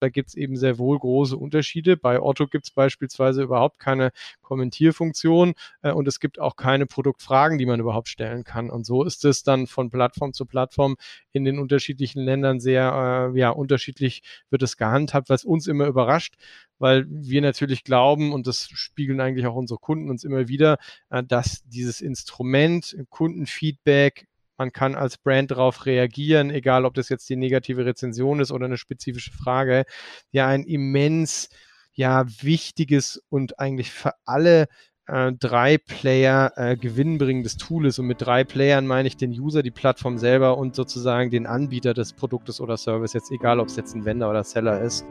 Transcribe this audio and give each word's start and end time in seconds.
Da 0.00 0.08
gibt 0.08 0.30
es 0.30 0.34
eben 0.34 0.56
sehr 0.56 0.78
wohl 0.78 0.98
große 0.98 1.36
Unterschiede. 1.36 1.96
Bei 1.96 2.20
Otto 2.20 2.46
gibt 2.46 2.66
es 2.66 2.70
beispielsweise 2.70 3.42
überhaupt 3.42 3.78
keine 3.78 4.10
Kommentierfunktion 4.42 5.54
äh, 5.82 5.92
und 5.92 6.08
es 6.08 6.20
gibt 6.20 6.40
auch 6.40 6.56
keine 6.56 6.86
Produktfragen, 6.86 7.58
die 7.58 7.66
man 7.66 7.80
überhaupt 7.80 8.08
stellen 8.08 8.44
kann. 8.44 8.70
Und 8.70 8.84
so 8.84 9.04
ist 9.04 9.24
es 9.24 9.42
dann 9.42 9.66
von 9.66 9.90
Plattform 9.90 10.32
zu 10.32 10.46
Plattform 10.46 10.96
in 11.32 11.44
den 11.44 11.58
unterschiedlichen 11.58 12.22
Ländern 12.22 12.60
sehr 12.60 13.30
äh, 13.34 13.38
ja, 13.38 13.50
unterschiedlich 13.50 14.22
wird 14.50 14.62
es 14.62 14.76
gehandhabt, 14.76 15.28
was 15.28 15.44
uns 15.44 15.66
immer 15.66 15.86
überrascht, 15.86 16.36
weil 16.78 17.06
wir 17.08 17.42
natürlich 17.42 17.84
glauben, 17.84 18.32
und 18.32 18.46
das 18.46 18.68
spiegeln 18.72 19.20
eigentlich 19.20 19.46
auch 19.46 19.54
unsere 19.54 19.78
Kunden 19.78 20.10
uns 20.10 20.24
immer 20.24 20.48
wieder, 20.48 20.78
äh, 21.10 21.22
dass 21.22 21.62
dieses 21.64 22.00
Instrument 22.00 22.96
Kundenfeedback 23.10 24.26
man 24.60 24.72
kann 24.72 24.94
als 24.94 25.16
Brand 25.16 25.50
darauf 25.52 25.86
reagieren, 25.86 26.50
egal 26.50 26.84
ob 26.84 26.92
das 26.92 27.08
jetzt 27.08 27.30
die 27.30 27.36
negative 27.36 27.86
Rezension 27.86 28.40
ist 28.40 28.52
oder 28.52 28.66
eine 28.66 28.76
spezifische 28.76 29.32
Frage, 29.32 29.84
ja 30.32 30.48
ein 30.48 30.64
immens 30.64 31.48
ja 31.94 32.26
wichtiges 32.42 33.22
und 33.30 33.58
eigentlich 33.58 33.90
für 33.90 34.12
alle 34.26 34.68
äh, 35.06 35.32
drei 35.32 35.78
Player 35.78 36.52
äh, 36.56 36.76
gewinnbringendes 36.76 37.56
Tool 37.56 37.86
ist. 37.86 37.98
Und 37.98 38.06
mit 38.06 38.20
drei 38.20 38.44
Playern 38.44 38.86
meine 38.86 39.08
ich 39.08 39.16
den 39.16 39.30
User, 39.30 39.62
die 39.62 39.70
Plattform 39.70 40.18
selber 40.18 40.58
und 40.58 40.76
sozusagen 40.76 41.30
den 41.30 41.46
Anbieter 41.46 41.94
des 41.94 42.12
Produktes 42.12 42.60
oder 42.60 42.76
Service, 42.76 43.14
jetzt 43.14 43.32
egal 43.32 43.60
ob 43.60 43.68
es 43.68 43.76
jetzt 43.76 43.94
ein 43.94 44.04
Vendor 44.04 44.28
oder 44.28 44.44
Seller 44.44 44.82
ist. 44.82 45.06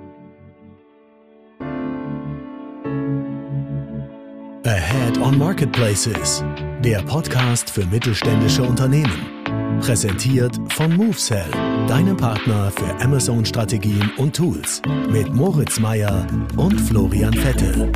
Ahead 4.64 5.18
on 5.18 5.40
Marketplaces, 5.40 6.44
der 6.84 7.02
Podcast 7.02 7.72
für 7.72 7.86
mittelständische 7.88 8.62
Unternehmen. 8.62 9.39
Präsentiert 9.82 10.60
von 10.74 10.96
MoveSell, 10.98 11.50
deinem 11.88 12.18
Partner 12.18 12.72
für 12.72 13.04
Amazon-Strategien 13.04 14.12
und 14.18 14.36
Tools. 14.36 14.82
Mit 15.10 15.34
Moritz 15.34 15.80
Meyer 15.80 16.28
und 16.58 16.80
Florian 16.82 17.34
Vettel. 17.34 17.92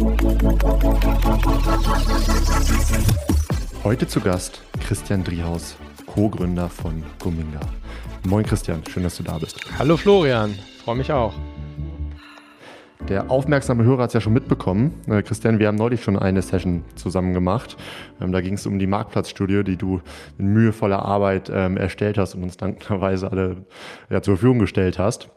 Heute 3.84 4.08
zu 4.08 4.22
Gast 4.22 4.62
Christian 4.88 5.24
Driehaus, 5.24 5.76
Co-Gründer 6.06 6.70
von 6.70 7.04
Gominga. 7.20 7.62
Moin 8.26 8.46
Christian, 8.46 8.82
schön, 8.90 9.04
dass 9.04 9.18
du 9.18 9.24
da 9.24 9.38
bist. 9.38 9.60
Hallo 9.78 9.98
Florian, 9.98 10.58
freue 10.84 10.96
mich 10.96 11.12
auch. 11.12 11.34
Der 13.10 13.30
aufmerksame 13.30 13.84
Hörer 13.84 14.04
hat 14.04 14.12
es 14.12 14.14
ja 14.14 14.22
schon 14.22 14.32
mitbekommen. 14.32 14.94
Äh, 15.08 15.24
Christian, 15.24 15.60
wir 15.60 15.68
haben 15.68 15.76
neulich 15.76 16.02
schon 16.02 16.18
eine 16.18 16.42
Session 16.42 16.86
zusammen 16.96 17.34
gemacht. 17.34 17.76
Ähm, 18.22 18.32
da 18.32 18.40
ging 18.40 18.54
es 18.54 18.66
um 18.66 18.80
die 18.80 18.88
Marktplatzstudie, 18.88 19.66
die 19.66 19.76
du 19.76 20.02
in 20.38 20.48
mühevoller 20.48 21.04
Arbeit 21.04 21.52
ähm, 21.54 21.76
erstellt 21.76 22.18
hast 22.18 22.34
und 22.34 22.44
uns 22.44 22.56
dankbarerweise 22.56 23.30
alle 23.30 23.66
ja, 24.10 24.22
zur 24.22 24.38
Verfügung 24.38 24.60
gestellt 24.60 25.00
hast. 25.00 25.28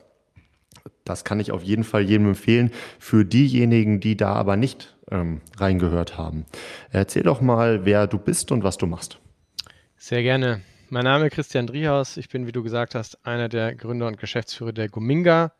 Das 1.04 1.24
kann 1.24 1.40
ich 1.40 1.50
auf 1.50 1.62
jeden 1.62 1.82
Fall 1.82 2.02
jedem 2.02 2.28
empfehlen. 2.28 2.70
Für 3.00 3.24
diejenigen, 3.24 3.98
die 3.98 4.16
da 4.16 4.32
aber 4.34 4.56
nicht 4.56 4.96
ähm, 5.10 5.40
reingehört 5.58 6.16
haben. 6.16 6.46
Erzähl 6.90 7.24
doch 7.24 7.40
mal, 7.40 7.84
wer 7.84 8.06
du 8.06 8.18
bist 8.18 8.52
und 8.52 8.62
was 8.62 8.76
du 8.76 8.86
machst. 8.86 9.18
Sehr 9.96 10.22
gerne. 10.22 10.60
Mein 10.88 11.04
Name 11.04 11.26
ist 11.26 11.32
Christian 11.32 11.66
Driehaus. 11.66 12.16
Ich 12.16 12.28
bin, 12.28 12.46
wie 12.46 12.52
du 12.52 12.62
gesagt 12.62 12.94
hast, 12.94 13.26
einer 13.26 13.48
der 13.48 13.74
Gründer 13.74 14.06
und 14.06 14.18
Geschäftsführer 14.18 14.72
der 14.72 14.88
Gominga. 14.88 15.52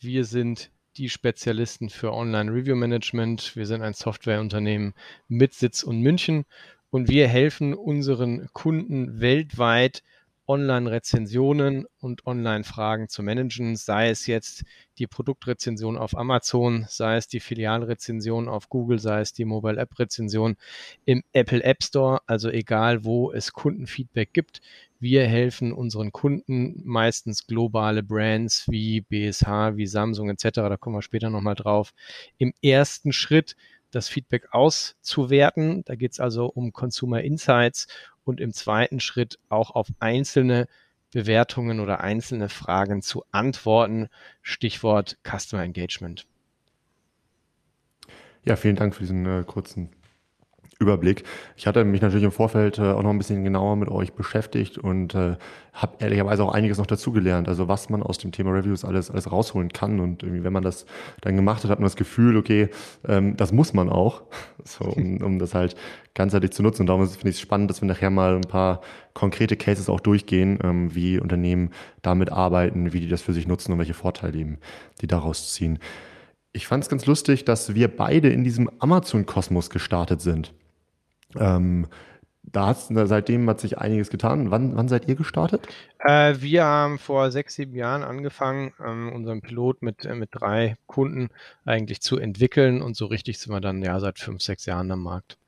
Wir 0.00 0.24
sind 0.24 0.70
die 0.96 1.08
Spezialisten 1.10 1.90
für 1.90 2.12
Online-Review-Management. 2.12 3.54
Wir 3.54 3.66
sind 3.66 3.82
ein 3.82 3.92
Softwareunternehmen 3.92 4.94
mit 5.28 5.52
Sitz 5.52 5.82
in 5.82 6.00
München 6.00 6.44
und 6.90 7.08
wir 7.08 7.28
helfen 7.28 7.74
unseren 7.74 8.48
Kunden 8.52 9.20
weltweit, 9.20 10.02
Online-Rezensionen 10.48 11.86
und 11.98 12.24
Online-Fragen 12.26 13.08
zu 13.08 13.22
managen, 13.22 13.76
sei 13.76 14.10
es 14.10 14.26
jetzt 14.26 14.64
die 14.98 15.08
Produktrezension 15.08 15.98
auf 15.98 16.16
Amazon, 16.16 16.86
sei 16.88 17.16
es 17.16 17.26
die 17.26 17.40
Filialrezension 17.40 18.48
auf 18.48 18.68
Google, 18.68 18.98
sei 18.98 19.20
es 19.20 19.32
die 19.32 19.44
Mobile 19.44 19.78
App 19.78 19.98
Rezension 19.98 20.56
im 21.04 21.24
Apple 21.32 21.62
App 21.64 21.82
Store, 21.82 22.20
also 22.26 22.48
egal 22.48 23.04
wo 23.04 23.32
es 23.32 23.52
Kundenfeedback 23.52 24.32
gibt. 24.32 24.60
Wir 24.98 25.26
helfen 25.26 25.72
unseren 25.72 26.10
Kunden, 26.10 26.80
meistens 26.84 27.46
globale 27.46 28.02
Brands 28.02 28.66
wie 28.68 29.02
BSH, 29.02 29.76
wie 29.76 29.86
Samsung 29.86 30.30
etc., 30.30 30.48
da 30.54 30.76
kommen 30.76 30.96
wir 30.96 31.02
später 31.02 31.28
nochmal 31.28 31.54
drauf, 31.54 31.92
im 32.38 32.54
ersten 32.62 33.12
Schritt 33.12 33.56
das 33.90 34.08
Feedback 34.08 34.48
auszuwerten. 34.52 35.82
Da 35.84 35.94
geht 35.94 36.12
es 36.12 36.20
also 36.20 36.46
um 36.46 36.72
Consumer 36.72 37.22
Insights 37.22 37.88
und 38.24 38.40
im 38.40 38.52
zweiten 38.52 39.00
Schritt 39.00 39.38
auch 39.48 39.70
auf 39.70 39.88
einzelne 39.98 40.66
Bewertungen 41.12 41.80
oder 41.80 42.00
einzelne 42.00 42.48
Fragen 42.48 43.02
zu 43.02 43.24
antworten. 43.30 44.08
Stichwort 44.42 45.18
Customer 45.22 45.62
Engagement. 45.62 46.26
Ja, 48.44 48.56
vielen 48.56 48.76
Dank 48.76 48.94
für 48.94 49.00
diesen 49.00 49.26
äh, 49.26 49.44
kurzen 49.44 49.90
Überblick. 50.78 51.24
Ich 51.56 51.66
hatte 51.66 51.84
mich 51.84 52.02
natürlich 52.02 52.24
im 52.24 52.32
Vorfeld 52.32 52.78
äh, 52.78 52.92
auch 52.92 53.02
noch 53.02 53.10
ein 53.10 53.18
bisschen 53.18 53.44
genauer 53.44 53.76
mit 53.76 53.88
euch 53.88 54.12
beschäftigt 54.12 54.76
und 54.76 55.14
äh, 55.14 55.36
habe 55.72 55.96
ehrlicherweise 56.00 56.44
auch 56.44 56.52
einiges 56.52 56.76
noch 56.76 56.86
dazugelernt. 56.86 57.48
Also 57.48 57.66
was 57.66 57.88
man 57.88 58.02
aus 58.02 58.18
dem 58.18 58.30
Thema 58.30 58.50
Reviews 58.50 58.84
alles, 58.84 59.10
alles 59.10 59.32
rausholen 59.32 59.70
kann. 59.70 60.00
Und 60.00 60.22
irgendwie, 60.22 60.44
wenn 60.44 60.52
man 60.52 60.62
das 60.62 60.84
dann 61.22 61.34
gemacht 61.34 61.64
hat, 61.64 61.70
hat 61.70 61.78
man 61.78 61.86
das 61.86 61.96
Gefühl, 61.96 62.36
okay, 62.36 62.68
ähm, 63.08 63.36
das 63.36 63.52
muss 63.52 63.72
man 63.72 63.88
auch, 63.88 64.22
so, 64.64 64.84
um, 64.84 65.22
um 65.22 65.38
das 65.38 65.54
halt 65.54 65.76
ganzheitlich 66.12 66.52
zu 66.52 66.62
nutzen. 66.62 66.82
Und 66.82 66.88
darum 66.88 67.06
finde 67.08 67.30
ich 67.30 67.36
es 67.36 67.40
spannend, 67.40 67.70
dass 67.70 67.80
wir 67.80 67.88
nachher 67.88 68.10
mal 68.10 68.36
ein 68.36 68.42
paar 68.42 68.82
konkrete 69.14 69.56
Cases 69.56 69.88
auch 69.88 70.00
durchgehen, 70.00 70.58
ähm, 70.62 70.94
wie 70.94 71.18
Unternehmen 71.18 71.70
damit 72.02 72.30
arbeiten, 72.30 72.92
wie 72.92 73.00
die 73.00 73.08
das 73.08 73.22
für 73.22 73.32
sich 73.32 73.46
nutzen 73.48 73.72
und 73.72 73.78
welche 73.78 73.94
Vorteile 73.94 74.38
eben 74.38 74.58
die 75.00 75.06
daraus 75.06 75.54
ziehen. 75.54 75.78
Ich 76.52 76.66
fand 76.66 76.84
es 76.84 76.90
ganz 76.90 77.06
lustig, 77.06 77.44
dass 77.46 77.74
wir 77.74 77.88
beide 77.88 78.28
in 78.28 78.44
diesem 78.44 78.70
Amazon-Kosmos 78.78 79.68
gestartet 79.68 80.20
sind. 80.22 80.54
Ähm, 81.34 81.86
da 82.42 82.68
hat's, 82.68 82.88
seitdem 82.88 83.48
hat 83.50 83.60
sich 83.60 83.78
einiges 83.78 84.08
getan. 84.08 84.50
Wann, 84.50 84.76
wann 84.76 84.88
seid 84.88 85.08
ihr 85.08 85.16
gestartet? 85.16 85.66
Äh, 85.98 86.36
wir 86.38 86.64
haben 86.64 86.98
vor 86.98 87.30
sechs, 87.30 87.54
sieben 87.54 87.74
Jahren 87.74 88.04
angefangen, 88.04 88.72
ähm, 88.84 89.12
unseren 89.12 89.40
Pilot 89.40 89.82
mit, 89.82 90.04
äh, 90.04 90.14
mit 90.14 90.30
drei 90.32 90.76
Kunden 90.86 91.28
eigentlich 91.64 92.00
zu 92.00 92.18
entwickeln 92.18 92.82
und 92.82 92.96
so 92.96 93.06
richtig 93.06 93.38
sind 93.38 93.52
wir 93.52 93.60
dann 93.60 93.82
ja 93.82 93.98
seit 93.98 94.18
fünf, 94.18 94.42
sechs 94.42 94.64
Jahren 94.64 94.90
am 94.90 95.02
Markt. 95.02 95.38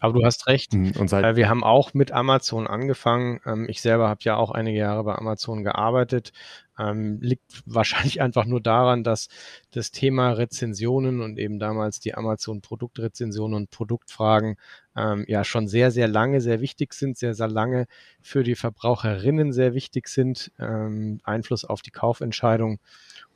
Aber 0.00 0.12
du 0.12 0.24
hast 0.24 0.46
recht. 0.46 0.74
Mhm, 0.74 0.92
und 0.98 1.08
seit 1.08 1.24
äh, 1.24 1.36
wir 1.36 1.48
haben 1.48 1.64
auch 1.64 1.92
mit 1.92 2.12
Amazon 2.12 2.68
angefangen. 2.68 3.40
Ähm, 3.44 3.66
ich 3.68 3.80
selber 3.80 4.08
habe 4.08 4.20
ja 4.22 4.36
auch 4.36 4.52
einige 4.52 4.78
Jahre 4.78 5.02
bei 5.02 5.14
Amazon 5.16 5.64
gearbeitet. 5.64 6.32
Ähm, 6.78 7.18
liegt 7.20 7.42
wahrscheinlich 7.66 8.20
einfach 8.20 8.44
nur 8.44 8.60
daran, 8.60 9.02
dass 9.02 9.28
das 9.72 9.90
Thema 9.90 10.30
Rezensionen 10.30 11.20
und 11.20 11.36
eben 11.38 11.58
damals 11.58 11.98
die 11.98 12.14
Amazon 12.14 12.60
Produktrezensionen 12.60 13.56
und 13.56 13.70
Produktfragen 13.70 14.56
ähm, 14.96 15.24
ja 15.26 15.42
schon 15.42 15.66
sehr, 15.66 15.90
sehr 15.90 16.06
lange 16.06 16.40
sehr 16.40 16.60
wichtig 16.60 16.94
sind, 16.94 17.18
sehr, 17.18 17.34
sehr 17.34 17.48
lange 17.48 17.86
für 18.22 18.44
die 18.44 18.54
Verbraucherinnen 18.54 19.52
sehr 19.52 19.74
wichtig 19.74 20.08
sind, 20.08 20.52
Einfluss 20.58 21.64
auf 21.64 21.82
die 21.82 21.90
Kaufentscheidung 21.90 22.78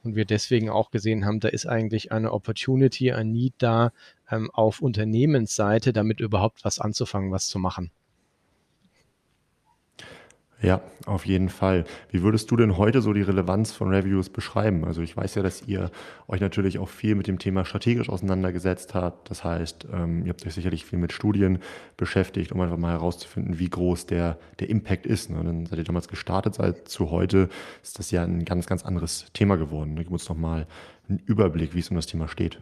und 0.02 0.16
wir 0.16 0.24
deswegen 0.24 0.68
auch 0.68 0.90
gesehen 0.90 1.24
haben, 1.24 1.40
da 1.40 1.48
ist 1.48 1.66
eigentlich 1.66 2.12
eine 2.12 2.32
Opportunity, 2.32 3.12
ein 3.12 3.30
Need 3.30 3.54
da 3.58 3.92
ähm, 4.32 4.50
auf 4.50 4.80
Unternehmensseite, 4.80 5.92
damit 5.92 6.20
überhaupt 6.20 6.64
was 6.64 6.78
anzufangen, 6.78 7.30
was 7.30 7.46
zu 7.46 7.58
machen. 7.58 7.92
Ja, 10.62 10.80
auf 11.06 11.26
jeden 11.26 11.48
Fall. 11.48 11.84
Wie 12.12 12.22
würdest 12.22 12.48
du 12.52 12.56
denn 12.56 12.76
heute 12.76 13.02
so 13.02 13.12
die 13.12 13.22
Relevanz 13.22 13.72
von 13.72 13.88
Reviews 13.88 14.28
beschreiben? 14.28 14.84
Also 14.84 15.02
ich 15.02 15.16
weiß 15.16 15.34
ja, 15.34 15.42
dass 15.42 15.66
ihr 15.66 15.90
euch 16.28 16.40
natürlich 16.40 16.78
auch 16.78 16.88
viel 16.88 17.16
mit 17.16 17.26
dem 17.26 17.40
Thema 17.40 17.64
strategisch 17.64 18.08
auseinandergesetzt 18.08 18.94
habt. 18.94 19.28
Das 19.28 19.42
heißt, 19.42 19.88
ähm, 19.92 20.24
ihr 20.24 20.28
habt 20.28 20.46
euch 20.46 20.54
sicherlich 20.54 20.84
viel 20.84 21.00
mit 21.00 21.12
Studien 21.12 21.58
beschäftigt, 21.96 22.52
um 22.52 22.60
einfach 22.60 22.76
mal 22.76 22.92
herauszufinden, 22.92 23.58
wie 23.58 23.68
groß 23.68 24.06
der, 24.06 24.38
der 24.60 24.70
Impact 24.70 25.04
ist. 25.04 25.30
Ne? 25.30 25.42
Dann 25.42 25.66
seid 25.66 25.78
ihr 25.78 25.84
damals 25.84 26.06
gestartet, 26.06 26.54
seit 26.54 26.86
zu 26.86 27.10
heute 27.10 27.48
ist 27.82 27.98
das 27.98 28.12
ja 28.12 28.22
ein 28.22 28.44
ganz, 28.44 28.66
ganz 28.66 28.84
anderes 28.84 29.26
Thema 29.32 29.56
geworden. 29.56 29.96
Gib 29.96 30.12
uns 30.12 30.28
noch 30.28 30.36
mal 30.36 30.68
einen 31.08 31.18
Überblick, 31.26 31.74
wie 31.74 31.80
es 31.80 31.90
um 31.90 31.96
das 31.96 32.06
Thema 32.06 32.28
steht. 32.28 32.60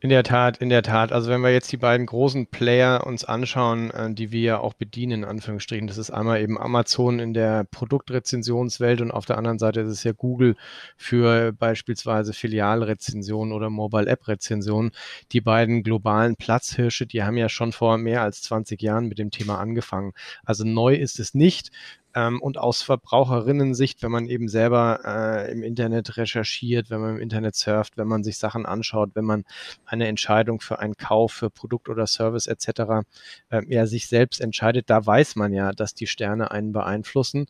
In 0.00 0.10
der 0.10 0.22
Tat, 0.22 0.58
in 0.58 0.68
der 0.68 0.84
Tat. 0.84 1.10
Also 1.10 1.28
wenn 1.28 1.40
wir 1.40 1.52
jetzt 1.52 1.72
die 1.72 1.76
beiden 1.76 2.06
großen 2.06 2.46
Player 2.46 3.04
uns 3.04 3.24
anschauen, 3.24 3.90
äh, 3.90 4.14
die 4.14 4.30
wir 4.30 4.40
ja 4.40 4.58
auch 4.60 4.74
bedienen, 4.74 5.24
in 5.24 5.28
Anführungsstrichen, 5.28 5.88
das 5.88 5.98
ist 5.98 6.12
einmal 6.12 6.40
eben 6.40 6.56
Amazon 6.56 7.18
in 7.18 7.34
der 7.34 7.64
Produktrezensionswelt 7.64 9.00
und 9.00 9.10
auf 9.10 9.26
der 9.26 9.38
anderen 9.38 9.58
Seite 9.58 9.80
ist 9.80 9.90
es 9.90 10.04
ja 10.04 10.12
Google 10.12 10.54
für 10.96 11.52
beispielsweise 11.52 12.32
Filialrezensionen 12.32 13.52
oder 13.52 13.70
Mobile 13.70 14.06
App 14.06 14.28
Rezensionen. 14.28 14.92
Die 15.32 15.40
beiden 15.40 15.82
globalen 15.82 16.36
Platzhirsche, 16.36 17.06
die 17.06 17.24
haben 17.24 17.36
ja 17.36 17.48
schon 17.48 17.72
vor 17.72 17.98
mehr 17.98 18.22
als 18.22 18.42
20 18.42 18.80
Jahren 18.80 19.08
mit 19.08 19.18
dem 19.18 19.32
Thema 19.32 19.58
angefangen. 19.58 20.12
Also 20.44 20.62
neu 20.62 20.94
ist 20.94 21.18
es 21.18 21.34
nicht. 21.34 21.72
Ähm, 22.14 22.40
und 22.40 22.58
aus 22.58 22.82
Verbraucherinnen-Sicht, 22.82 24.02
wenn 24.02 24.10
man 24.10 24.26
eben 24.26 24.48
selber 24.48 25.00
äh, 25.04 25.52
im 25.52 25.62
Internet 25.62 26.16
recherchiert, 26.16 26.90
wenn 26.90 27.00
man 27.00 27.16
im 27.16 27.20
Internet 27.20 27.54
surft, 27.54 27.96
wenn 27.96 28.08
man 28.08 28.24
sich 28.24 28.38
Sachen 28.38 28.66
anschaut, 28.66 29.10
wenn 29.14 29.24
man 29.24 29.44
eine 29.84 30.08
Entscheidung 30.08 30.60
für 30.60 30.78
einen 30.78 30.96
Kauf, 30.96 31.32
für 31.32 31.50
Produkt 31.50 31.88
oder 31.88 32.06
Service 32.06 32.46
etc. 32.46 33.04
Äh, 33.50 33.62
ja, 33.68 33.86
sich 33.86 34.08
selbst 34.08 34.40
entscheidet, 34.40 34.88
da 34.90 35.04
weiß 35.04 35.36
man 35.36 35.52
ja, 35.52 35.72
dass 35.72 35.94
die 35.94 36.06
Sterne 36.06 36.50
einen 36.50 36.72
beeinflussen. 36.72 37.46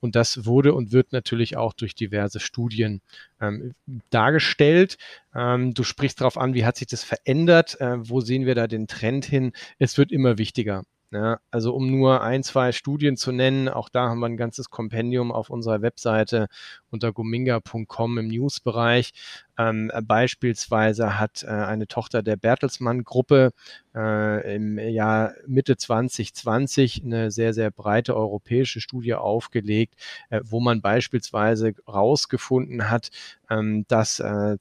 Und 0.00 0.16
das 0.16 0.44
wurde 0.44 0.74
und 0.74 0.92
wird 0.92 1.12
natürlich 1.12 1.56
auch 1.56 1.72
durch 1.72 1.94
diverse 1.94 2.40
Studien 2.40 3.02
ähm, 3.40 3.74
dargestellt. 4.10 4.98
Ähm, 5.34 5.72
du 5.74 5.84
sprichst 5.84 6.20
darauf 6.20 6.36
an, 6.36 6.54
wie 6.54 6.64
hat 6.64 6.76
sich 6.76 6.88
das 6.88 7.04
verändert? 7.04 7.80
Äh, 7.80 8.08
wo 8.08 8.20
sehen 8.20 8.46
wir 8.46 8.54
da 8.54 8.66
den 8.66 8.86
Trend 8.88 9.24
hin? 9.24 9.52
Es 9.78 9.98
wird 9.98 10.12
immer 10.12 10.38
wichtiger. 10.38 10.84
Ja, 11.12 11.40
also 11.50 11.74
um 11.74 11.90
nur 11.90 12.22
ein, 12.22 12.44
zwei 12.44 12.70
Studien 12.70 13.16
zu 13.16 13.32
nennen, 13.32 13.68
auch 13.68 13.88
da 13.88 14.08
haben 14.08 14.20
wir 14.20 14.26
ein 14.26 14.36
ganzes 14.36 14.70
Kompendium 14.70 15.32
auf 15.32 15.50
unserer 15.50 15.82
Webseite 15.82 16.46
unter 16.88 17.12
gominga.com 17.12 18.18
im 18.18 18.28
Newsbereich. 18.28 19.12
Ähm, 19.58 19.90
beispielsweise 20.04 21.18
hat 21.18 21.42
äh, 21.42 21.48
eine 21.48 21.88
Tochter 21.88 22.22
der 22.22 22.36
Bertelsmann-Gruppe 22.36 23.50
äh, 23.92 24.54
im 24.54 24.78
Jahr 24.78 25.34
Mitte 25.48 25.76
2020 25.76 27.02
eine 27.04 27.32
sehr, 27.32 27.54
sehr 27.54 27.72
breite 27.72 28.14
europäische 28.14 28.80
Studie 28.80 29.14
aufgelegt, 29.14 29.96
äh, 30.28 30.40
wo 30.44 30.60
man 30.60 30.80
beispielsweise 30.80 31.72
rausgefunden 31.88 32.88
hat, 32.88 33.10
ähm, 33.50 33.84
dass 33.88 34.20
äh, 34.20 34.58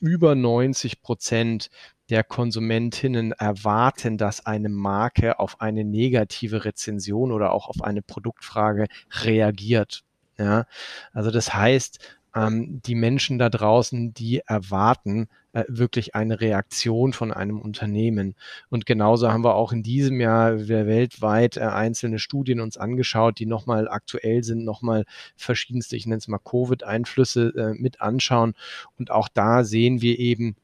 über 0.00 0.34
90 0.34 1.00
Prozent 1.00 1.70
der 2.10 2.24
Konsumentinnen 2.24 3.32
erwarten, 3.32 4.18
dass 4.18 4.46
eine 4.46 4.68
Marke 4.68 5.38
auf 5.38 5.60
eine 5.60 5.84
negative 5.84 6.64
Rezension 6.64 7.32
oder 7.32 7.52
auch 7.52 7.68
auf 7.68 7.82
eine 7.82 8.02
Produktfrage 8.02 8.86
reagiert. 9.24 10.02
Ja, 10.38 10.66
also 11.12 11.30
das 11.30 11.54
heißt, 11.54 11.98
ähm, 12.36 12.82
die 12.84 12.94
Menschen 12.94 13.38
da 13.38 13.48
draußen, 13.48 14.12
die 14.12 14.42
erwarten 14.46 15.28
äh, 15.54 15.64
wirklich 15.68 16.14
eine 16.14 16.40
Reaktion 16.40 17.14
von 17.14 17.32
einem 17.32 17.60
Unternehmen. 17.60 18.34
Und 18.68 18.84
genauso 18.84 19.32
haben 19.32 19.42
wir 19.42 19.54
auch 19.54 19.72
in 19.72 19.82
diesem 19.82 20.20
Jahr 20.20 20.68
weltweit 20.68 21.56
äh, 21.56 21.60
einzelne 21.60 22.18
Studien 22.18 22.60
uns 22.60 22.76
angeschaut, 22.76 23.38
die 23.38 23.46
nochmal 23.46 23.88
aktuell 23.88 24.44
sind, 24.44 24.64
nochmal 24.64 25.06
verschiedenste, 25.34 25.96
ich 25.96 26.06
nenne 26.06 26.18
es 26.18 26.28
mal 26.28 26.38
Covid-Einflüsse 26.38 27.54
äh, 27.56 27.80
mit 27.80 28.02
anschauen. 28.02 28.52
Und 28.98 29.10
auch 29.10 29.28
da 29.32 29.64
sehen 29.64 30.02
wir 30.02 30.18
eben, 30.18 30.56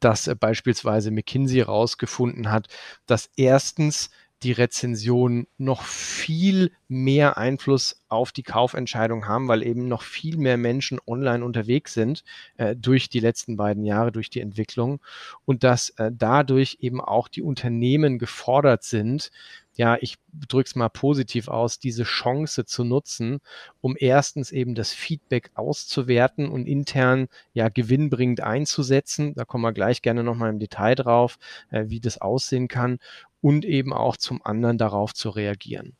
dass 0.00 0.26
äh, 0.26 0.34
beispielsweise 0.34 1.10
McKinsey 1.10 1.58
herausgefunden 1.58 2.50
hat, 2.50 2.68
dass 3.06 3.30
erstens 3.36 4.10
die 4.42 4.52
Rezensionen 4.52 5.48
noch 5.56 5.82
viel 5.82 6.70
mehr 6.86 7.38
Einfluss 7.38 8.04
auf 8.08 8.30
die 8.30 8.44
Kaufentscheidung 8.44 9.26
haben, 9.26 9.48
weil 9.48 9.64
eben 9.64 9.88
noch 9.88 10.02
viel 10.02 10.36
mehr 10.36 10.56
Menschen 10.56 11.00
online 11.06 11.44
unterwegs 11.44 11.92
sind 11.92 12.22
äh, 12.56 12.76
durch 12.76 13.08
die 13.08 13.20
letzten 13.20 13.56
beiden 13.56 13.84
Jahre, 13.84 14.12
durch 14.12 14.30
die 14.30 14.40
Entwicklung. 14.40 15.00
Und 15.44 15.64
dass 15.64 15.90
äh, 15.90 16.12
dadurch 16.14 16.78
eben 16.80 17.00
auch 17.00 17.26
die 17.26 17.42
Unternehmen 17.42 18.18
gefordert 18.18 18.84
sind, 18.84 19.32
ja, 19.78 19.96
ich 20.00 20.16
drücke 20.32 20.66
es 20.66 20.74
mal 20.74 20.88
positiv 20.88 21.46
aus, 21.46 21.78
diese 21.78 22.02
Chance 22.02 22.64
zu 22.64 22.82
nutzen, 22.82 23.38
um 23.80 23.94
erstens 23.96 24.50
eben 24.50 24.74
das 24.74 24.92
Feedback 24.92 25.52
auszuwerten 25.54 26.48
und 26.48 26.66
intern 26.66 27.28
ja 27.52 27.68
gewinnbringend 27.68 28.40
einzusetzen. 28.40 29.34
Da 29.34 29.44
kommen 29.44 29.62
wir 29.62 29.72
gleich 29.72 30.02
gerne 30.02 30.24
nochmal 30.24 30.50
im 30.50 30.58
Detail 30.58 30.96
drauf, 30.96 31.38
äh, 31.70 31.84
wie 31.86 32.00
das 32.00 32.20
aussehen 32.20 32.66
kann 32.66 32.98
und 33.40 33.64
eben 33.64 33.92
auch 33.92 34.16
zum 34.16 34.44
anderen 34.44 34.78
darauf 34.78 35.14
zu 35.14 35.30
reagieren. 35.30 35.96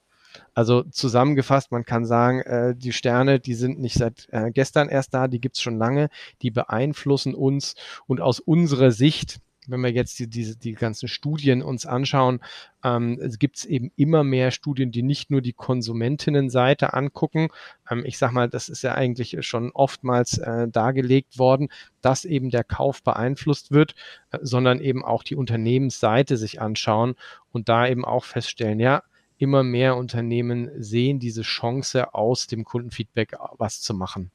Also 0.55 0.83
zusammengefasst, 0.83 1.71
man 1.71 1.85
kann 1.85 2.05
sagen, 2.05 2.41
äh, 2.41 2.75
die 2.75 2.93
Sterne, 2.93 3.39
die 3.39 3.55
sind 3.55 3.79
nicht 3.79 3.95
seit 3.95 4.29
äh, 4.33 4.51
gestern 4.51 4.89
erst 4.89 5.15
da, 5.15 5.29
die 5.29 5.41
gibt's 5.41 5.63
schon 5.63 5.79
lange, 5.79 6.09
die 6.43 6.51
beeinflussen 6.51 7.33
uns 7.33 7.77
und 8.09 8.21
aus 8.21 8.41
unserer 8.41 8.91
Sicht, 8.91 9.39
wenn 9.69 9.81
wir 9.81 9.91
jetzt 9.91 10.19
die, 10.19 10.29
die, 10.29 10.57
die 10.57 10.73
ganzen 10.73 11.09
Studien 11.09 11.63
uns 11.63 11.87
anschauen, 11.87 12.41
ähm, 12.83 13.19
es 13.21 13.39
gibt 13.39 13.65
eben 13.65 13.93
immer 13.97 14.25
mehr 14.25 14.51
Studien, 14.51 14.91
die 14.91 15.03
nicht 15.03 15.31
nur 15.31 15.41
die 15.41 15.53
Konsumentinnenseite 15.53 16.95
angucken. 16.95 17.49
Ähm, 17.91 18.05
ich 18.05 18.19
sage 18.19 18.35
mal, 18.35 18.49
das 18.49 18.69
ist 18.69 18.83
ja 18.83 18.95
eigentlich 18.95 19.37
schon 19.47 19.71
oftmals 19.73 20.39
äh, 20.39 20.69
dargelegt 20.69 21.39
worden, 21.39 21.69
dass 22.01 22.25
eben 22.25 22.51
der 22.51 22.65
Kauf 22.65 23.03
beeinflusst 23.03 23.71
wird, 23.71 23.95
äh, 24.31 24.39
sondern 24.43 24.81
eben 24.81 25.05
auch 25.05 25.23
die 25.23 25.37
Unternehmensseite 25.37 26.37
sich 26.37 26.61
anschauen 26.61 27.15
und 27.53 27.69
da 27.69 27.87
eben 27.87 28.05
auch 28.05 28.25
feststellen, 28.25 28.81
ja, 28.81 29.03
immer 29.39 29.63
mehr 29.63 29.97
Unternehmen 29.97 30.71
sehen 30.83 31.21
diese 31.21 31.43
Chance 31.43 32.13
aus 32.15 32.49
dem 32.49 32.65
Kundenfeedback 32.65 33.37
was 33.57 33.81
zu 33.81 33.95
machen. 33.95 34.31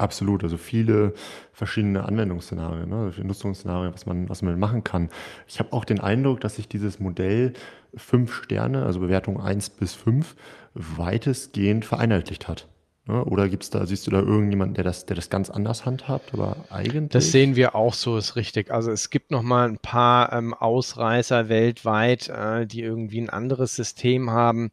Absolut, 0.00 0.42
also 0.42 0.56
viele 0.56 1.12
verschiedene 1.52 2.06
Anwendungsszenarien, 2.06 2.88
ne, 2.88 3.12
Nutzungsszenarien, 3.22 3.92
was 3.92 4.06
man, 4.06 4.30
was 4.30 4.40
man 4.40 4.58
machen 4.58 4.82
kann. 4.82 5.10
Ich 5.46 5.58
habe 5.58 5.74
auch 5.74 5.84
den 5.84 6.00
Eindruck, 6.00 6.40
dass 6.40 6.56
sich 6.56 6.68
dieses 6.68 7.00
Modell 7.00 7.52
fünf 7.94 8.32
Sterne, 8.32 8.86
also 8.86 9.00
Bewertung 9.00 9.38
eins 9.42 9.68
bis 9.68 9.94
fünf, 9.94 10.36
weitestgehend 10.72 11.84
vereinheitlicht 11.84 12.48
hat. 12.48 12.66
Ne? 13.06 13.24
Oder 13.24 13.48
gibt's 13.48 13.68
da, 13.68 13.84
siehst 13.84 14.06
du 14.06 14.10
da 14.10 14.20
irgendjemanden, 14.20 14.74
der 14.74 14.84
das, 14.84 15.04
der 15.04 15.16
das 15.16 15.30
ganz 15.30 15.50
anders 15.50 15.84
handhabt? 15.84 16.32
Aber 16.32 16.56
eigentlich. 16.70 17.10
Das 17.10 17.32
sehen 17.32 17.56
wir 17.56 17.74
auch 17.74 17.92
so, 17.92 18.16
ist 18.16 18.36
richtig. 18.36 18.70
Also 18.70 18.90
es 18.90 19.10
gibt 19.10 19.30
noch 19.30 19.42
mal 19.42 19.68
ein 19.68 19.78
paar 19.78 20.32
ähm, 20.32 20.54
Ausreißer 20.54 21.48
weltweit, 21.48 22.28
äh, 22.28 22.66
die 22.66 22.82
irgendwie 22.82 23.20
ein 23.20 23.30
anderes 23.30 23.74
System 23.76 24.30
haben. 24.30 24.70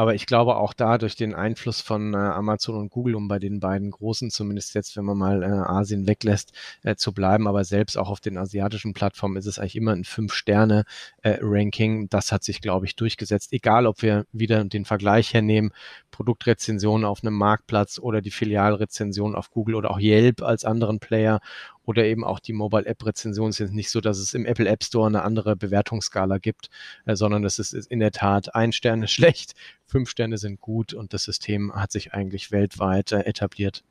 Aber 0.00 0.14
ich 0.14 0.24
glaube 0.24 0.56
auch 0.56 0.72
da 0.72 0.96
durch 0.96 1.14
den 1.14 1.34
Einfluss 1.34 1.82
von 1.82 2.14
äh, 2.14 2.16
Amazon 2.16 2.76
und 2.76 2.88
Google, 2.88 3.16
um 3.16 3.28
bei 3.28 3.38
den 3.38 3.60
beiden 3.60 3.90
großen, 3.90 4.30
zumindest 4.30 4.74
jetzt, 4.74 4.96
wenn 4.96 5.04
man 5.04 5.18
mal 5.18 5.42
äh, 5.42 5.46
Asien 5.46 6.06
weglässt, 6.06 6.54
äh, 6.82 6.96
zu 6.96 7.12
bleiben, 7.12 7.46
aber 7.46 7.64
selbst 7.64 7.98
auch 7.98 8.08
auf 8.08 8.20
den 8.20 8.38
asiatischen 8.38 8.94
Plattformen 8.94 9.36
ist 9.36 9.44
es 9.44 9.58
eigentlich 9.58 9.76
immer 9.76 9.92
ein 9.92 10.04
Fünf-Sterne-Ranking. 10.04 12.08
das 12.08 12.32
hat 12.32 12.44
sich, 12.44 12.62
glaube 12.62 12.86
ich, 12.86 12.96
durchgesetzt. 12.96 13.52
Egal, 13.52 13.86
ob 13.86 14.00
wir 14.00 14.24
wieder 14.32 14.64
den 14.64 14.86
Vergleich 14.86 15.34
hernehmen, 15.34 15.70
Produktrezensionen 16.12 17.04
auf 17.04 17.22
einem 17.22 17.34
Marktplatz 17.34 17.98
oder 17.98 18.22
die 18.22 18.30
Filialrezension 18.30 19.34
auf 19.34 19.50
Google 19.50 19.74
oder 19.74 19.90
auch 19.90 20.00
Yelp 20.00 20.40
als 20.40 20.64
anderen 20.64 20.98
Player 20.98 21.40
oder 21.90 22.04
eben 22.04 22.22
auch 22.22 22.38
die 22.38 22.52
Mobile 22.52 22.86
App 22.86 23.04
Rezension 23.04 23.50
ist 23.50 23.58
jetzt 23.58 23.72
nicht 23.72 23.90
so, 23.90 24.00
dass 24.00 24.18
es 24.18 24.32
im 24.32 24.46
Apple 24.46 24.68
App 24.68 24.84
Store 24.84 25.08
eine 25.08 25.22
andere 25.22 25.56
Bewertungsskala 25.56 26.38
gibt, 26.38 26.70
äh, 27.04 27.16
sondern 27.16 27.44
es 27.44 27.58
ist 27.58 27.74
in 27.74 27.98
der 27.98 28.12
Tat 28.12 28.54
ein 28.54 28.70
Stern 28.70 29.02
ist 29.02 29.10
schlecht, 29.12 29.54
fünf 29.86 30.08
Sterne 30.08 30.38
sind 30.38 30.60
gut 30.60 30.94
und 30.94 31.12
das 31.12 31.24
System 31.24 31.74
hat 31.74 31.90
sich 31.90 32.14
eigentlich 32.14 32.52
weltweit 32.52 33.10
äh, 33.10 33.22
etabliert. 33.22 33.82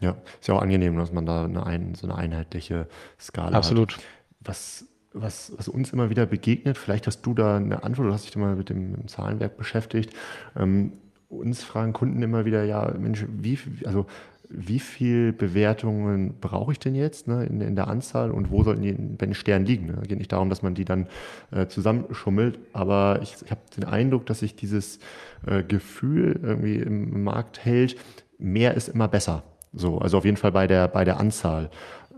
Ja, 0.00 0.16
ist 0.40 0.48
ja 0.48 0.54
auch 0.54 0.62
angenehm, 0.62 0.96
dass 0.96 1.12
man 1.12 1.26
da 1.26 1.44
eine, 1.44 1.66
ein, 1.66 1.94
so 1.94 2.06
eine 2.06 2.16
einheitliche 2.16 2.88
Skala 3.20 3.58
Absolut. 3.58 3.96
hat. 3.96 4.04
Was, 4.40 4.86
was, 5.12 5.52
was 5.58 5.68
uns 5.68 5.92
immer 5.92 6.08
wieder 6.08 6.24
begegnet, 6.24 6.78
vielleicht 6.78 7.06
hast 7.06 7.20
du 7.22 7.34
da 7.34 7.58
eine 7.58 7.82
Antwort, 7.82 8.08
du 8.08 8.12
hast 8.12 8.24
dich 8.24 8.32
da 8.32 8.40
mal 8.40 8.56
mit 8.56 8.70
dem, 8.70 8.92
mit 8.92 9.00
dem 9.00 9.08
Zahlenwerk 9.08 9.58
beschäftigt. 9.58 10.14
Ähm, 10.56 10.94
uns 11.28 11.62
fragen 11.62 11.92
Kunden 11.92 12.22
immer 12.22 12.46
wieder, 12.46 12.64
ja, 12.64 12.90
Mensch, 12.98 13.26
wie, 13.28 13.58
also 13.84 14.06
wie 14.56 14.78
viel 14.78 15.32
Bewertungen 15.32 16.38
brauche 16.40 16.72
ich 16.72 16.78
denn 16.78 16.94
jetzt 16.94 17.28
ne, 17.28 17.44
in, 17.44 17.60
in, 17.60 17.76
der 17.76 17.88
Anzahl 17.88 18.30
und 18.30 18.50
wo 18.50 18.62
sollten 18.62 18.82
die 18.82 18.92
bei 18.92 19.26
den 19.26 19.34
Sternen 19.34 19.66
liegen? 19.66 19.90
Es 19.90 19.96
ne? 19.96 20.02
geht 20.02 20.18
nicht 20.18 20.32
darum, 20.32 20.48
dass 20.48 20.62
man 20.62 20.74
die 20.74 20.84
dann 20.84 21.08
äh, 21.50 21.66
zusammenschummelt, 21.66 22.58
aber 22.72 23.20
ich, 23.22 23.36
ich 23.44 23.50
habe 23.50 23.60
den 23.76 23.84
Eindruck, 23.84 24.26
dass 24.26 24.40
sich 24.40 24.56
dieses 24.56 24.98
äh, 25.46 25.62
Gefühl 25.62 26.40
irgendwie 26.42 26.76
im 26.76 27.24
Markt 27.24 27.64
hält, 27.64 27.96
mehr 28.38 28.74
ist 28.74 28.88
immer 28.88 29.08
besser. 29.08 29.42
So, 29.72 29.98
also 29.98 30.18
auf 30.18 30.24
jeden 30.24 30.36
Fall 30.36 30.52
bei 30.52 30.66
der, 30.66 30.88
bei 30.88 31.04
der 31.04 31.18
Anzahl. 31.18 31.70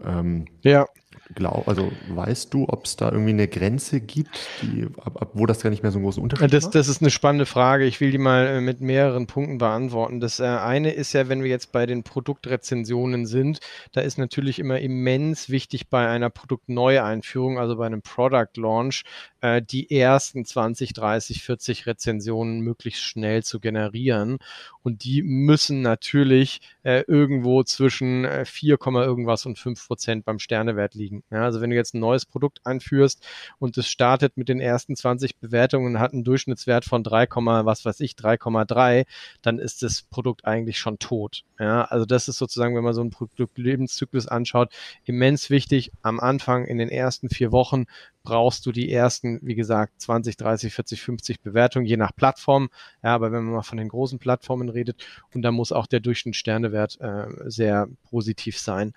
Ähm, 0.04 0.46
ja 0.62 0.86
glaub, 1.34 1.66
also 1.68 1.90
weißt 2.08 2.52
du, 2.54 2.68
ob 2.68 2.84
es 2.84 2.96
da 2.96 3.10
irgendwie 3.10 3.30
eine 3.30 3.48
Grenze 3.48 4.00
gibt, 4.00 4.38
die, 4.62 4.86
ab, 5.00 5.20
ab, 5.20 5.30
wo 5.34 5.46
das 5.46 5.60
gar 5.60 5.70
nicht 5.70 5.82
mehr 5.82 5.92
so 5.92 5.98
einen 5.98 6.04
großen 6.04 6.22
Unterschied 6.22 6.52
das, 6.52 6.64
macht? 6.64 6.74
Das 6.74 6.88
ist 6.88 7.02
eine 7.02 7.10
spannende 7.10 7.46
Frage. 7.46 7.84
Ich 7.84 8.00
will 8.00 8.10
die 8.10 8.18
mal 8.18 8.46
äh, 8.46 8.60
mit 8.60 8.80
mehreren 8.80 9.26
Punkten 9.26 9.58
beantworten. 9.58 10.20
Das 10.20 10.40
äh, 10.40 10.44
eine 10.44 10.92
ist 10.92 11.12
ja, 11.12 11.28
wenn 11.28 11.42
wir 11.42 11.50
jetzt 11.50 11.72
bei 11.72 11.86
den 11.86 12.02
Produktrezensionen 12.02 13.26
sind, 13.26 13.60
da 13.92 14.00
ist 14.00 14.18
natürlich 14.18 14.58
immer 14.58 14.78
immens 14.78 15.50
wichtig 15.50 15.88
bei 15.88 16.08
einer 16.08 16.30
Produktneueinführung, 16.30 17.58
also 17.58 17.76
bei 17.76 17.86
einem 17.86 18.02
Product 18.02 18.56
Launch, 18.56 19.02
äh, 19.40 19.62
die 19.62 19.90
ersten 19.90 20.44
20, 20.44 20.92
30, 20.92 21.42
40 21.42 21.86
Rezensionen 21.86 22.60
möglichst 22.60 23.02
schnell 23.02 23.42
zu 23.42 23.60
generieren. 23.60 24.38
Und 24.82 25.04
die 25.04 25.22
müssen 25.22 25.82
natürlich 25.82 26.60
äh, 26.82 27.02
irgendwo 27.06 27.62
zwischen 27.64 28.24
äh, 28.24 28.44
4, 28.44 28.78
irgendwas 28.80 29.46
und 29.46 29.58
5 29.58 29.86
Prozent 29.86 30.24
beim 30.24 30.38
Sternewert 30.38 30.94
liegen. 30.94 31.22
Ja, 31.30 31.42
also 31.42 31.60
wenn 31.60 31.70
du 31.70 31.76
jetzt 31.76 31.94
ein 31.94 32.00
neues 32.00 32.24
Produkt 32.24 32.60
einführst 32.64 33.26
und 33.58 33.76
es 33.78 33.88
startet 33.88 34.36
mit 34.36 34.48
den 34.48 34.60
ersten 34.60 34.96
20 34.96 35.36
Bewertungen 35.38 35.94
und 35.94 36.00
hat 36.00 36.12
einen 36.12 36.24
Durchschnittswert 36.24 36.84
von 36.84 37.02
3, 37.02 37.26
was 37.26 37.84
weiß 37.84 38.00
ich, 38.00 38.12
3,3, 38.12 39.06
dann 39.42 39.58
ist 39.58 39.82
das 39.82 40.02
Produkt 40.02 40.44
eigentlich 40.44 40.78
schon 40.78 40.98
tot. 40.98 41.42
Ja, 41.58 41.82
also 41.84 42.06
das 42.06 42.28
ist 42.28 42.38
sozusagen, 42.38 42.76
wenn 42.76 42.84
man 42.84 42.94
so 42.94 43.00
einen 43.00 43.10
Produktlebenszyklus 43.10 44.28
anschaut, 44.28 44.72
immens 45.04 45.50
wichtig 45.50 45.90
am 46.02 46.20
Anfang 46.20 46.64
in 46.64 46.78
den 46.78 46.88
ersten 46.88 47.28
vier 47.28 47.52
Wochen 47.52 47.86
brauchst 48.26 48.66
du 48.66 48.72
die 48.72 48.90
ersten, 48.90 49.38
wie 49.42 49.54
gesagt, 49.54 50.00
20, 50.00 50.36
30, 50.36 50.74
40, 50.74 51.00
50 51.00 51.40
Bewertungen, 51.40 51.86
je 51.86 51.96
nach 51.96 52.14
Plattform. 52.14 52.68
Ja, 53.02 53.14
aber 53.14 53.30
wenn 53.30 53.44
man 53.44 53.54
mal 53.54 53.62
von 53.62 53.78
den 53.78 53.88
großen 53.88 54.18
Plattformen 54.18 54.68
redet, 54.68 55.06
und 55.32 55.42
da 55.42 55.52
muss 55.52 55.70
auch 55.70 55.86
der 55.86 56.00
Durchschnittssternewert 56.00 57.00
äh, 57.00 57.26
sehr 57.46 57.88
positiv 58.10 58.58
sein. 58.58 58.94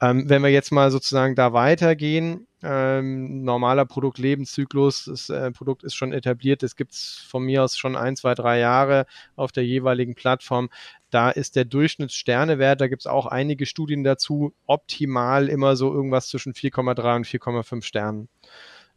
Ähm, 0.00 0.28
wenn 0.28 0.42
wir 0.42 0.50
jetzt 0.50 0.72
mal 0.72 0.90
sozusagen 0.90 1.36
da 1.36 1.52
weitergehen, 1.52 2.48
ähm, 2.64 3.44
normaler 3.44 3.84
Produktlebenszyklus, 3.84 5.04
das 5.04 5.28
äh, 5.28 5.52
Produkt 5.52 5.84
ist 5.84 5.94
schon 5.94 6.12
etabliert, 6.12 6.64
das 6.64 6.74
gibt 6.74 6.92
es 6.92 7.24
von 7.28 7.44
mir 7.44 7.62
aus 7.62 7.78
schon 7.78 7.96
ein, 7.96 8.16
zwei, 8.16 8.34
drei 8.34 8.58
Jahre 8.58 9.06
auf 9.36 9.52
der 9.52 9.64
jeweiligen 9.64 10.16
Plattform. 10.16 10.70
Da 11.10 11.30
ist 11.30 11.54
der 11.54 11.64
Durchschnittssternewert, 11.66 12.80
da 12.80 12.88
gibt 12.88 13.02
es 13.02 13.06
auch 13.06 13.26
einige 13.26 13.66
Studien 13.66 14.02
dazu, 14.02 14.54
optimal 14.66 15.48
immer 15.48 15.76
so 15.76 15.92
irgendwas 15.92 16.28
zwischen 16.28 16.52
4,3 16.52 17.16
und 17.16 17.26
4,5 17.26 17.82
Sternen. 17.82 18.28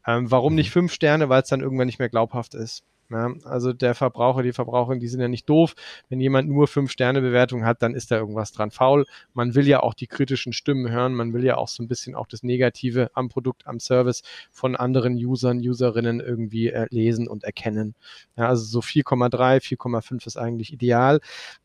Ähm, 0.08 0.30
warum 0.32 0.56
nicht 0.56 0.72
5 0.72 0.92
Sterne? 0.94 1.30
Weil 1.30 1.42
es 1.42 1.50
dann 1.50 1.62
irgendwann 1.62 1.88
nicht 1.88 2.00
mehr 2.00 2.10
glaubhaft 2.10 2.56
ist. 2.56 2.84
Ja, 3.12 3.32
also 3.44 3.72
der 3.72 3.94
Verbraucher, 3.94 4.42
die 4.42 4.52
Verbraucherin, 4.52 5.00
die 5.00 5.08
sind 5.08 5.22
ja 5.22 5.28
nicht 5.28 5.48
doof. 5.48 5.76
Wenn 6.10 6.20
jemand 6.20 6.50
nur 6.50 6.68
fünf 6.68 6.92
Sterne 6.92 7.22
Bewertung 7.22 7.64
hat, 7.64 7.84
dann 7.84 7.94
ist 7.94 8.10
da 8.10 8.18
irgendwas 8.18 8.52
dran 8.52 8.72
faul. 8.72 9.06
Man 9.36 9.54
will 9.54 9.68
ja 9.68 9.82
auch 9.84 9.94
die 9.94 10.08
kritischen 10.08 10.54
Stimmen 10.54 10.90
hören. 10.90 11.14
Man 11.14 11.32
will 11.32 11.44
ja 11.44 11.58
auch 11.58 11.68
so 11.68 11.84
ein 11.84 11.88
bisschen 11.88 12.16
auch 12.16 12.26
das 12.26 12.42
Negative 12.42 13.12
am 13.14 13.30
Produkt, 13.30 13.68
am 13.68 13.80
Service 13.80 14.24
von 14.52 14.76
anderen 14.76 15.14
Usern, 15.14 15.60
Userinnen 15.60 16.20
irgendwie 16.20 16.70
äh, 16.70 16.88
lesen 16.90 17.28
und 17.28 17.44
erkennen. 17.44 17.94
Ja, 18.38 18.48
also 18.48 18.66
so 18.66 18.80
4,3, 18.80 19.62
4,5 19.62 20.26
ist 20.26 20.38
eigentlich 20.38 20.74
ideal. 20.74 21.20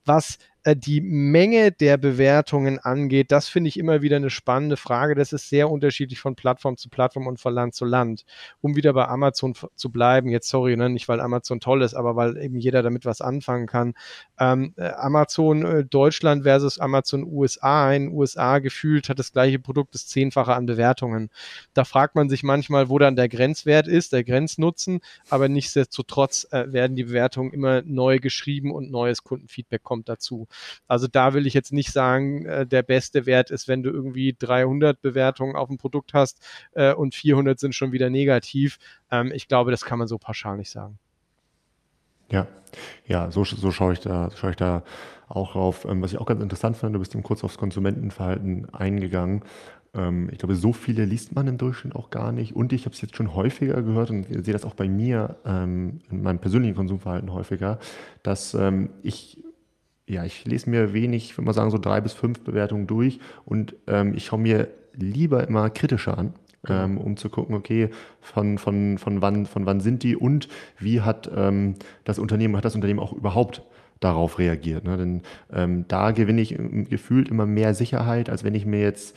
Was 0.05 0.39
die 0.67 1.01
Menge 1.01 1.73
der 1.73 1.97
Bewertungen 1.97 2.79
angeht, 2.79 3.33
das 3.33 3.49
finde 3.49 3.69
ich 3.69 3.79
immer 3.79 4.03
wieder 4.03 4.17
eine 4.17 4.31
spannende 4.31 4.77
Frage. 4.77 5.15
Das 5.15 5.33
ist 5.33 5.49
sehr 5.49 5.71
unterschiedlich 5.71 6.21
von 6.21 6.37
Plattform 6.37 6.77
zu 6.77 6.91
Plattform 6.91 7.27
und 7.27 7.41
von 7.41 7.55
Land 7.55 7.75
zu 7.75 7.87
Land. 7.87 8.25
Um 8.61 8.77
wieder 8.77 8.93
bei 8.93 9.09
Amazon 9.09 9.55
zu 9.75 9.91
bleiben, 9.91 10.29
jetzt 10.29 10.49
sorry, 10.49 10.77
ne, 10.77 10.91
nicht 10.91 11.09
weil 11.09 11.21
Amazon 11.21 11.61
toll 11.61 11.83
ist, 11.83 11.95
aber 11.95 12.15
weil 12.15 12.37
eben 12.37 12.59
jeder 12.59 12.83
damit 12.83 13.07
was 13.07 13.23
anfangen 13.23 13.67
kann. 13.67 13.95
Ähm, 14.39 14.75
äh, 14.77 14.91
Amazon 14.91 15.65
äh, 15.65 15.85
Deutschland 15.85 16.43
versus 16.43 16.79
Amazon 16.79 17.25
USA. 17.25 17.93
In 17.95 18.13
USA 18.13 18.59
gefühlt 18.59 19.09
hat 19.09 19.19
das 19.19 19.33
gleiche 19.33 19.59
Produkt 19.59 19.95
das 19.95 20.07
Zehnfache 20.09 20.55
an 20.55 20.67
Bewertungen. 20.67 21.31
Da 21.73 21.85
fragt 21.85 22.15
man 22.15 22.29
sich 22.29 22.43
manchmal, 22.43 22.91
wo 22.91 22.99
dann 22.99 23.17
der 23.17 23.29
Grenzwert 23.31 23.89
ist, 23.89 24.13
der 24.13 24.25
Grenznutzen, 24.25 25.01
aber 25.31 25.49
nichtsdestotrotz 25.49 26.47
äh, 26.51 26.71
werden 26.71 26.97
die 26.97 27.05
Bewertungen 27.05 27.53
immer 27.53 27.81
neu 27.83 28.19
geschrieben 28.19 28.73
und 28.73 28.91
neues 28.91 29.25
Kundenfeedback 29.25 29.83
kommt 29.83 30.09
dazu. 30.09 30.49
Also 30.89 31.07
da 31.07 31.35
will 31.35 31.47
ich 31.47 31.55
jetzt 31.55 31.73
nicht 31.73 31.93
sagen, 31.93 32.47
äh, 32.47 32.67
der 32.67 32.83
beste 32.83 33.27
Wert 33.27 33.51
ist, 33.51 33.69
wenn 33.69 33.83
du 33.83 33.91
irgendwie 33.91 34.37
300 34.39 35.01
Bewertungen 35.01 35.57
auf 35.57 35.71
ein 35.71 35.79
Produkt 35.79 36.15
hast 36.15 36.41
äh, 36.73 36.93
und 36.93 37.15
400 37.15 37.59
sind 37.59 37.75
schon 37.75 37.93
wieder 37.93 38.11
negativ. 38.11 38.79
Ähm, 39.11 39.33
ich 39.35 39.49
glaube, 39.49 39.71
das 39.71 39.85
kann 39.85 39.99
man 39.99 40.09
so 40.09 40.19
pauschal 40.19 40.57
nicht 40.57 40.71
sagen. 40.71 40.99
Ja, 42.31 42.47
ja, 43.07 43.31
so, 43.31 43.45
so 43.45 43.71
schaue 43.73 43.93
ich 43.95 44.01
da, 44.01 44.31
schaue 44.37 44.51
ich 44.51 44.57
da 44.57 44.85
auch 45.29 45.53
drauf. 45.53 45.85
Ähm, 45.89 46.03
was 46.03 46.13
ich 46.13 46.19
auch 46.19 46.27
ganz 46.27 46.43
interessant 46.43 46.77
fand, 46.77 46.95
du 46.95 46.99
bist 46.99 47.15
eben 47.15 47.23
kurz 47.23 47.43
aufs 47.45 47.59
Konsumentenverhalten 47.59 48.73
eingegangen. 48.73 49.43
Ähm, 49.95 50.29
ich 50.31 50.39
glaube, 50.39 50.55
so 50.55 50.73
viele 50.73 51.05
liest 51.05 51.35
man 51.35 51.49
im 51.49 51.59
Durchschnitt 51.59 51.95
auch 51.97 52.11
gar 52.11 52.33
nicht. 52.33 52.55
Und 52.55 52.73
ich 52.73 52.85
habe 52.85 52.95
es 52.95 53.01
jetzt 53.01 53.17
schon 53.17 53.35
häufiger 53.35 53.83
gehört 53.83 54.11
und 54.11 54.25
sehe 54.25 54.53
das 54.53 54.65
auch 54.65 54.75
bei 54.75 54.89
mir 54.89 55.37
ähm, 55.45 56.01
in 56.11 56.23
meinem 56.23 56.39
persönlichen 56.39 56.77
Konsumverhalten 56.77 57.33
häufiger, 57.33 57.79
dass 58.23 58.57
ich 59.03 59.43
ja, 60.11 60.25
ich 60.25 60.45
lese 60.45 60.69
mir 60.69 60.93
wenig, 60.93 61.31
ich 61.31 61.39
würde 61.39 61.47
mal 61.47 61.53
sagen, 61.53 61.71
so 61.71 61.79
drei 61.79 62.01
bis 62.01 62.13
fünf 62.13 62.41
Bewertungen 62.41 62.87
durch 62.87 63.21
und 63.45 63.77
ähm, 63.87 64.15
ich 64.15 64.27
schaue 64.27 64.41
mir 64.41 64.69
lieber 64.95 65.47
immer 65.47 65.71
kritischer 65.71 66.19
an, 66.19 66.35
ähm, 66.69 66.99
um 66.99 67.17
zu 67.17 67.31
gucken, 67.31 67.55
okay, 67.55 67.91
von, 68.21 68.59
von, 68.59 68.99
von, 68.99 69.23
wann, 69.23 69.47
von 69.47 69.67
wann 69.67 69.81
sind 69.81 70.03
die 70.03 70.17
und 70.17 70.49
wie 70.79 71.01
hat 71.01 71.31
ähm, 71.35 71.77
das 72.05 72.19
Unternehmen, 72.19 72.57
hat 72.57 72.65
das 72.65 72.75
Unternehmen 72.75 73.01
auch 73.01 73.13
überhaupt 73.13 73.63
darauf 74.01 74.39
reagiert. 74.39 74.85
Ne? 74.85 74.97
Denn 74.97 75.23
ähm, 75.53 75.85
da 75.87 76.11
gewinne 76.11 76.41
ich 76.41 76.57
gefühlt 76.89 77.29
immer 77.29 77.47
mehr 77.47 77.75
Sicherheit, 77.75 78.31
als 78.31 78.45
wenn 78.45 78.55
ich 78.55 78.67
mir 78.67 78.81
jetzt 78.81 79.17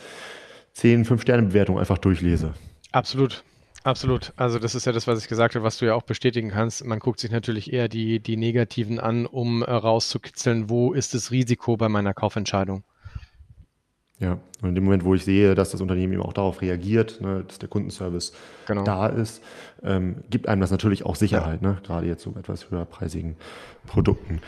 zehn, 0.73 1.05
fünf 1.05 1.21
Sterne 1.21 1.43
Bewertungen 1.43 1.79
einfach 1.79 1.97
durchlese. 1.97 2.53
Absolut. 2.91 3.43
Absolut. 3.83 4.31
Also 4.37 4.59
das 4.59 4.75
ist 4.75 4.85
ja 4.85 4.93
das, 4.93 5.07
was 5.07 5.21
ich 5.21 5.27
gesagt 5.27 5.55
habe, 5.55 5.65
was 5.65 5.77
du 5.77 5.85
ja 5.85 5.93
auch 5.93 6.03
bestätigen 6.03 6.49
kannst. 6.49 6.85
Man 6.85 6.99
guckt 6.99 7.19
sich 7.19 7.31
natürlich 7.31 7.73
eher 7.73 7.89
die, 7.89 8.21
die 8.21 8.37
Negativen 8.37 8.99
an, 8.99 9.25
um 9.25 9.61
äh, 9.61 9.71
rauszukitzeln, 9.71 10.69
wo 10.69 10.93
ist 10.93 11.13
das 11.13 11.31
Risiko 11.31 11.75
bei 11.75 11.89
meiner 11.89 12.13
Kaufentscheidung. 12.13 12.83
Ja, 14.19 14.39
und 14.61 14.69
in 14.69 14.75
dem 14.75 14.85
Moment, 14.85 15.03
wo 15.03 15.15
ich 15.15 15.25
sehe, 15.25 15.53
dass 15.53 15.71
das 15.71 15.81
Unternehmen 15.81 16.13
eben 16.13 16.21
auch 16.21 16.31
darauf 16.31 16.61
reagiert, 16.61 17.19
ne, 17.19 17.43
dass 17.45 17.59
der 17.59 17.67
Kundenservice 17.67 18.31
genau. 18.67 18.83
da 18.83 19.07
ist, 19.07 19.43
ähm, 19.83 20.23
gibt 20.29 20.47
einem 20.47 20.61
das 20.61 20.71
natürlich 20.71 21.05
auch 21.05 21.15
Sicherheit, 21.15 21.61
ja. 21.61 21.71
ne, 21.71 21.77
gerade 21.83 22.07
jetzt 22.07 22.23
so 22.23 22.33
etwas 22.39 22.71
höherpreisigen 22.71 23.35
Produkten. 23.85 24.39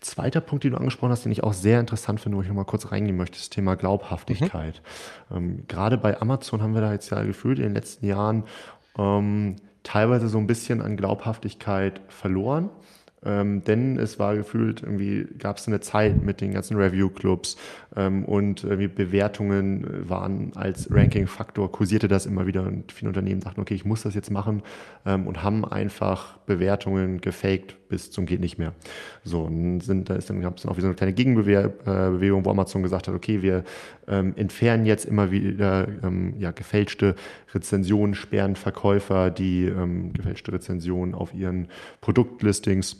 Zweiter 0.00 0.40
Punkt, 0.40 0.64
den 0.64 0.70
du 0.70 0.78
angesprochen 0.78 1.10
hast, 1.10 1.24
den 1.24 1.32
ich 1.32 1.42
auch 1.42 1.52
sehr 1.52 1.80
interessant 1.80 2.20
finde, 2.20 2.38
wo 2.38 2.42
ich 2.42 2.48
nochmal 2.48 2.64
kurz 2.64 2.90
reingehen 2.92 3.16
möchte, 3.16 3.36
das 3.36 3.50
Thema 3.50 3.74
Glaubhaftigkeit. 3.74 4.80
Mhm. 5.28 5.36
Ähm, 5.36 5.64
gerade 5.66 5.98
bei 5.98 6.20
Amazon 6.22 6.62
haben 6.62 6.72
wir 6.72 6.80
da 6.80 6.92
jetzt 6.92 7.10
ja 7.10 7.22
gefühlt 7.22 7.58
in 7.58 7.64
den 7.64 7.74
letzten 7.74 8.06
Jahren 8.06 8.44
ähm, 8.98 9.56
teilweise 9.82 10.28
so 10.28 10.38
ein 10.38 10.46
bisschen 10.46 10.82
an 10.82 10.96
Glaubhaftigkeit 10.96 12.00
verloren. 12.08 12.70
Ähm, 13.24 13.64
denn 13.64 13.98
es 13.98 14.18
war 14.18 14.36
gefühlt, 14.36 14.82
irgendwie 14.82 15.26
gab 15.38 15.56
es 15.56 15.66
eine 15.66 15.80
Zeit 15.80 16.22
mit 16.22 16.40
den 16.40 16.52
ganzen 16.52 16.76
Review-Clubs 16.76 17.56
und 18.24 18.64
irgendwie 18.64 18.88
Bewertungen 18.88 20.08
waren 20.08 20.52
als 20.54 20.90
Ranking-Faktor, 20.90 21.72
kursierte 21.72 22.08
das 22.08 22.26
immer 22.26 22.46
wieder 22.46 22.62
und 22.62 22.92
viele 22.92 23.08
Unternehmen 23.08 23.40
dachten, 23.40 23.60
okay, 23.60 23.74
ich 23.74 23.84
muss 23.84 24.02
das 24.02 24.14
jetzt 24.14 24.30
machen 24.30 24.62
ähm, 25.06 25.26
und 25.26 25.42
haben 25.42 25.64
einfach 25.64 26.36
Bewertungen 26.46 27.20
gefaked 27.20 27.76
bis 27.88 28.10
zum 28.10 28.26
geht 28.26 28.40
nicht 28.40 28.58
mehr. 28.58 28.74
So, 29.24 29.42
und 29.42 29.80
sind, 29.80 30.10
da 30.10 30.14
ist 30.14 30.28
dann, 30.28 30.40
gab 30.40 30.58
es 30.58 30.66
auch 30.66 30.72
wieder 30.72 30.82
so 30.82 30.86
eine 30.88 30.96
kleine 30.96 31.12
Gegenbewegung, 31.14 32.44
wo 32.44 32.50
Amazon 32.50 32.82
gesagt 32.82 33.08
hat, 33.08 33.14
okay, 33.14 33.42
wir 33.42 33.64
ähm, 34.06 34.34
entfernen 34.36 34.86
jetzt 34.86 35.06
immer 35.06 35.30
wieder 35.30 35.88
ähm, 36.02 36.34
ja, 36.38 36.50
gefälschte 36.50 37.14
Rezensionen, 37.54 38.14
sperren 38.14 38.56
Verkäufer, 38.56 39.30
die 39.30 39.64
ähm, 39.64 40.12
gefälschte 40.12 40.52
Rezensionen 40.52 41.14
auf 41.14 41.34
ihren 41.34 41.68
Produktlistings 42.00 42.98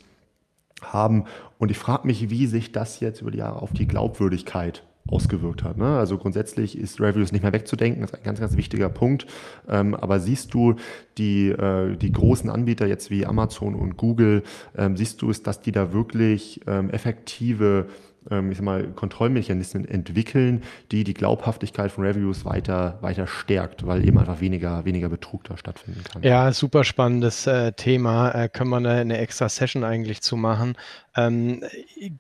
haben. 0.83 1.25
Und 1.59 1.71
ich 1.71 1.79
frage 1.79 2.07
mich, 2.07 2.31
wie 2.31 2.47
sich 2.47 2.73
das 2.73 3.01
jetzt 3.01 3.21
über 3.21 3.31
die 3.31 3.39
Jahre 3.39 3.63
auf 3.63 3.73
die 3.73 3.87
Glaubwürdigkeit 3.87 4.83
ausgewirkt 5.09 5.63
hat. 5.63 5.79
Ne? 5.79 5.99
Also 5.99 6.19
grundsätzlich 6.19 6.79
ist 6.79 7.01
Reviews 7.01 7.33
nicht 7.33 7.43
mehr 7.43 7.53
wegzudenken, 7.53 8.03
das 8.03 8.11
ist 8.11 8.19
ein 8.19 8.25
ganz, 8.25 8.41
ganz 8.41 8.57
wichtiger 8.57 8.89
Punkt. 8.89 9.27
Ähm, 9.69 9.95
aber 9.95 10.21
siehst 10.21 10.53
du 10.55 10.75
die, 11.17 11.49
äh, 11.49 11.97
die 11.97 12.13
großen 12.13 12.51
Anbieter 12.51 12.87
jetzt 12.87 13.11
wie 13.11 13.27
Amazon 13.27 13.75
und 13.75 13.97
Google, 13.97 14.43
ähm, 14.77 14.97
siehst 14.97 15.23
du 15.23 15.31
es, 15.31 15.43
dass 15.43 15.63
die 15.63 15.73
da 15.73 15.93
wirklich 15.93 16.61
ähm, 16.67 16.91
effektive 16.91 17.87
ähm, 18.31 18.51
ich 18.51 18.59
sag 18.59 18.65
mal, 18.65 18.85
Kontrollmechanismen 18.89 19.87
entwickeln, 19.87 20.63
die 20.91 21.05
die 21.05 21.15
Glaubhaftigkeit 21.15 21.93
von 21.93 22.05
Reviews 22.05 22.45
weiter, 22.45 22.99
weiter 23.01 23.27
stärkt, 23.27 23.87
weil 23.87 24.07
eben 24.07 24.19
einfach 24.19 24.41
weniger, 24.41 24.85
weniger 24.85 25.09
Betrug 25.09 25.45
da 25.45 25.57
stattfinden 25.57 26.03
kann. 26.05 26.23
Ja, 26.23 26.53
super 26.53 26.85
spannendes 26.85 27.47
äh, 27.47 27.73
Thema. 27.73 28.31
Äh, 28.33 28.49
können 28.49 28.71
wir 28.71 28.77
eine, 28.77 28.93
eine, 28.93 29.19
extra 29.19 29.49
Session 29.49 29.85
eigentlich 29.85 30.21
zu 30.21 30.37
machen. 30.37 30.77
Ähm, 31.17 31.65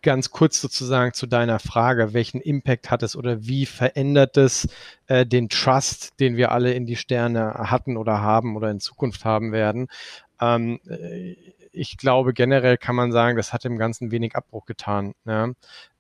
ganz 0.03 0.31
kurz 0.31 0.61
sozusagen 0.61 1.12
zu 1.12 1.27
deiner 1.27 1.59
Frage, 1.59 2.12
welchen 2.15 2.41
Impact 2.41 2.91
hat 2.91 3.03
es 3.03 3.17
oder 3.17 3.47
wie 3.47 3.67
verändert 3.67 4.37
es 4.37 4.69
äh, 5.07 5.27
den 5.27 5.49
Trust, 5.49 6.19
den 6.21 6.37
wir 6.37 6.53
alle 6.53 6.73
in 6.73 6.87
die 6.87 6.97
Sterne 6.97 7.55
hatten 7.55 7.97
oder 7.97 8.21
haben 8.21 8.57
oder 8.57 8.71
in 8.71 8.81
Zukunft 8.81 9.25
haben 9.25 9.53
werden? 9.53 9.88
Ähm, 10.41 10.81
äh, 10.88 11.37
ich 11.79 11.97
glaube, 11.97 12.33
generell 12.33 12.77
kann 12.77 12.97
man 12.97 13.12
sagen, 13.12 13.37
das 13.37 13.53
hat 13.53 13.65
dem 13.65 13.79
Ganzen 13.79 14.11
wenig 14.11 14.35
Abbruch 14.35 14.67
getan. 14.67 15.15
Ja? 15.25 15.50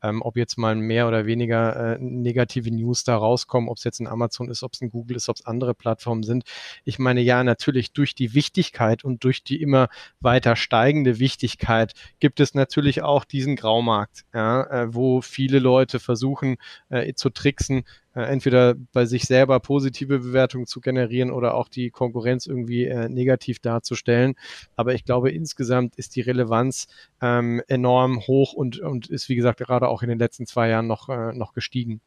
Ähm, 0.02 0.22
ob 0.22 0.36
jetzt 0.36 0.58
mal 0.58 0.74
mehr 0.76 1.08
oder 1.08 1.26
weniger 1.26 1.94
äh, 1.94 1.98
negative 2.00 2.70
News 2.70 3.04
da 3.04 3.16
rauskommen, 3.16 3.68
ob 3.68 3.78
es 3.78 3.84
jetzt 3.84 4.00
ein 4.00 4.06
Amazon 4.06 4.48
ist, 4.48 4.62
ob 4.62 4.74
es 4.74 4.80
ein 4.80 4.90
Google 4.90 5.16
ist, 5.16 5.28
ob 5.28 5.36
es 5.36 5.46
andere 5.46 5.74
Plattformen 5.74 6.22
sind. 6.22 6.44
Ich 6.84 6.98
meine, 6.98 7.20
ja, 7.20 7.42
natürlich 7.42 7.92
durch 7.92 8.14
die 8.14 8.34
Wichtigkeit 8.34 9.04
und 9.04 9.24
durch 9.24 9.42
die 9.42 9.60
immer 9.60 9.88
weiter 10.20 10.56
steigende 10.56 11.18
Wichtigkeit 11.18 11.94
gibt 12.20 12.40
es 12.40 12.54
natürlich 12.54 13.02
auch 13.02 13.24
diesen 13.24 13.56
Graumarkt, 13.56 14.24
ja, 14.32 14.62
äh, 14.64 14.94
wo 14.94 15.20
viele 15.20 15.58
Leute 15.58 15.98
versuchen 16.00 16.56
äh, 16.88 17.14
zu 17.14 17.30
tricksen, 17.30 17.84
äh, 18.18 18.22
entweder 18.22 18.74
bei 18.92 19.04
sich 19.04 19.24
selber 19.24 19.60
positive 19.60 20.18
Bewertungen 20.18 20.66
zu 20.66 20.80
generieren 20.80 21.30
oder 21.30 21.54
auch 21.54 21.68
die 21.68 21.90
Konkurrenz 21.90 22.46
irgendwie 22.46 22.84
äh, 22.84 23.08
negativ 23.08 23.60
darzustellen. 23.60 24.34
Aber 24.76 24.94
ich 24.94 25.04
glaube, 25.04 25.30
insgesamt 25.30 25.94
ist 25.96 26.16
die 26.16 26.20
Relevanz 26.20 26.88
ähm, 27.22 27.62
enorm 27.68 28.20
hoch 28.26 28.54
und, 28.54 28.80
und 28.80 29.08
ist, 29.08 29.28
wie 29.28 29.36
gesagt, 29.36 29.60
gerade 29.60 29.87
aber 29.88 29.94
auch 29.94 30.02
in 30.02 30.08
den 30.08 30.18
letzten 30.18 30.46
zwei 30.46 30.68
Jahren 30.68 30.86
noch, 30.86 31.08
äh, 31.08 31.32
noch 31.32 31.54
gestiegen. 31.54 32.00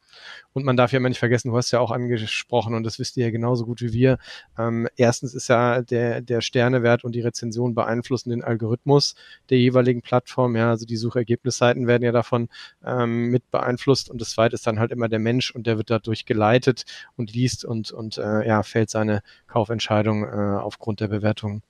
Und 0.52 0.64
man 0.64 0.76
darf 0.76 0.92
ja 0.92 0.98
immer 0.98 1.08
nicht 1.08 1.18
vergessen, 1.18 1.50
du 1.50 1.56
hast 1.56 1.70
ja 1.72 1.80
auch 1.80 1.90
angesprochen 1.90 2.74
und 2.74 2.84
das 2.84 2.98
wisst 2.98 3.16
ihr 3.16 3.24
ja 3.26 3.30
genauso 3.30 3.66
gut 3.66 3.82
wie 3.82 3.92
wir. 3.92 4.18
Ähm, 4.58 4.88
erstens 4.96 5.34
ist 5.34 5.48
ja 5.48 5.82
der, 5.82 6.20
der 6.20 6.40
Sternewert 6.40 7.04
und 7.04 7.14
die 7.14 7.20
Rezension 7.20 7.74
beeinflussen 7.74 8.30
den 8.30 8.42
Algorithmus 8.42 9.14
der 9.50 9.58
jeweiligen 9.58 10.02
Plattform. 10.02 10.56
Ja, 10.56 10.70
also 10.70 10.86
die 10.86 10.96
Suchergebnisseiten 10.96 11.86
werden 11.86 12.04
ja 12.04 12.12
davon 12.12 12.48
ähm, 12.84 13.30
mit 13.30 13.50
beeinflusst 13.50 14.10
und 14.10 14.20
das 14.20 14.30
zweite 14.30 14.54
ist 14.54 14.66
dann 14.66 14.78
halt 14.78 14.92
immer 14.92 15.08
der 15.08 15.18
Mensch 15.18 15.50
und 15.50 15.66
der 15.66 15.76
wird 15.76 15.90
dadurch 15.90 16.24
geleitet 16.24 16.84
und 17.16 17.32
liest 17.34 17.64
und, 17.64 17.90
und 17.90 18.18
äh, 18.18 18.46
ja, 18.46 18.62
fällt 18.62 18.90
seine 18.90 19.22
Kaufentscheidung 19.46 20.24
äh, 20.24 20.58
aufgrund 20.58 21.00
der 21.00 21.08
Bewertung. 21.08 21.62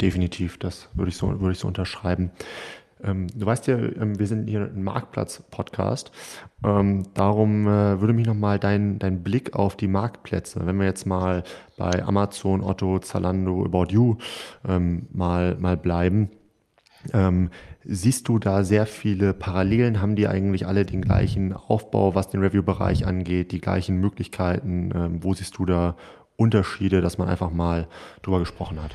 Definitiv, 0.00 0.58
das 0.58 0.88
würde 0.94 1.10
ich 1.10 1.16
so, 1.16 1.40
würde 1.40 1.52
ich 1.52 1.58
so 1.58 1.68
unterschreiben. 1.68 2.30
Ähm, 3.04 3.26
du 3.34 3.46
weißt 3.46 3.66
ja, 3.66 3.76
ähm, 3.76 4.18
wir 4.18 4.26
sind 4.26 4.48
hier 4.48 4.62
ein 4.62 4.82
Marktplatz-Podcast. 4.82 6.10
Ähm, 6.64 7.04
darum 7.14 7.66
äh, 7.66 8.00
würde 8.00 8.12
mich 8.12 8.26
nochmal 8.26 8.58
dein, 8.58 8.98
dein 8.98 9.22
Blick 9.22 9.54
auf 9.54 9.76
die 9.76 9.88
Marktplätze, 9.88 10.66
wenn 10.66 10.78
wir 10.78 10.86
jetzt 10.86 11.06
mal 11.06 11.42
bei 11.76 12.02
Amazon, 12.04 12.62
Otto, 12.62 12.98
Zalando, 12.98 13.64
About 13.64 13.92
You 13.92 14.16
ähm, 14.68 15.06
mal, 15.12 15.56
mal 15.58 15.76
bleiben. 15.76 16.30
Ähm, 17.12 17.50
siehst 17.84 18.28
du 18.28 18.38
da 18.38 18.62
sehr 18.62 18.86
viele 18.86 19.32
Parallelen? 19.32 20.02
Haben 20.02 20.16
die 20.16 20.28
eigentlich 20.28 20.66
alle 20.66 20.84
den 20.84 21.02
gleichen 21.02 21.54
Aufbau, 21.54 22.14
was 22.14 22.28
den 22.28 22.40
Review-Bereich 22.40 23.06
angeht, 23.06 23.52
die 23.52 23.60
gleichen 23.60 23.96
Möglichkeiten? 23.96 24.90
Ähm, 24.94 25.24
wo 25.24 25.32
siehst 25.34 25.56
du 25.58 25.64
da 25.64 25.96
Unterschiede, 26.36 27.00
dass 27.00 27.18
man 27.18 27.28
einfach 27.28 27.50
mal 27.50 27.86
drüber 28.22 28.38
gesprochen 28.38 28.82
hat? 28.82 28.94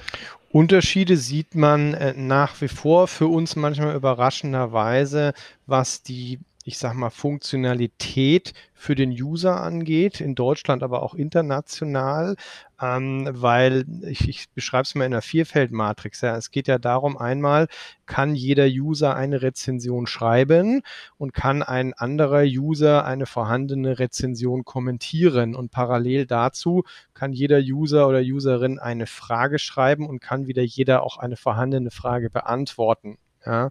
Unterschiede 0.56 1.18
sieht 1.18 1.54
man 1.54 1.94
äh, 1.96 2.14
nach 2.16 2.62
wie 2.62 2.70
vor. 2.70 3.10
Für 3.10 3.28
uns 3.28 3.58
manchmal 3.58 3.94
überraschenderweise, 3.94 5.34
was 5.66 6.02
die 6.02 6.40
ich 6.68 6.80
sag 6.80 6.96
mal, 6.96 7.12
Funktionalität 7.12 8.54
für 8.74 8.96
den 8.96 9.12
User 9.12 9.62
angeht, 9.62 10.20
in 10.20 10.34
Deutschland, 10.34 10.82
aber 10.82 11.04
auch 11.04 11.14
international, 11.14 12.36
ähm, 12.82 13.30
weil 13.32 13.86
ich, 14.02 14.28
ich 14.28 14.50
beschreibe 14.50 14.82
es 14.82 14.96
mal 14.96 15.06
in 15.06 15.14
einer 15.14 15.22
Vierfeldmatrix. 15.22 16.22
Ja. 16.22 16.36
Es 16.36 16.50
geht 16.50 16.68
ja 16.68 16.80
darum, 16.80 17.18
einmal 17.18 17.68
kann 18.08 18.34
jeder 18.34 18.66
User 18.66 19.16
eine 19.16 19.44
Rezension 19.44 20.08
schreiben 20.08 20.82
und 21.18 21.34
kann 21.36 21.62
ein 21.62 21.94
anderer 21.94 22.44
User 22.44 23.06
eine 23.06 23.28
vorhandene 23.28 24.00
Rezension 24.00 24.66
kommentieren 24.66 25.54
und 25.54 25.70
parallel 25.70 26.26
dazu 26.26 26.84
kann 27.14 27.32
jeder 27.32 27.60
User 27.60 28.08
oder 28.08 28.22
Userin 28.22 28.80
eine 28.80 29.06
Frage 29.06 29.60
schreiben 29.60 30.10
und 30.10 30.20
kann 30.20 30.48
wieder 30.48 30.64
jeder 30.64 31.04
auch 31.04 31.18
eine 31.18 31.38
vorhandene 31.38 31.92
Frage 31.92 32.32
beantworten. 32.32 33.20
Ja, 33.46 33.70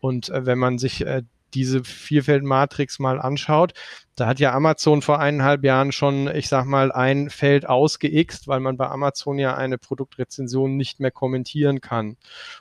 und 0.00 0.30
äh, 0.30 0.44
wenn 0.46 0.58
man 0.58 0.78
sich 0.78 1.06
äh, 1.06 1.22
diese 1.54 1.84
Vierfeldmatrix 1.84 2.98
mal 2.98 3.20
anschaut, 3.20 3.72
da 4.14 4.26
hat 4.26 4.40
ja 4.40 4.52
Amazon 4.52 5.00
vor 5.00 5.20
eineinhalb 5.20 5.64
Jahren 5.64 5.90
schon, 5.90 6.28
ich 6.34 6.48
sag 6.48 6.66
mal, 6.66 6.92
ein 6.92 7.30
Feld 7.30 7.66
ausgeixt, 7.66 8.46
weil 8.46 8.60
man 8.60 8.76
bei 8.76 8.88
Amazon 8.88 9.38
ja 9.38 9.56
eine 9.56 9.78
Produktrezension 9.78 10.76
nicht 10.76 11.00
mehr 11.00 11.10
kommentieren 11.10 11.80
kann. 11.80 12.16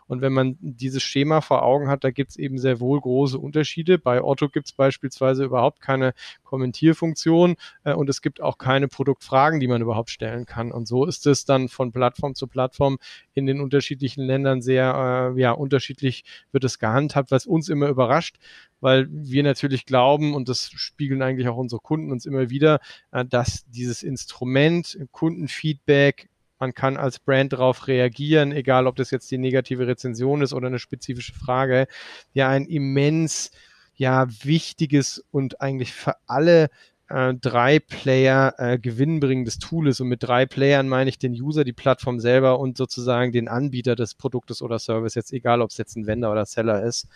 Und 0.07 0.21
wenn 0.21 0.31
man 0.31 0.57
dieses 0.61 1.03
Schema 1.03 1.41
vor 1.41 1.63
Augen 1.63 1.89
hat, 1.89 2.05
da 2.05 2.11
gibt 2.11 2.31
es 2.31 2.37
eben 2.37 2.57
sehr 2.57 2.79
wohl 2.79 3.01
große 3.01 3.37
Unterschiede. 3.37 3.99
Bei 3.99 4.23
Otto 4.23 4.47
gibt 4.47 4.67
es 4.67 4.73
beispielsweise 4.73 5.43
überhaupt 5.43 5.81
keine 5.81 6.13
Kommentierfunktion 6.43 7.55
äh, 7.83 7.93
und 7.93 8.09
es 8.09 8.21
gibt 8.21 8.41
auch 8.41 8.57
keine 8.57 8.87
Produktfragen, 8.87 9.59
die 9.59 9.67
man 9.67 9.81
überhaupt 9.81 10.09
stellen 10.09 10.45
kann. 10.45 10.71
Und 10.71 10.87
so 10.87 11.05
ist 11.05 11.27
es 11.27 11.43
dann 11.45 11.67
von 11.67 11.91
Plattform 11.91 12.33
zu 12.33 12.47
Plattform 12.47 12.97
in 13.33 13.45
den 13.45 13.59
unterschiedlichen 13.59 14.23
Ländern 14.23 14.61
sehr 14.61 15.33
äh, 15.35 15.39
ja, 15.39 15.51
unterschiedlich 15.51 16.23
wird 16.51 16.63
es 16.63 16.79
gehandhabt, 16.79 17.31
was 17.31 17.45
uns 17.45 17.69
immer 17.69 17.87
überrascht, 17.87 18.37
weil 18.81 19.07
wir 19.11 19.43
natürlich 19.43 19.85
glauben, 19.85 20.33
und 20.33 20.49
das 20.49 20.71
spiegeln 20.71 21.21
eigentlich 21.21 21.47
unsere 21.57 21.81
Kunden 21.81 22.11
uns 22.11 22.25
immer 22.25 22.49
wieder, 22.49 22.79
äh, 23.11 23.25
dass 23.25 23.65
dieses 23.67 24.03
Instrument 24.03 24.97
Kundenfeedback 25.11 26.29
man 26.61 26.75
kann 26.75 26.95
als 26.95 27.17
Brand 27.17 27.53
darauf 27.53 27.87
reagieren, 27.87 28.51
egal 28.51 28.85
ob 28.85 28.95
das 28.95 29.09
jetzt 29.09 29.31
die 29.31 29.39
negative 29.39 29.87
Rezension 29.87 30.43
ist 30.43 30.53
oder 30.53 30.67
eine 30.67 30.77
spezifische 30.77 31.33
Frage, 31.33 31.87
ja 32.33 32.49
ein 32.49 32.65
immens 32.65 33.49
ja 33.95 34.27
wichtiges 34.43 35.23
und 35.31 35.59
eigentlich 35.59 35.91
für 35.93 36.15
alle 36.27 36.69
äh, 37.11 37.33
drei 37.33 37.79
Player 37.79 38.53
äh, 38.57 38.79
gewinnbringendes 38.79 39.59
Tool 39.59 39.87
ist. 39.87 39.99
Und 39.99 40.07
mit 40.07 40.23
drei 40.23 40.45
Playern 40.45 40.87
meine 40.87 41.09
ich 41.09 41.19
den 41.19 41.33
User, 41.33 41.63
die 41.63 41.73
Plattform 41.73 42.19
selber 42.19 42.59
und 42.59 42.77
sozusagen 42.77 43.31
den 43.31 43.47
Anbieter 43.47 43.95
des 43.95 44.15
Produktes 44.15 44.61
oder 44.61 44.79
Service, 44.79 45.15
jetzt 45.15 45.33
egal, 45.33 45.61
ob 45.61 45.69
es 45.69 45.77
jetzt 45.77 45.95
ein 45.95 46.07
Vendor 46.07 46.31
oder 46.31 46.45
Seller 46.45 46.83
ist. 46.83 47.07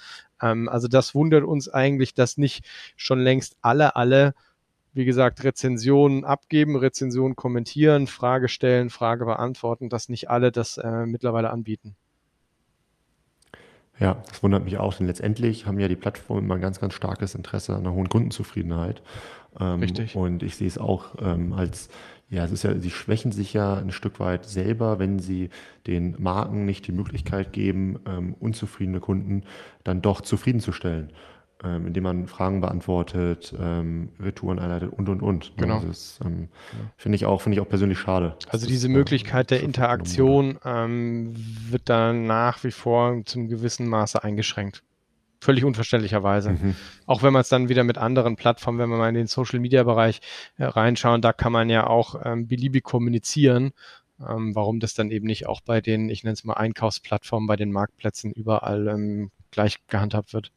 Ähm, 0.42 0.70
also 0.70 0.88
das 0.88 1.16
wundert 1.16 1.44
uns 1.44 1.70
eigentlich, 1.70 2.14
dass 2.14 2.38
nicht 2.38 2.66
schon 2.96 3.20
längst 3.20 3.58
alle, 3.62 3.96
alle 3.96 4.34
wie 4.94 5.06
gesagt, 5.06 5.44
Rezensionen 5.44 6.24
abgeben, 6.24 6.78
Rezensionen 6.78 7.36
kommentieren, 7.36 8.08
Frage 8.08 8.48
stellen, 8.48 8.90
Frage 8.90 9.26
beantworten, 9.26 9.90
dass 9.90 10.08
nicht 10.08 10.30
alle 10.30 10.52
das 10.52 10.78
äh, 10.78 11.06
mittlerweile 11.06 11.50
anbieten. 11.50 11.96
Ja, 14.00 14.18
das 14.28 14.44
wundert 14.44 14.66
mich 14.66 14.78
auch, 14.78 14.94
denn 14.94 15.08
letztendlich 15.08 15.66
haben 15.66 15.80
ja 15.80 15.88
die 15.88 15.96
Plattformen 15.96 16.44
immer 16.44 16.56
ein 16.56 16.62
ganz, 16.62 16.80
ganz 16.80 16.94
starkes 16.94 17.34
Interesse 17.34 17.74
an 17.74 17.82
einer 17.82 17.94
hohen 17.94 18.10
Kundenzufriedenheit. 18.10 19.02
Ähm, 19.60 19.80
Richtig. 19.80 20.16
Und 20.16 20.44
ich 20.44 20.58
sehe 20.58 20.68
es 20.68 20.78
auch 20.78 21.16
ähm, 21.22 21.54
als, 21.54 21.90
ja, 22.30 22.44
es 22.44 22.52
ist 22.52 22.64
ja, 22.64 22.78
sie 22.78 22.90
schwächen 22.90 23.32
sich 23.32 23.54
ja 23.54 23.76
ein 23.76 23.92
Stück 23.92 24.20
weit 24.20 24.46
selber, 24.46 25.00
wenn 25.00 25.20
sie 25.20 25.50
den 25.88 26.16
Marken 26.20 26.66
nicht 26.66 26.88
die 26.88 26.92
Möglichkeit 26.92 27.54
geben, 27.54 28.00
ähm, 28.06 28.36
unzufriedene 28.40 29.00
Kunden 29.00 29.44
dann 29.84 30.02
doch 30.02 30.22
zufriedenzustellen 30.22 31.14
ähm, 31.66 31.88
indem 31.88 32.04
man 32.04 32.28
Fragen 32.28 32.62
beantwortet, 32.62 33.54
ähm, 33.60 34.10
Retouren 34.20 34.60
einleitet 34.60 34.92
und 34.92 35.10
und 35.10 35.22
und. 35.22 35.46
Ne, 35.58 35.64
genau. 35.64 35.82
Das 35.82 36.20
ähm, 36.24 36.50
finde 36.98 37.16
ich 37.16 37.26
auch 37.26 37.42
finde 37.42 37.58
ich 37.58 37.62
auch 37.62 37.70
persönlich 37.70 38.00
schade. 38.00 38.36
Also 38.50 38.68
diese 38.68 38.90
Möglichkeit 38.90 39.52
der 39.52 39.62
Interaktion 39.62 40.60
ähm, 40.64 41.34
wird 41.70 41.90
dann 41.90 42.26
nach 42.26 42.64
wie 42.64 42.72
vor 42.72 43.22
zum 43.26 43.48
gewissen 43.48 43.88
Maße 43.88 44.24
eingeschränkt. 44.24 44.84
Völlig 45.42 45.64
unverständlicherweise. 45.64 46.52
Mhm. 46.52 46.76
Auch 47.06 47.22
wenn 47.22 47.34
man 47.34 47.42
es 47.42 47.50
dann 47.50 47.70
wieder 47.70 47.84
mit 47.84 47.98
anderen 47.98 48.36
Plattformen, 48.36 48.80
wenn 48.80 48.90
wir 48.90 48.98
mal 48.98 49.10
in 49.10 49.16
den 49.16 49.28
Social 49.28 49.60
Media 49.60 49.84
Bereich 49.84 50.22
äh, 50.58 50.66
reinschauen, 50.66 51.22
da 51.22 51.34
kann 51.34 51.52
man 51.52 51.70
ja 51.70 51.88
auch 51.88 52.16
ähm, 52.24 52.48
beliebig 52.48 52.84
kommunizieren. 52.84 53.72
Ähm, 54.20 54.56
warum 54.56 54.80
das 54.80 54.94
dann 54.94 55.12
eben 55.12 55.28
nicht 55.28 55.46
auch 55.46 55.62
bei 55.62 55.82
den, 55.82 56.10
ich 56.10 56.24
nenne 56.24 56.34
es 56.34 56.46
mal 56.46 56.54
Einkaufsplattformen, 56.54 57.48
bei 57.48 57.58
den 57.58 57.72
Marktplätzen 57.72 58.32
überall 58.32 58.88
ähm, 58.88 59.32
gleich 59.52 59.86
gehandhabt 59.88 60.34
wird. 60.34 60.52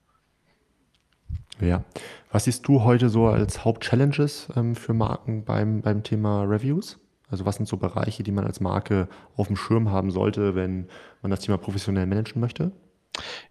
Ja. 1.61 1.85
Was 2.31 2.45
siehst 2.45 2.67
du 2.69 2.85
heute 2.85 3.09
so 3.09 3.27
als 3.27 3.65
Hauptchallenges 3.65 4.49
ähm, 4.55 4.75
für 4.75 4.95
Marken 4.95 5.45
beim, 5.45 5.81
beim 5.81 6.03
Thema 6.03 6.43
Reviews? 6.45 6.99
Also 7.31 7.45
was 7.45 7.57
sind 7.57 7.67
so 7.67 7.77
Bereiche, 7.77 8.23
die 8.23 8.33
man 8.33 8.45
als 8.45 8.61
Marke 8.61 9.09
auf 9.37 9.49
dem 9.49 9.57
Schirm 9.57 9.91
haben 9.91 10.11
sollte, 10.11 10.55
wenn 10.55 10.89
man 11.23 11.31
das 11.31 11.41
Thema 11.41 11.59
professionell 11.59 12.07
managen 12.07 12.41
möchte? 12.41 12.73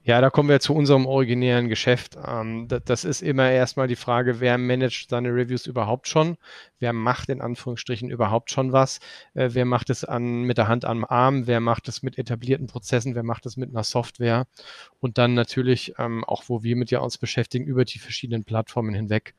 Ja, 0.04 0.22
da 0.22 0.30
kommen 0.30 0.50
wir 0.50 0.60
zu 0.60 0.74
unserem 0.74 1.06
originären 1.06 1.68
Geschäft. 1.70 2.18
Ähm, 2.26 2.68
das 2.86 3.04
ist 3.04 3.22
immer 3.22 3.50
erstmal 3.52 3.88
die 3.88 3.96
Frage, 3.96 4.40
wer 4.40 4.58
managt 4.58 5.10
seine 5.10 5.30
Reviews 5.30 5.66
überhaupt 5.68 6.08
schon? 6.08 6.38
Wer 6.80 6.94
macht 6.94 7.30
in 7.30 7.42
Anführungsstrichen 7.42 8.10
überhaupt 8.10 8.52
schon 8.52 8.72
was? 8.72 9.00
Äh, 9.34 9.50
wer 9.54 9.66
macht 9.66 9.90
es 9.90 10.04
an, 10.04 10.44
mit 10.44 10.58
der 10.58 10.68
Hand 10.68 10.86
am 10.86 11.06
Arm? 11.06 11.48
Wer 11.48 11.60
macht 11.60 11.88
es 11.88 12.04
mit 12.04 12.18
etablierten 12.18 12.68
Prozessen? 12.68 13.16
Wer 13.16 13.24
macht 13.24 13.46
es 13.46 13.58
mit 13.58 13.70
einer 13.70 13.84
Software? 13.84 14.48
Und 15.00 15.18
dann 15.18 15.34
natürlich 15.34 15.94
ähm, 15.98 16.24
auch, 16.24 16.44
wo 16.48 16.64
wir 16.64 16.76
mit 16.76 16.92
ja 16.92 17.00
uns 17.00 17.18
beschäftigen, 17.18 17.66
über 17.66 17.86
die 17.86 18.00
verschiedenen 18.00 18.44
Plattformen 18.44 18.94
hinweg. 18.94 19.36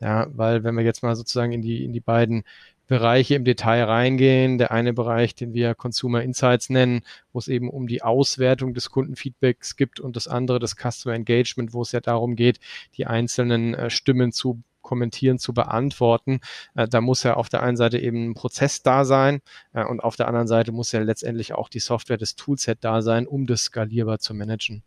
Ja, 0.00 0.26
weil 0.30 0.64
wenn 0.64 0.74
wir 0.74 0.84
jetzt 0.84 1.02
mal 1.02 1.16
sozusagen 1.16 1.52
in 1.52 1.62
die, 1.62 1.84
in 1.84 1.92
die 1.92 2.00
beiden 2.00 2.44
Bereiche 2.86 3.34
im 3.34 3.44
Detail 3.44 3.84
reingehen. 3.84 4.58
Der 4.58 4.70
eine 4.70 4.92
Bereich, 4.92 5.34
den 5.34 5.54
wir 5.54 5.74
Consumer 5.74 6.22
Insights 6.22 6.70
nennen, 6.70 7.02
wo 7.32 7.38
es 7.38 7.48
eben 7.48 7.70
um 7.70 7.86
die 7.86 8.02
Auswertung 8.02 8.74
des 8.74 8.90
Kundenfeedbacks 8.90 9.76
gibt 9.76 10.00
und 10.00 10.16
das 10.16 10.28
andere, 10.28 10.58
das 10.58 10.76
Customer 10.76 11.14
Engagement, 11.14 11.72
wo 11.72 11.82
es 11.82 11.92
ja 11.92 12.00
darum 12.00 12.36
geht, 12.36 12.60
die 12.96 13.06
einzelnen 13.06 13.74
äh, 13.74 13.90
Stimmen 13.90 14.32
zu 14.32 14.62
kommentieren, 14.82 15.38
zu 15.38 15.52
beantworten. 15.52 16.40
Äh, 16.74 16.86
da 16.86 17.00
muss 17.00 17.24
ja 17.24 17.34
auf 17.34 17.48
der 17.48 17.62
einen 17.64 17.76
Seite 17.76 17.98
eben 17.98 18.30
ein 18.30 18.34
Prozess 18.34 18.82
da 18.82 19.04
sein 19.04 19.40
äh, 19.72 19.84
und 19.84 20.00
auf 20.00 20.14
der 20.14 20.28
anderen 20.28 20.46
Seite 20.46 20.70
muss 20.70 20.92
ja 20.92 21.00
letztendlich 21.00 21.54
auch 21.54 21.68
die 21.68 21.80
Software, 21.80 22.18
das 22.18 22.36
Toolset 22.36 22.78
da 22.82 23.02
sein, 23.02 23.26
um 23.26 23.46
das 23.46 23.64
skalierbar 23.64 24.20
zu 24.20 24.34
managen. 24.34 24.84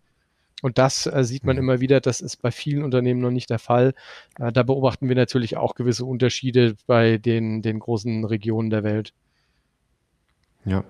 Und 0.63 0.77
das 0.77 1.05
äh, 1.05 1.23
sieht 1.23 1.45
man 1.45 1.55
mhm. 1.55 1.63
immer 1.63 1.79
wieder, 1.81 1.99
das 2.01 2.19
ist 2.19 2.41
bei 2.41 2.51
vielen 2.51 2.83
Unternehmen 2.83 3.21
noch 3.21 3.31
nicht 3.31 3.49
der 3.49 3.59
Fall. 3.59 3.93
Äh, 4.39 4.51
da 4.51 4.63
beobachten 4.63 5.07
wir 5.07 5.15
natürlich 5.15 5.57
auch 5.57 5.75
gewisse 5.75 6.05
Unterschiede 6.05 6.75
bei 6.87 7.17
den, 7.17 7.61
den 7.61 7.79
großen 7.79 8.25
Regionen 8.25 8.69
der 8.69 8.83
Welt. 8.83 9.13
Ja, 10.65 10.83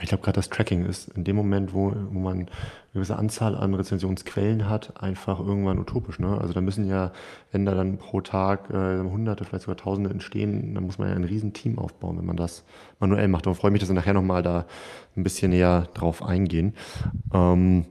ich 0.00 0.08
glaube 0.08 0.22
gerade 0.22 0.36
das 0.36 0.48
Tracking 0.48 0.86
ist 0.86 1.08
in 1.10 1.22
dem 1.22 1.36
Moment, 1.36 1.74
wo, 1.74 1.92
wo 2.10 2.18
man 2.18 2.38
eine 2.38 2.46
gewisse 2.94 3.16
Anzahl 3.16 3.56
an 3.56 3.74
Rezensionsquellen 3.74 4.70
hat, 4.70 5.02
einfach 5.02 5.38
irgendwann 5.38 5.78
utopisch. 5.78 6.18
Ne? 6.18 6.38
Also 6.40 6.54
da 6.54 6.62
müssen 6.62 6.88
ja, 6.88 7.12
wenn 7.52 7.66
da 7.66 7.74
dann 7.74 7.98
pro 7.98 8.22
Tag 8.22 8.70
äh, 8.70 9.00
Hunderte, 9.00 9.44
vielleicht 9.44 9.64
sogar 9.64 9.76
Tausende 9.76 10.08
entstehen, 10.08 10.74
dann 10.74 10.84
muss 10.84 10.96
man 10.96 11.10
ja 11.10 11.14
ein 11.14 11.24
riesen 11.24 11.52
Team 11.52 11.78
aufbauen, 11.78 12.16
wenn 12.16 12.24
man 12.24 12.38
das 12.38 12.64
manuell 13.00 13.28
macht. 13.28 13.46
Und 13.46 13.52
ich 13.52 13.58
freue 13.58 13.70
mich, 13.70 13.80
dass 13.80 13.90
wir 13.90 13.94
nachher 13.94 14.14
nochmal 14.14 14.42
da 14.42 14.64
ein 15.14 15.24
bisschen 15.24 15.50
näher 15.50 15.88
drauf 15.92 16.22
eingehen. 16.22 16.74
Ähm, 17.34 17.84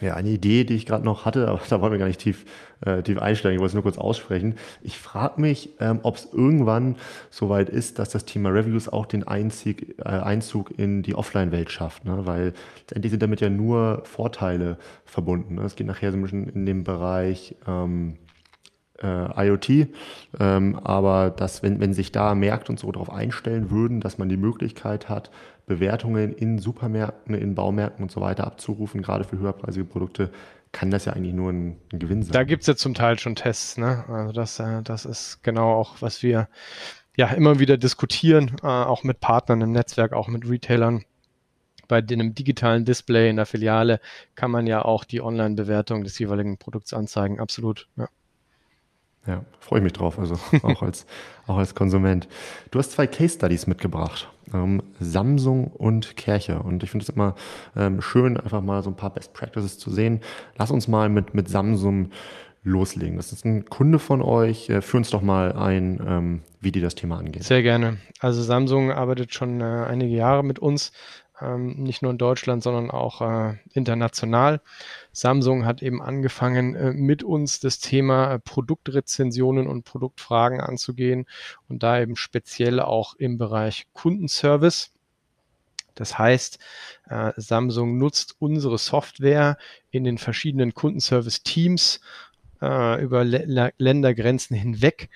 Ja, 0.00 0.14
eine 0.14 0.30
Idee, 0.30 0.64
die 0.64 0.74
ich 0.74 0.86
gerade 0.86 1.04
noch 1.04 1.24
hatte, 1.24 1.48
aber 1.48 1.60
da 1.68 1.80
wollen 1.80 1.92
wir 1.92 1.98
gar 1.98 2.06
nicht 2.06 2.20
tief, 2.20 2.44
äh, 2.80 3.02
tief 3.02 3.18
einsteigen, 3.18 3.56
ich 3.56 3.60
wollte 3.60 3.70
es 3.70 3.74
nur 3.74 3.82
kurz 3.82 3.98
aussprechen. 3.98 4.56
Ich 4.82 4.98
frage 4.98 5.40
mich, 5.40 5.70
ähm, 5.80 6.00
ob 6.02 6.16
es 6.16 6.28
irgendwann 6.32 6.96
soweit 7.30 7.68
ist, 7.68 7.98
dass 7.98 8.08
das 8.08 8.24
Thema 8.24 8.48
Reviews 8.50 8.88
auch 8.88 9.06
den 9.06 9.26
Einzig, 9.26 9.98
äh, 9.98 10.04
Einzug 10.04 10.76
in 10.78 11.02
die 11.02 11.14
Offline-Welt 11.14 11.70
schafft, 11.70 12.04
ne? 12.04 12.26
weil 12.26 12.54
letztendlich 12.80 13.10
sind 13.10 13.22
damit 13.22 13.40
ja 13.40 13.50
nur 13.50 14.02
Vorteile 14.04 14.78
verbunden. 15.04 15.56
Ne? 15.56 15.62
Es 15.62 15.76
geht 15.76 15.86
nachher 15.86 16.10
so 16.10 16.16
ein 16.16 16.22
bisschen 16.22 16.48
in 16.48 16.64
den 16.64 16.84
Bereich 16.84 17.54
ähm, 17.66 18.16
äh, 19.02 19.46
IoT, 19.46 19.88
ähm, 20.40 20.78
aber 20.82 21.30
dass, 21.30 21.62
wenn, 21.62 21.80
wenn 21.80 21.92
sich 21.92 22.12
da 22.12 22.34
Märkte 22.34 22.72
und 22.72 22.78
so 22.78 22.90
darauf 22.92 23.10
einstellen 23.10 23.70
würden, 23.70 24.00
dass 24.00 24.18
man 24.18 24.28
die 24.28 24.36
Möglichkeit 24.36 25.08
hat, 25.08 25.30
Bewertungen 25.74 26.32
in 26.32 26.58
Supermärkten, 26.58 27.34
in 27.34 27.54
Baumärkten 27.54 28.02
und 28.02 28.10
so 28.10 28.20
weiter 28.20 28.46
abzurufen, 28.46 29.02
gerade 29.02 29.24
für 29.24 29.38
höherpreisige 29.38 29.84
Produkte, 29.84 30.30
kann 30.72 30.90
das 30.90 31.04
ja 31.04 31.12
eigentlich 31.12 31.34
nur 31.34 31.52
ein, 31.52 31.76
ein 31.92 31.98
Gewinn 31.98 32.22
sein. 32.22 32.32
Da 32.32 32.44
gibt 32.44 32.62
es 32.62 32.66
ja 32.66 32.76
zum 32.76 32.94
Teil 32.94 33.18
schon 33.18 33.36
Tests, 33.36 33.76
ne? 33.76 34.04
Also 34.08 34.32
das, 34.32 34.58
äh, 34.58 34.82
das 34.82 35.04
ist 35.04 35.42
genau 35.42 35.72
auch, 35.74 35.96
was 36.00 36.22
wir 36.22 36.48
ja 37.16 37.28
immer 37.28 37.58
wieder 37.58 37.76
diskutieren, 37.76 38.56
äh, 38.62 38.66
auch 38.66 39.04
mit 39.04 39.20
Partnern 39.20 39.60
im 39.60 39.72
Netzwerk, 39.72 40.12
auch 40.12 40.28
mit 40.28 40.48
Retailern. 40.48 41.04
Bei 41.88 41.98
einem 41.98 42.34
digitalen 42.34 42.86
Display 42.86 43.28
in 43.28 43.36
der 43.36 43.44
Filiale 43.44 44.00
kann 44.34 44.50
man 44.50 44.66
ja 44.66 44.82
auch 44.82 45.04
die 45.04 45.20
Online-Bewertung 45.20 46.04
des 46.04 46.18
jeweiligen 46.18 46.56
Produkts 46.56 46.94
anzeigen. 46.94 47.38
Absolut. 47.38 47.88
Ja. 47.96 48.08
Ja, 49.26 49.44
freue 49.60 49.78
ich 49.78 49.84
mich 49.84 49.92
drauf, 49.92 50.18
also 50.18 50.36
auch 50.62 50.82
als, 50.82 51.06
auch 51.46 51.58
als 51.58 51.74
Konsument. 51.74 52.28
Du 52.70 52.78
hast 52.78 52.92
zwei 52.92 53.06
Case 53.06 53.36
Studies 53.36 53.66
mitgebracht, 53.66 54.28
ähm, 54.52 54.82
Samsung 54.98 55.68
und 55.68 56.16
Kercher. 56.16 56.64
Und 56.64 56.82
ich 56.82 56.90
finde 56.90 57.04
es 57.04 57.08
immer 57.08 57.36
ähm, 57.76 58.00
schön, 58.00 58.36
einfach 58.36 58.60
mal 58.60 58.82
so 58.82 58.90
ein 58.90 58.96
paar 58.96 59.10
Best 59.10 59.32
Practices 59.32 59.78
zu 59.78 59.90
sehen. 59.90 60.20
Lass 60.58 60.70
uns 60.70 60.88
mal 60.88 61.08
mit, 61.08 61.34
mit 61.34 61.48
Samsung 61.48 62.10
loslegen. 62.64 63.16
Das 63.16 63.32
ist 63.32 63.44
ein 63.44 63.64
Kunde 63.64 63.98
von 63.98 64.22
euch. 64.22 64.68
Äh, 64.68 64.82
führ 64.82 64.98
uns 64.98 65.10
doch 65.10 65.22
mal 65.22 65.52
ein, 65.52 66.00
ähm, 66.06 66.42
wie 66.60 66.72
die 66.72 66.80
das 66.80 66.94
Thema 66.94 67.18
angehen. 67.18 67.42
Sehr 67.42 67.62
gerne. 67.62 67.98
Also 68.20 68.42
Samsung 68.42 68.92
arbeitet 68.92 69.34
schon 69.34 69.60
äh, 69.60 69.64
einige 69.64 70.14
Jahre 70.14 70.44
mit 70.44 70.58
uns 70.58 70.92
nicht 71.58 72.02
nur 72.02 72.12
in 72.12 72.18
Deutschland, 72.18 72.62
sondern 72.62 72.90
auch 72.90 73.20
äh, 73.20 73.56
international. 73.72 74.60
Samsung 75.12 75.64
hat 75.64 75.82
eben 75.82 76.00
angefangen, 76.00 76.74
äh, 76.74 76.92
mit 76.92 77.24
uns 77.24 77.58
das 77.58 77.78
Thema 77.80 78.34
äh, 78.34 78.38
Produktrezensionen 78.38 79.66
und 79.66 79.84
Produktfragen 79.84 80.60
anzugehen 80.60 81.26
und 81.68 81.82
da 81.82 82.00
eben 82.00 82.16
speziell 82.16 82.80
auch 82.80 83.14
im 83.14 83.38
Bereich 83.38 83.86
Kundenservice. 83.92 84.92
Das 85.94 86.18
heißt, 86.18 86.58
äh, 87.08 87.32
Samsung 87.36 87.98
nutzt 87.98 88.36
unsere 88.38 88.78
Software 88.78 89.58
in 89.90 90.04
den 90.04 90.18
verschiedenen 90.18 90.74
Kundenservice-Teams 90.74 92.00
äh, 92.60 93.02
über 93.02 93.22
L 93.22 93.72
Ländergrenzen 93.78 94.56
hinweg 94.56 95.10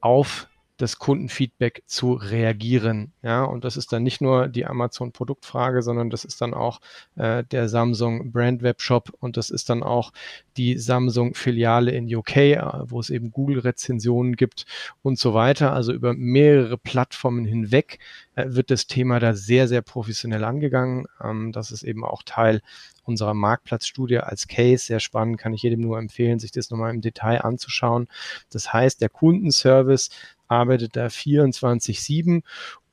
auf 0.00 0.48
das 0.76 0.98
Kundenfeedback 0.98 1.82
zu 1.86 2.14
reagieren. 2.14 3.12
Ja, 3.22 3.44
und 3.44 3.64
das 3.64 3.76
ist 3.76 3.92
dann 3.92 4.02
nicht 4.02 4.20
nur 4.20 4.48
die 4.48 4.66
Amazon-Produktfrage, 4.66 5.82
sondern 5.82 6.10
das 6.10 6.24
ist 6.24 6.40
dann 6.40 6.52
auch 6.52 6.80
äh, 7.16 7.44
der 7.44 7.68
Samsung 7.68 8.32
Brand 8.32 8.62
Webshop 8.62 9.12
und 9.20 9.36
das 9.36 9.50
ist 9.50 9.70
dann 9.70 9.82
auch 9.82 10.12
die 10.56 10.76
Samsung-Filiale 10.78 11.92
in 11.92 12.12
UK, 12.12 12.36
äh, 12.36 12.62
wo 12.86 12.98
es 12.98 13.10
eben 13.10 13.30
Google-Rezensionen 13.30 14.34
gibt 14.36 14.66
und 15.02 15.18
so 15.18 15.32
weiter. 15.32 15.72
Also 15.72 15.92
über 15.92 16.14
mehrere 16.14 16.76
Plattformen 16.76 17.44
hinweg 17.44 18.00
äh, 18.34 18.46
wird 18.48 18.70
das 18.70 18.86
Thema 18.86 19.20
da 19.20 19.34
sehr, 19.34 19.68
sehr 19.68 19.82
professionell 19.82 20.44
angegangen. 20.44 21.06
Ähm, 21.22 21.52
das 21.52 21.70
ist 21.70 21.84
eben 21.84 22.04
auch 22.04 22.22
Teil 22.24 22.60
unserer 23.04 23.34
Marktplatzstudie 23.34 24.18
als 24.18 24.48
Case. 24.48 24.86
Sehr 24.86 25.00
spannend, 25.00 25.38
kann 25.38 25.54
ich 25.54 25.62
jedem 25.62 25.80
nur 25.80 25.98
empfehlen, 25.98 26.38
sich 26.38 26.50
das 26.50 26.70
nochmal 26.70 26.94
im 26.94 27.00
Detail 27.00 27.42
anzuschauen. 27.42 28.08
Das 28.50 28.72
heißt, 28.72 29.00
der 29.00 29.08
Kundenservice 29.08 30.10
arbeitet 30.48 30.96
da 30.96 31.06
24-7 31.06 32.42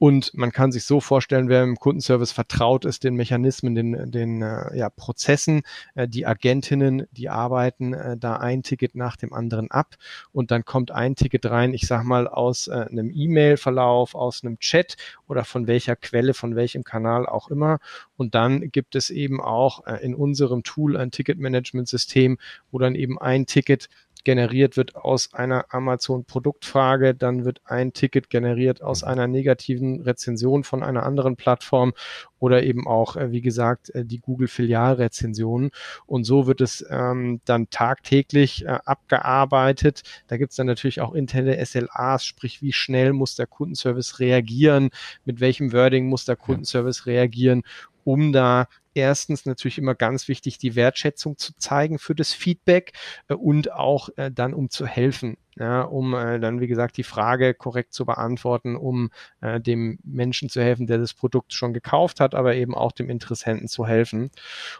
und 0.01 0.33
man 0.33 0.51
kann 0.51 0.71
sich 0.71 0.85
so 0.85 0.99
vorstellen, 0.99 1.47
wer 1.47 1.61
im 1.61 1.75
Kundenservice 1.75 2.31
vertraut 2.31 2.85
ist, 2.85 3.03
den 3.03 3.13
Mechanismen, 3.13 3.75
den, 3.75 4.09
den 4.09 4.41
äh, 4.41 4.75
ja, 4.75 4.89
Prozessen, 4.89 5.61
äh, 5.93 6.07
die 6.07 6.25
Agentinnen, 6.25 7.05
die 7.11 7.29
arbeiten 7.29 7.93
äh, 7.93 8.17
da 8.17 8.37
ein 8.37 8.63
Ticket 8.63 8.95
nach 8.95 9.15
dem 9.15 9.31
anderen 9.31 9.69
ab 9.69 9.97
und 10.31 10.49
dann 10.49 10.65
kommt 10.65 10.89
ein 10.89 11.13
Ticket 11.13 11.45
rein, 11.45 11.75
ich 11.75 11.85
sag 11.85 12.03
mal 12.03 12.27
aus 12.27 12.67
äh, 12.67 12.87
einem 12.89 13.11
E-Mail-Verlauf, 13.13 14.15
aus 14.15 14.43
einem 14.43 14.57
Chat 14.57 14.97
oder 15.27 15.45
von 15.45 15.67
welcher 15.67 15.95
Quelle, 15.95 16.33
von 16.33 16.55
welchem 16.55 16.83
Kanal 16.83 17.27
auch 17.27 17.49
immer. 17.49 17.77
Und 18.17 18.33
dann 18.33 18.71
gibt 18.71 18.95
es 18.95 19.11
eben 19.11 19.39
auch 19.39 19.85
äh, 19.85 20.03
in 20.03 20.15
unserem 20.15 20.63
Tool 20.63 20.97
ein 20.97 21.11
Ticketmanagement-System, 21.11 22.39
wo 22.71 22.79
dann 22.79 22.95
eben 22.95 23.19
ein 23.19 23.45
Ticket 23.45 23.87
generiert 24.23 24.77
wird 24.77 24.95
aus 24.95 25.33
einer 25.33 25.65
Amazon-Produktfrage, 25.69 27.15
dann 27.15 27.45
wird 27.45 27.61
ein 27.65 27.93
Ticket 27.93 28.29
generiert 28.29 28.81
aus 28.81 29.01
mhm. 29.01 29.07
einer 29.09 29.27
negativen 29.27 30.01
Rezension 30.01 30.63
von 30.63 30.83
einer 30.83 31.03
anderen 31.03 31.35
Plattform 31.35 31.93
oder 32.39 32.63
eben 32.63 32.87
auch, 32.87 33.15
äh, 33.15 33.31
wie 33.31 33.41
gesagt, 33.41 33.91
äh, 33.91 34.03
die 34.03 34.19
Google-Filialrezensionen. 34.19 35.71
Und 36.07 36.23
so 36.23 36.47
wird 36.47 36.59
es 36.59 36.85
ähm, 36.89 37.39
dann 37.45 37.69
tagtäglich 37.69 38.65
äh, 38.65 38.79
abgearbeitet. 38.83 40.01
Da 40.27 40.37
gibt 40.37 40.51
es 40.51 40.57
dann 40.57 40.67
natürlich 40.67 41.01
auch 41.01 41.13
interne 41.13 41.63
SLAs, 41.63 42.25
sprich, 42.25 42.61
wie 42.61 42.73
schnell 42.73 43.13
muss 43.13 43.35
der 43.35 43.47
Kundenservice 43.47 44.19
reagieren, 44.19 44.89
mit 45.23 45.39
welchem 45.39 45.71
Wording 45.71 46.07
muss 46.07 46.25
der 46.25 46.35
Kundenservice 46.35 47.05
reagieren, 47.05 47.61
um 48.03 48.31
da 48.31 48.67
erstens 48.93 49.45
natürlich 49.45 49.77
immer 49.77 49.95
ganz 49.95 50.27
wichtig, 50.27 50.57
die 50.57 50.75
Wertschätzung 50.75 51.37
zu 51.37 51.53
zeigen 51.57 51.99
für 51.99 52.15
das 52.15 52.33
Feedback 52.33 52.93
äh, 53.27 53.33
und 53.33 53.71
auch 53.71 54.09
äh, 54.17 54.31
dann 54.31 54.53
um 54.53 54.69
zu 54.69 54.85
helfen, 54.85 55.37
ja, 55.55 55.81
um 55.81 56.13
äh, 56.13 56.39
dann, 56.39 56.59
wie 56.59 56.67
gesagt, 56.67 56.97
die 56.97 57.03
Frage 57.03 57.53
korrekt 57.53 57.93
zu 57.93 58.05
beantworten, 58.05 58.75
um 58.75 59.09
äh, 59.41 59.59
dem 59.59 59.99
Menschen 60.03 60.49
zu 60.49 60.61
helfen, 60.61 60.87
der 60.87 60.97
das 60.97 61.13
Produkt 61.13 61.53
schon 61.53 61.73
gekauft 61.73 62.19
hat, 62.19 62.35
aber 62.35 62.55
eben 62.55 62.75
auch 62.75 62.91
dem 62.91 63.09
Interessenten 63.09 63.67
zu 63.67 63.85
helfen. 63.85 64.31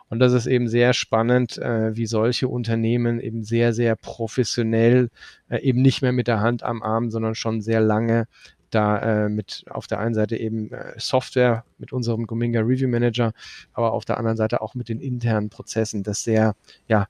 Und 0.09 0.19
das 0.19 0.33
ist 0.33 0.47
eben 0.47 0.67
sehr 0.67 0.93
spannend, 0.93 1.57
äh, 1.57 1.95
wie 1.95 2.05
solche 2.05 2.47
Unternehmen 2.47 3.19
eben 3.19 3.43
sehr, 3.43 3.73
sehr 3.73 3.95
professionell 3.95 5.09
äh, 5.49 5.59
eben 5.61 5.81
nicht 5.81 6.01
mehr 6.01 6.13
mit 6.13 6.27
der 6.27 6.41
Hand 6.41 6.63
am 6.63 6.83
Arm, 6.83 7.11
sondern 7.11 7.35
schon 7.35 7.61
sehr 7.61 7.81
lange 7.81 8.27
da 8.71 9.25
äh, 9.25 9.29
mit 9.29 9.65
auf 9.69 9.87
der 9.87 9.99
einen 9.99 10.15
Seite 10.15 10.37
eben 10.37 10.71
äh, 10.71 10.93
Software 10.97 11.63
mit 11.77 11.93
unserem 11.93 12.25
Gominga 12.27 12.61
Review 12.61 12.87
Manager, 12.87 13.33
aber 13.73 13.93
auf 13.93 14.05
der 14.05 14.17
anderen 14.17 14.37
Seite 14.37 14.61
auch 14.61 14.75
mit 14.75 14.89
den 14.89 14.99
internen 14.99 15.49
Prozessen 15.49 16.03
das 16.03 16.23
sehr 16.23 16.55
ja, 16.87 17.07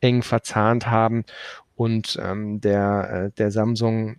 eng 0.00 0.22
verzahnt 0.22 0.86
haben. 0.86 1.24
Und 1.74 2.18
ähm, 2.22 2.60
der, 2.60 3.10
äh, 3.10 3.30
der 3.38 3.50
Samsung 3.50 4.16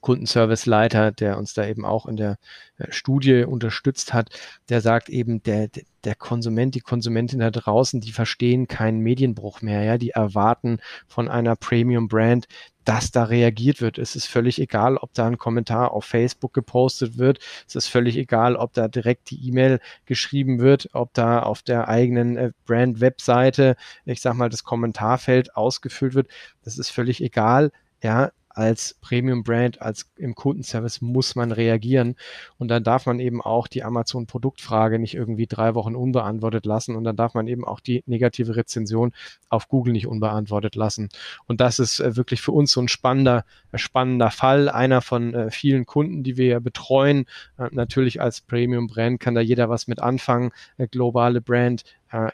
Kundenservice-Leiter, 0.00 1.12
der 1.12 1.38
uns 1.38 1.54
da 1.54 1.66
eben 1.66 1.84
auch 1.84 2.06
in 2.06 2.16
der 2.16 2.38
äh, 2.78 2.86
Studie 2.90 3.44
unterstützt 3.44 4.12
hat, 4.12 4.30
der 4.68 4.80
sagt 4.80 5.08
eben, 5.08 5.42
der, 5.42 5.68
der 6.04 6.14
Konsument, 6.14 6.74
die 6.74 6.80
Konsumentin 6.80 7.40
da 7.40 7.50
draußen, 7.50 8.00
die 8.00 8.12
verstehen 8.12 8.68
keinen 8.68 9.00
Medienbruch 9.00 9.62
mehr, 9.62 9.82
ja, 9.82 9.98
die 9.98 10.10
erwarten 10.10 10.78
von 11.06 11.28
einer 11.28 11.56
Premium-Brand, 11.56 12.46
dass 12.88 13.10
da 13.10 13.24
reagiert 13.24 13.82
wird. 13.82 13.98
Es 13.98 14.16
ist 14.16 14.24
völlig 14.24 14.58
egal, 14.58 14.96
ob 14.96 15.12
da 15.12 15.26
ein 15.26 15.36
Kommentar 15.36 15.92
auf 15.92 16.06
Facebook 16.06 16.54
gepostet 16.54 17.18
wird. 17.18 17.38
Es 17.66 17.74
ist 17.74 17.88
völlig 17.88 18.16
egal, 18.16 18.56
ob 18.56 18.72
da 18.72 18.88
direkt 18.88 19.30
die 19.30 19.46
E-Mail 19.46 19.80
geschrieben 20.06 20.58
wird, 20.58 20.88
ob 20.94 21.12
da 21.12 21.42
auf 21.42 21.60
der 21.60 21.88
eigenen 21.88 22.38
äh, 22.38 22.52
Brand-Webseite, 22.64 23.76
ich 24.06 24.22
sag 24.22 24.34
mal, 24.36 24.48
das 24.48 24.64
Kommentarfeld 24.64 25.54
ausgefüllt 25.54 26.14
wird. 26.14 26.28
Das 26.64 26.78
ist 26.78 26.88
völlig 26.88 27.22
egal. 27.22 27.72
Ja, 28.02 28.30
als 28.58 28.96
Premium-Brand, 29.00 29.80
als 29.80 30.10
im 30.16 30.34
Kundenservice 30.34 31.00
muss 31.00 31.36
man 31.36 31.52
reagieren. 31.52 32.16
Und 32.58 32.68
dann 32.68 32.82
darf 32.82 33.06
man 33.06 33.20
eben 33.20 33.40
auch 33.40 33.68
die 33.68 33.84
Amazon-Produktfrage 33.84 34.98
nicht 34.98 35.14
irgendwie 35.14 35.46
drei 35.46 35.76
Wochen 35.76 35.94
unbeantwortet 35.94 36.66
lassen. 36.66 36.96
Und 36.96 37.04
dann 37.04 37.14
darf 37.14 37.34
man 37.34 37.46
eben 37.46 37.64
auch 37.64 37.78
die 37.78 38.02
negative 38.06 38.56
Rezension 38.56 39.12
auf 39.48 39.68
Google 39.68 39.92
nicht 39.92 40.08
unbeantwortet 40.08 40.74
lassen. 40.74 41.08
Und 41.46 41.60
das 41.60 41.78
ist 41.78 42.00
äh, 42.00 42.16
wirklich 42.16 42.40
für 42.40 42.50
uns 42.50 42.72
so 42.72 42.80
ein 42.82 42.88
spannender, 42.88 43.44
äh, 43.70 43.78
spannender 43.78 44.32
Fall. 44.32 44.68
Einer 44.68 45.02
von 45.02 45.34
äh, 45.34 45.50
vielen 45.52 45.86
Kunden, 45.86 46.24
die 46.24 46.36
wir 46.36 46.58
betreuen. 46.58 47.26
natürlich 47.70 48.20
als 48.20 48.40
Premium-Brand 48.40 49.20
kann 49.20 49.36
da 49.36 49.40
jeder 49.40 49.68
was 49.68 49.86
mit 49.86 50.00
anfangen. 50.00 50.50
globale 50.90 51.40
Brand 51.40 51.84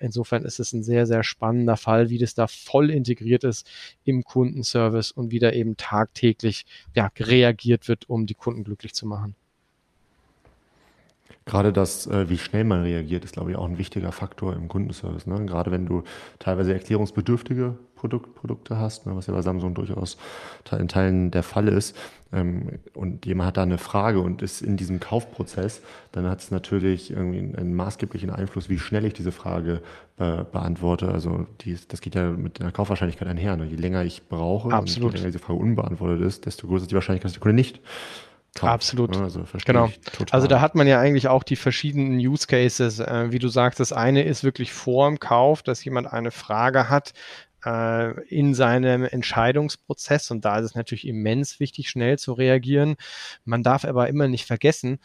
insofern 0.01 0.45
ist 0.45 0.61
es 0.61 0.73
ein 0.73 0.83
sehr, 0.83 1.07
sehr 1.07 1.25
spannender 1.25 1.77
Fall, 1.77 2.11
wie 2.11 2.19
das 2.19 2.35
da 2.35 2.47
voll 2.47 2.91
integriert 2.91 3.45
ist 3.45 3.69
im 4.05 4.25
Kundenservice 4.25 5.13
und 5.13 5.31
wie 5.31 5.39
da 5.39 5.51
eben 5.51 5.77
tagtäglich 5.77 6.65
ja, 6.95 7.11
reagiert 7.19 7.89
wird, 7.89 8.09
um 8.09 8.27
die 8.27 8.35
Kunden 8.35 8.65
glücklich 8.65 8.95
zu 8.95 9.07
machen. 9.07 9.35
Gerade 11.47 11.73
das, 11.73 12.07
äh, 12.07 12.29
wie 12.29 12.39
schnell 12.39 12.65
man 12.65 12.83
reagiert, 12.83 13.25
ist, 13.25 13.35
glaube 13.35 13.51
ich, 13.51 13.57
auch 13.57 13.69
ein 13.69 13.77
wichtiger 13.77 14.13
Faktor 14.13 14.55
im 14.55 14.69
Kundenservice. 14.69 15.27
Ne? 15.27 15.45
Gerade 15.45 15.71
wenn 15.71 15.85
du 15.85 16.03
teilweise 16.39 16.73
erklärungsbedürftige 16.73 17.77
Produkt, 17.97 18.35
Produkte 18.35 18.79
hast, 18.79 19.07
ne? 19.07 19.15
was 19.15 19.27
ja 19.27 19.35
bei 19.35 19.43
Samsung 19.43 19.75
durchaus 19.75 20.17
in 20.73 20.89
Teilen 20.89 21.31
der 21.31 21.43
Fall 21.43 21.69
ist, 21.69 21.97
ähm, 22.35 22.81
und 22.95 23.27
jemand 23.27 23.49
hat 23.49 23.57
da 23.59 23.63
eine 23.63 23.79
Frage 23.79 24.21
und 24.21 24.43
ist 24.43 24.61
in 24.61 24.77
diesem 24.77 25.01
Kaufprozess, 25.01 25.83
dann 26.13 26.27
hat 26.27 26.41
es 26.41 26.51
natürlich 26.51 27.11
irgendwie 27.11 27.39
einen, 27.39 27.55
einen, 27.55 27.75
maßgeblichen 27.75 28.31
Einfluss, 28.31 28.69
wie 28.69 28.79
schnell 28.79 29.05
ich 29.05 29.13
diese 29.13 29.31
Frage 29.31 29.83
äh, 30.19 30.45
beantworte. 30.45 31.09
Also 31.09 31.47
die, 31.61 31.77
das 31.89 32.01
geht 32.01 32.15
ja 32.15 32.31
mit 32.31 32.59
der 32.59 32.73
Kaufwahrscheinlichkeit 32.73 33.29
einher. 33.29 33.57
Ne? 33.57 33.67
Je 33.67 33.77
länger 33.77 34.03
ich 34.05 34.29
brauche 34.29 34.73
Absolut. 34.73 35.11
und 35.11 35.13
je 35.13 35.19
länger 35.21 35.33
diese 35.33 35.45
Frage 35.45 35.61
unbeantwortet 35.61 36.23
ist, 36.23 36.47
desto 36.47 36.67
größer 36.67 36.83
ist 36.83 36.91
die 36.91 36.97
Wahrscheinlichkeit, 36.97 37.27
dass 37.27 37.35
der 37.35 37.43
Kunde 37.43 37.55
nicht 37.55 37.81
Kauft. 38.55 38.73
Absolut. 38.73 39.17
Also, 39.17 39.45
genau. 39.65 39.91
Also 40.31 40.47
da 40.47 40.61
hat 40.61 40.77
man 40.77 40.87
ja 40.87 41.01
eigentlich 41.01 41.27
auch 41.27 41.43
die 41.43 41.57
verschiedenen 41.57 42.19
Use 42.19 42.47
Cases. 42.47 43.01
Äh, 43.01 43.33
wie 43.33 43.41
du 43.41 43.49
sagst, 43.49 43.81
das 43.81 43.93
eine 43.93 44.23
ist 44.23 44.45
wirklich 44.45 44.73
vor 44.73 45.09
dem 45.09 45.19
Kauf, 45.19 45.63
dass 45.63 45.85
jemand 45.85 46.13
eine 46.13 46.31
Frage 46.31 46.89
hat 46.89 47.15
äh, 47.65 48.21
in 48.29 48.55
seinem 48.55 49.05
Entscheidungsprozess 49.05 50.31
und 50.31 50.45
da 50.45 50.59
ist 50.59 50.67
es 50.67 50.75
natürlich 50.75 51.07
immens 51.07 51.59
wichtig, 51.59 51.89
schnell 51.89 52.19
zu 52.19 52.33
reagieren. 52.33 52.95
Man 53.45 53.65
darf 53.65 53.85
aber 53.85 54.09
immer 54.09 54.29
nicht 54.29 54.47
vergessen, 54.47 55.01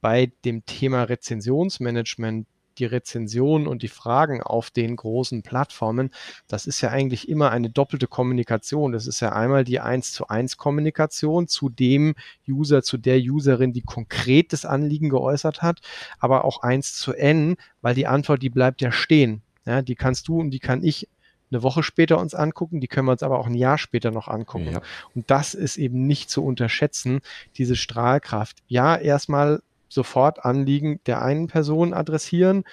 bei 0.00 0.32
dem 0.44 0.64
Thema 0.64 1.02
Rezensionsmanagement 1.04 2.46
die 2.78 2.84
Rezensionen 2.84 3.66
und 3.66 3.82
die 3.82 3.88
Fragen 3.88 4.42
auf 4.42 4.70
den 4.70 4.96
großen 4.96 5.42
Plattformen, 5.42 6.10
das 6.48 6.66
ist 6.66 6.80
ja 6.80 6.90
eigentlich 6.90 7.28
immer 7.28 7.50
eine 7.50 7.70
doppelte 7.70 8.06
Kommunikation. 8.06 8.92
Das 8.92 9.06
ist 9.06 9.20
ja 9.20 9.32
einmal 9.32 9.64
die 9.64 9.80
1 9.80 10.12
zu 10.12 10.28
1 10.28 10.56
Kommunikation 10.56 11.48
zu 11.48 11.68
dem 11.68 12.14
User, 12.48 12.82
zu 12.82 12.98
der 12.98 13.18
Userin, 13.18 13.72
die 13.72 13.82
konkret 13.82 14.52
das 14.52 14.64
Anliegen 14.64 15.08
geäußert 15.08 15.62
hat, 15.62 15.80
aber 16.18 16.44
auch 16.44 16.62
1 16.62 16.94
zu 16.94 17.12
N, 17.12 17.56
weil 17.80 17.94
die 17.94 18.06
Antwort, 18.06 18.42
die 18.42 18.50
bleibt 18.50 18.80
ja 18.82 18.92
stehen. 18.92 19.42
Ja, 19.64 19.82
die 19.82 19.96
kannst 19.96 20.28
du 20.28 20.38
und 20.38 20.50
die 20.50 20.60
kann 20.60 20.84
ich 20.84 21.08
eine 21.50 21.62
Woche 21.62 21.82
später 21.82 22.18
uns 22.18 22.34
angucken, 22.34 22.80
die 22.80 22.88
können 22.88 23.06
wir 23.06 23.12
uns 23.12 23.22
aber 23.22 23.38
auch 23.38 23.46
ein 23.46 23.54
Jahr 23.54 23.78
später 23.78 24.10
noch 24.10 24.28
angucken. 24.28 24.72
Ja. 24.72 24.80
Und 25.14 25.30
das 25.30 25.54
ist 25.54 25.76
eben 25.76 26.06
nicht 26.06 26.30
zu 26.30 26.44
unterschätzen, 26.44 27.20
diese 27.56 27.76
Strahlkraft. 27.76 28.58
Ja, 28.66 28.96
erstmal 28.96 29.62
sofort 29.88 30.44
Anliegen 30.44 31.00
der 31.06 31.22
einen 31.22 31.46
Person 31.46 31.94
adressieren, 31.94 32.64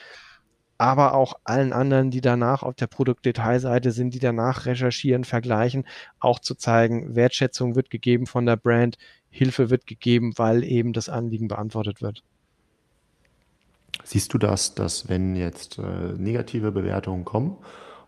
aber 0.77 1.13
auch 1.13 1.35
allen 1.43 1.71
anderen, 1.71 2.11
die 2.11 2.21
danach 2.21 2.63
auf 2.63 2.75
der 2.75 2.87
Produktdetailseite 2.87 3.91
sind, 3.91 4.13
die 4.13 4.19
danach 4.19 4.65
recherchieren, 4.65 5.23
vergleichen, 5.23 5.85
auch 6.19 6.39
zu 6.39 6.55
zeigen, 6.55 7.15
Wertschätzung 7.15 7.75
wird 7.75 7.89
gegeben 7.89 8.25
von 8.25 8.45
der 8.45 8.57
Brand, 8.57 8.97
Hilfe 9.29 9.69
wird 9.69 9.87
gegeben, 9.87 10.33
weil 10.37 10.63
eben 10.63 10.93
das 10.93 11.09
Anliegen 11.09 11.47
beantwortet 11.47 12.01
wird. 12.01 12.23
Siehst 14.03 14.33
du 14.33 14.37
das, 14.37 14.75
dass 14.75 15.07
wenn 15.07 15.35
jetzt 15.35 15.77
äh, 15.77 16.13
negative 16.17 16.71
Bewertungen 16.71 17.25
kommen 17.25 17.57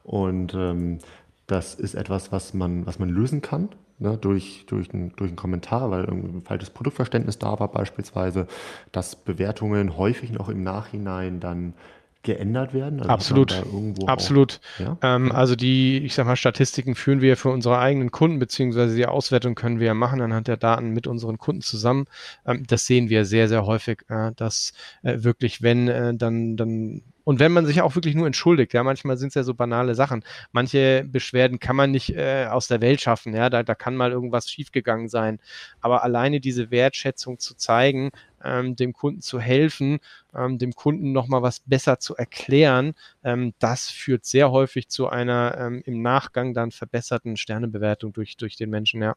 und 0.03 0.53
ähm, 0.53 0.99
das 1.47 1.75
ist 1.75 1.93
etwas, 1.93 2.31
was 2.31 2.53
man, 2.53 2.85
was 2.85 2.99
man 2.99 3.09
lösen 3.09 3.41
kann, 3.41 3.69
ne, 3.99 4.17
durch, 4.17 4.65
durch, 4.67 4.93
ein, 4.93 5.13
durch 5.15 5.29
einen 5.29 5.35
Kommentar, 5.37 5.91
weil 5.91 6.05
ein 6.05 6.41
falsches 6.43 6.69
Produktverständnis 6.69 7.39
da 7.39 7.59
war 7.59 7.69
beispielsweise, 7.69 8.47
dass 8.91 9.15
Bewertungen 9.15 9.97
häufig 9.97 10.31
noch 10.31 10.49
im 10.49 10.63
Nachhinein 10.63 11.39
dann 11.39 11.73
geändert 12.25 12.73
werden? 12.73 12.99
Also 12.99 13.09
Absolut. 13.09 13.63
Absolut. 14.07 14.59
Auch, 14.75 14.79
ja? 14.81 14.97
ähm, 15.01 15.31
also 15.31 15.55
die, 15.55 15.99
ich 15.99 16.13
sag 16.15 16.25
mal, 16.25 16.35
Statistiken 16.35 16.95
führen 16.95 17.21
wir 17.21 17.37
für 17.37 17.49
unsere 17.49 17.79
eigenen 17.79 18.11
Kunden, 18.11 18.39
beziehungsweise 18.39 18.95
die 18.95 19.05
Auswertung 19.05 19.55
können 19.55 19.79
wir 19.79 19.93
machen 19.93 20.19
anhand 20.19 20.49
der 20.49 20.57
Daten 20.57 20.89
mit 20.89 21.07
unseren 21.07 21.37
Kunden 21.37 21.61
zusammen. 21.61 22.07
Ähm, 22.45 22.65
das 22.67 22.85
sehen 22.85 23.09
wir 23.09 23.23
sehr, 23.23 23.47
sehr 23.47 23.65
häufig, 23.65 23.99
äh, 24.09 24.31
dass 24.35 24.73
äh, 25.03 25.23
wirklich, 25.23 25.61
wenn 25.61 25.87
äh, 25.87 26.15
dann, 26.15 26.57
dann 26.57 27.03
und 27.25 27.39
wenn 27.39 27.51
man 27.51 27.65
sich 27.65 27.81
auch 27.81 27.95
wirklich 27.95 28.15
nur 28.15 28.27
entschuldigt, 28.27 28.73
ja, 28.73 28.83
manchmal 28.83 29.17
sind 29.17 29.29
es 29.29 29.33
ja 29.35 29.43
so 29.43 29.55
banale 29.55 29.95
Sachen. 29.95 30.23
Manche 30.51 31.03
Beschwerden 31.05 31.59
kann 31.59 31.75
man 31.75 31.91
nicht 31.91 32.15
äh, 32.15 32.45
aus 32.49 32.67
der 32.67 32.81
Welt 32.81 33.01
schaffen, 33.01 33.33
ja, 33.33 33.49
da, 33.49 33.63
da 33.63 33.75
kann 33.75 33.97
mal 33.97 34.11
irgendwas 34.11 34.49
schiefgegangen 34.49 35.09
sein. 35.09 35.39
Aber 35.81 36.03
alleine 36.03 36.39
diese 36.39 36.71
Wertschätzung 36.71 37.39
zu 37.39 37.55
zeigen, 37.55 38.11
ähm, 38.43 38.75
dem 38.75 38.93
Kunden 38.93 39.21
zu 39.21 39.39
helfen, 39.39 39.99
ähm, 40.35 40.59
dem 40.59 40.73
Kunden 40.73 41.11
nochmal 41.11 41.41
was 41.41 41.61
besser 41.61 41.99
zu 41.99 42.15
erklären, 42.15 42.93
ähm, 43.23 43.53
das 43.57 43.89
führt 43.89 44.23
sehr 44.25 44.51
häufig 44.51 44.87
zu 44.87 45.09
einer 45.09 45.57
ähm, 45.59 45.81
im 45.85 46.03
Nachgang 46.03 46.53
dann 46.53 46.71
verbesserten 46.71 47.37
Sternebewertung 47.37 48.13
durch, 48.13 48.37
durch 48.37 48.55
den 48.55 48.69
Menschen, 48.69 49.01
ja. 49.01 49.15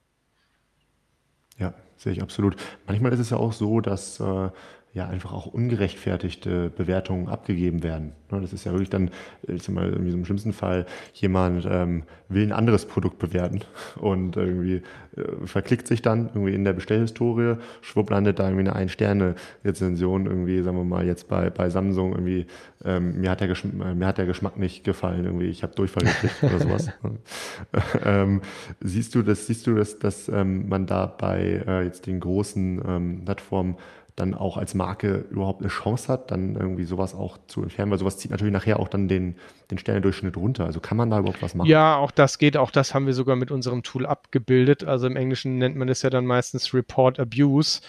Ja, 1.59 1.75
sehe 1.97 2.13
ich 2.13 2.23
absolut. 2.23 2.57
Manchmal 2.87 3.13
ist 3.13 3.19
es 3.19 3.31
ja 3.31 3.37
auch 3.37 3.53
so, 3.53 3.81
dass 3.81 4.21
äh, 4.21 4.49
ja 4.95 5.07
einfach 5.07 5.33
auch 5.33 5.47
ungerechtfertigte 5.47 6.71
Bewertungen 6.71 7.29
abgegeben 7.29 7.83
werden. 7.83 8.13
Ne, 8.31 8.41
das 8.41 8.53
ist 8.53 8.65
ja 8.65 8.73
wirklich 8.73 8.91
dann, 8.91 9.11
ich 9.43 9.63
sag 9.63 9.75
mal, 9.75 9.89
irgendwie 9.89 10.11
so 10.11 10.17
im 10.17 10.25
schlimmsten 10.25 10.53
Fall, 10.53 10.87
jemand 11.15 11.67
ähm, 11.71 12.05
will 12.29 12.43
ein 12.43 12.53
anderes 12.53 12.87
Produkt 12.87 13.19
bewerten 13.19 13.61
und 13.97 14.37
irgendwie 14.37 14.83
äh, 15.17 15.47
verklickt 15.47 15.87
sich 15.87 16.03
dann 16.03 16.27
irgendwie 16.29 16.55
in 16.55 16.65
der 16.65 16.73
Bestellhistorie, 16.73 17.57
schwupp 17.81 18.11
landet 18.11 18.39
da 18.39 18.45
irgendwie 18.45 18.69
eine 18.69 18.77
Ein-Sterne-Rezension, 18.77 20.27
irgendwie, 20.27 20.63
sagen 20.63 20.77
wir 20.77 20.85
mal, 20.85 21.07
jetzt 21.07 21.29
bei, 21.29 21.51
bei 21.51 21.71
Samsung 21.71 22.13
irgendwie, 22.13 22.47
ähm, 22.85 23.21
mir, 23.21 23.31
hat 23.31 23.41
der 23.41 23.51
äh, 23.51 23.95
mir 23.95 24.07
hat 24.07 24.19
der 24.19 24.27
Geschmack 24.27 24.59
nicht 24.59 24.85
gefallen, 24.85 25.25
irgendwie, 25.25 25.47
ich 25.47 25.63
habe 25.63 25.75
Durchfall 25.75 26.05
gekriegt 26.05 26.43
oder 26.43 26.59
sowas. 26.59 26.91
ähm, 28.05 28.43
siehst 28.81 29.15
du 29.15 29.23
das, 29.23 29.47
siehst 29.47 29.67
du 29.67 29.75
das, 29.75 29.99
dass 29.99 30.29
ähm, 30.29 30.69
man 30.69 30.87
da 30.87 31.07
bei 31.07 31.63
äh, 31.67 31.85
jetzt 31.85 32.07
den 32.07 32.21
großen 32.21 32.83
ähm, 32.87 33.25
Plattformen 33.25 33.77
dann 34.19 34.35
auch 34.35 34.57
als 34.57 34.75
Marke 34.75 35.27
überhaupt 35.31 35.61
eine 35.61 35.69
Chance 35.69 36.13
hat, 36.13 36.31
dann 36.31 36.57
irgendwie 36.57 36.85
sowas 36.85 37.15
auch 37.15 37.39
zu 37.47 37.63
entfernen, 37.63 37.91
weil 37.91 37.99
sowas 37.99 38.19
zieht 38.19 38.31
natürlich 38.31 38.53
nachher 38.53 38.81
auch 38.81 38.89
dann 38.89 39.09
den, 39.09 39.37
den 39.71 39.79
Sternendurchschnitt 39.79 40.37
runter. 40.37 40.65
Also 40.65 40.81
kann 40.81 40.97
man 40.97 41.11
da 41.11 41.21
überhaupt 41.21 41.43
was 41.43 41.55
machen? 41.55 41.69
Ja, 41.69 41.97
auch 41.97 42.11
das 42.11 42.39
geht, 42.39 42.57
auch 42.57 42.71
das 42.71 42.95
haben 42.95 43.07
wir 43.07 43.15
sogar 43.15 43.37
mit 43.37 43.51
unserem 43.51 43.83
Tool 43.83 44.07
abgebildet. 44.07 44.85
Also 44.85 45.07
im 45.07 45.17
Englischen 45.17 45.59
nennt 45.59 45.77
man 45.77 45.89
es 45.89 46.03
ja 46.03 46.11
dann 46.11 46.27
meistens 46.27 46.75
Report 46.75 47.19
Abuse. 47.21 47.81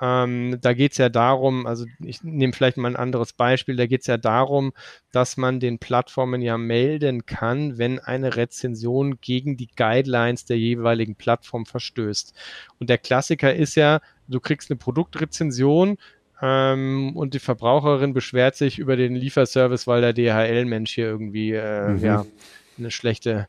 Ähm, 0.00 0.58
da 0.60 0.74
geht 0.74 0.92
es 0.92 0.98
ja 0.98 1.08
darum, 1.08 1.66
also 1.66 1.86
ich 2.00 2.22
nehme 2.22 2.52
vielleicht 2.52 2.76
mal 2.76 2.88
ein 2.88 2.96
anderes 2.96 3.32
Beispiel, 3.32 3.76
da 3.76 3.86
geht 3.86 4.02
es 4.02 4.06
ja 4.06 4.18
darum, 4.18 4.72
dass 5.10 5.38
man 5.38 5.58
den 5.58 5.78
Plattformen 5.78 6.42
ja 6.42 6.58
melden 6.58 7.24
kann, 7.24 7.78
wenn 7.78 7.98
eine 7.98 8.36
Rezension 8.36 9.20
gegen 9.20 9.56
die 9.56 9.70
Guidelines 9.74 10.44
der 10.44 10.58
jeweiligen 10.58 11.16
Plattform 11.16 11.64
verstößt. 11.64 12.34
Und 12.78 12.90
der 12.90 12.98
Klassiker 12.98 13.54
ist 13.54 13.74
ja, 13.74 14.00
du 14.28 14.40
kriegst 14.40 14.70
eine 14.70 14.76
Produktrezension 14.76 15.98
ähm, 16.42 17.16
und 17.16 17.34
die 17.34 17.38
Verbraucherin 17.38 18.12
beschwert 18.12 18.56
sich 18.56 18.78
über 18.78 18.96
den 18.96 19.14
Lieferservice, 19.14 19.86
weil 19.86 20.00
der 20.00 20.12
DHL-Mensch 20.12 20.94
hier 20.94 21.06
irgendwie 21.06 21.52
äh, 21.52 21.88
mhm. 21.88 22.04
ja, 22.04 22.26
eine 22.78 22.90
schlechte 22.90 23.48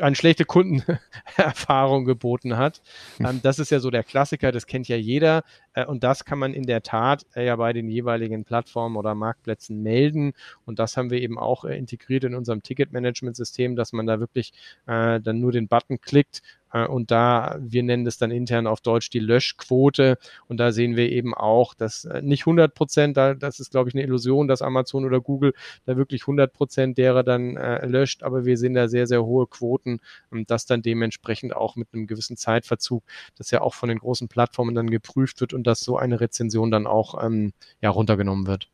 eine 0.00 0.16
schlechte 0.16 0.44
Kundenerfahrung 0.44 2.04
geboten 2.04 2.56
hat. 2.56 2.82
Ähm, 3.20 3.40
das 3.42 3.58
ist 3.58 3.70
ja 3.70 3.78
so 3.78 3.90
der 3.90 4.02
Klassiker, 4.02 4.52
das 4.52 4.66
kennt 4.66 4.88
ja 4.88 4.96
jeder. 4.96 5.44
Äh, 5.72 5.86
und 5.86 6.04
das 6.04 6.24
kann 6.24 6.38
man 6.38 6.52
in 6.52 6.64
der 6.64 6.82
Tat 6.82 7.24
äh, 7.34 7.46
ja 7.46 7.56
bei 7.56 7.72
den 7.72 7.88
jeweiligen 7.88 8.44
Plattformen 8.44 8.96
oder 8.96 9.14
Marktplätzen 9.14 9.82
melden. 9.82 10.32
Und 10.64 10.78
das 10.78 10.96
haben 10.96 11.10
wir 11.10 11.20
eben 11.20 11.38
auch 11.38 11.64
äh, 11.64 11.76
integriert 11.78 12.24
in 12.24 12.34
unserem 12.34 12.62
Ticketmanagement-System, 12.62 13.76
dass 13.76 13.92
man 13.92 14.06
da 14.06 14.20
wirklich 14.20 14.52
dann 14.86 15.40
nur 15.40 15.52
den 15.52 15.68
Button 15.68 16.00
klickt 16.00 16.42
und 16.84 17.10
da, 17.10 17.56
wir 17.60 17.82
nennen 17.82 18.04
das 18.04 18.18
dann 18.18 18.30
intern 18.30 18.66
auf 18.66 18.80
Deutsch 18.80 19.10
die 19.10 19.18
Löschquote. 19.18 20.18
Und 20.48 20.58
da 20.58 20.72
sehen 20.72 20.96
wir 20.96 21.10
eben 21.10 21.34
auch, 21.34 21.74
dass 21.74 22.04
äh, 22.04 22.22
nicht 22.22 22.42
100 22.42 22.74
Prozent, 22.74 23.16
das 23.16 23.60
ist, 23.60 23.70
glaube 23.70 23.88
ich, 23.88 23.94
eine 23.94 24.04
Illusion, 24.04 24.48
dass 24.48 24.62
Amazon 24.62 25.04
oder 25.04 25.20
Google 25.20 25.52
da 25.84 25.96
wirklich 25.96 26.22
100 26.22 26.52
Prozent 26.52 26.98
derer 26.98 27.22
dann 27.22 27.56
äh, 27.56 27.86
löscht. 27.86 28.22
Aber 28.22 28.44
wir 28.44 28.58
sehen 28.58 28.74
da 28.74 28.88
sehr, 28.88 29.06
sehr 29.06 29.24
hohe 29.24 29.46
Quoten 29.46 30.00
und 30.30 30.50
das 30.50 30.66
dann 30.66 30.82
dementsprechend 30.82 31.54
auch 31.56 31.76
mit 31.76 31.88
einem 31.92 32.06
gewissen 32.06 32.36
Zeitverzug, 32.36 33.04
das 33.36 33.50
ja 33.50 33.60
auch 33.60 33.74
von 33.74 33.88
den 33.88 33.98
großen 33.98 34.28
Plattformen 34.28 34.74
dann 34.74 34.90
geprüft 34.90 35.40
wird 35.40 35.54
und 35.54 35.66
dass 35.66 35.80
so 35.80 35.96
eine 35.96 36.20
Rezension 36.20 36.70
dann 36.70 36.86
auch 36.86 37.22
ähm, 37.24 37.52
ja, 37.80 37.90
runtergenommen 37.90 38.46
wird. 38.46 38.68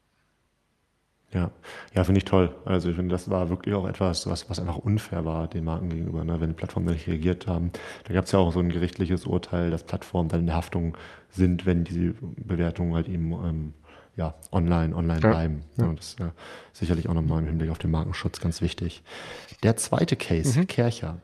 Ja, 1.35 1.51
ja, 1.95 2.05
finde 2.05 2.18
ich 2.18 2.25
toll. 2.27 2.55
Also 2.66 2.90
ich 2.90 2.97
finde, 2.97 3.12
das 3.12 3.31
war 3.31 3.49
wirklich 3.49 3.75
auch 3.75 3.88
etwas, 3.88 4.27
was, 4.27 4.51
was 4.51 4.61
einfach 4.61 4.77
unfair 4.77 5.25
war 5.25 5.49
den 5.49 5.64
Marken 5.64 5.88
gegenüber, 5.88 6.25
ne? 6.25 6.40
wenn 6.40 6.51
die 6.51 6.55
Plattformen 6.55 6.92
nicht 6.92 7.07
reagiert 7.07 7.47
haben. 7.47 7.71
Da 8.05 8.12
gab 8.12 8.27
es 8.27 8.33
ja 8.33 8.38
auch 8.38 8.53
so 8.53 8.61
ein 8.61 8.68
gerichtliches 8.68 9.25
Urteil, 9.25 9.71
dass 9.71 9.85
Plattformen 9.85 10.29
dann 10.29 10.40
in 10.40 10.47
der 10.47 10.57
Haftung 10.57 10.97
sind, 11.31 11.64
wenn 11.64 11.85
diese 11.85 12.14
Bewertungen 12.21 12.95
halt 12.95 13.09
eben 13.09 13.33
ähm, 13.33 13.75
ja, 14.16 14.35
online, 14.51 14.95
online 14.95 15.21
ja. 15.21 15.31
bleiben. 15.31 15.62
Ja. 15.79 15.87
Ja, 15.87 15.92
das 15.95 16.07
ist 16.09 16.18
ja 16.18 16.33
sicherlich 16.73 17.09
auch 17.09 17.14
nochmal 17.14 17.40
im 17.40 17.47
Hinblick 17.47 17.71
auf 17.71 17.79
den 17.79 17.90
Markenschutz 17.90 18.40
ganz 18.40 18.61
wichtig. 18.61 19.03
Der 19.62 19.77
zweite 19.77 20.16
Case, 20.16 20.59
mhm. 20.59 20.66
Kercher. 20.66 21.18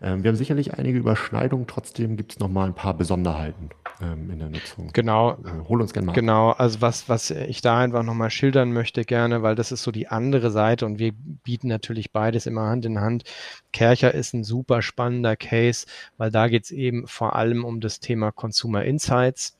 Ähm, 0.00 0.22
wir 0.22 0.28
haben 0.30 0.36
sicherlich 0.36 0.74
einige 0.74 0.98
Überschneidungen, 0.98 1.66
trotzdem 1.66 2.16
gibt 2.16 2.32
es 2.32 2.38
nochmal 2.38 2.68
ein 2.68 2.74
paar 2.74 2.94
Besonderheiten 2.94 3.70
ähm, 4.00 4.30
in 4.30 4.38
der 4.38 4.48
Nutzung. 4.48 4.90
Genau. 4.92 5.32
Äh, 5.32 5.68
hol 5.68 5.80
uns 5.80 5.92
gerne 5.92 6.06
mal. 6.06 6.12
Genau, 6.12 6.50
also 6.50 6.80
was, 6.80 7.08
was 7.08 7.30
ich 7.30 7.60
da 7.62 7.78
einfach 7.78 8.02
nochmal 8.02 8.30
schildern 8.30 8.72
möchte 8.72 9.04
gerne, 9.04 9.42
weil 9.42 9.54
das 9.54 9.72
ist 9.72 9.82
so 9.82 9.90
die 9.90 10.08
andere 10.08 10.50
Seite 10.50 10.86
und 10.86 10.98
wir 10.98 11.12
bieten 11.12 11.68
natürlich 11.68 12.12
beides 12.12 12.46
immer 12.46 12.62
Hand 12.62 12.84
in 12.86 13.00
Hand. 13.00 13.24
Kercher 13.72 14.14
ist 14.14 14.34
ein 14.34 14.44
super 14.44 14.82
spannender 14.82 15.36
Case, 15.36 15.86
weil 16.16 16.30
da 16.30 16.48
geht 16.48 16.64
es 16.64 16.70
eben 16.70 17.06
vor 17.06 17.34
allem 17.34 17.64
um 17.64 17.80
das 17.80 18.00
Thema 18.00 18.30
Consumer 18.30 18.84
Insights. 18.84 19.56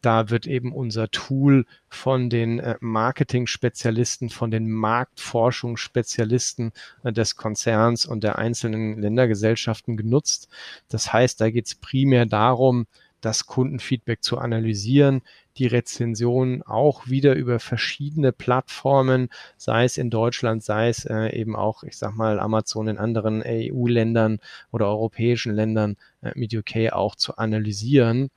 Da 0.00 0.30
wird 0.30 0.46
eben 0.46 0.72
unser 0.72 1.10
Tool 1.10 1.66
von 1.88 2.30
den 2.30 2.58
äh, 2.58 2.76
Marketing-Spezialisten, 2.80 4.30
von 4.30 4.50
den 4.50 4.70
Marktforschungsspezialisten 4.70 6.72
äh, 7.04 7.12
des 7.12 7.36
Konzerns 7.36 8.06
und 8.06 8.24
der 8.24 8.38
einzelnen 8.38 8.98
Ländergesellschaften 8.98 9.96
genutzt. 9.96 10.48
Das 10.88 11.12
heißt, 11.12 11.40
da 11.40 11.50
geht 11.50 11.66
es 11.66 11.74
primär 11.74 12.26
darum, 12.26 12.86
das 13.20 13.46
Kundenfeedback 13.46 14.22
zu 14.22 14.38
analysieren, 14.38 15.22
die 15.56 15.66
Rezensionen 15.66 16.62
auch 16.62 17.08
wieder 17.08 17.34
über 17.34 17.60
verschiedene 17.60 18.32
Plattformen, 18.32 19.28
sei 19.56 19.84
es 19.84 19.98
in 19.98 20.10
Deutschland, 20.10 20.62
sei 20.62 20.88
es 20.88 21.04
äh, 21.04 21.28
eben 21.38 21.56
auch, 21.56 21.82
ich 21.82 21.98
sag 21.98 22.14
mal, 22.14 22.40
Amazon 22.40 22.88
in 22.88 22.98
anderen 22.98 23.42
EU-Ländern 23.44 24.38
oder 24.70 24.86
europäischen 24.86 25.54
Ländern 25.54 25.96
äh, 26.22 26.32
mit 26.34 26.54
UK 26.54 26.92
auch 26.92 27.14
zu 27.14 27.36
analysieren. 27.36 28.30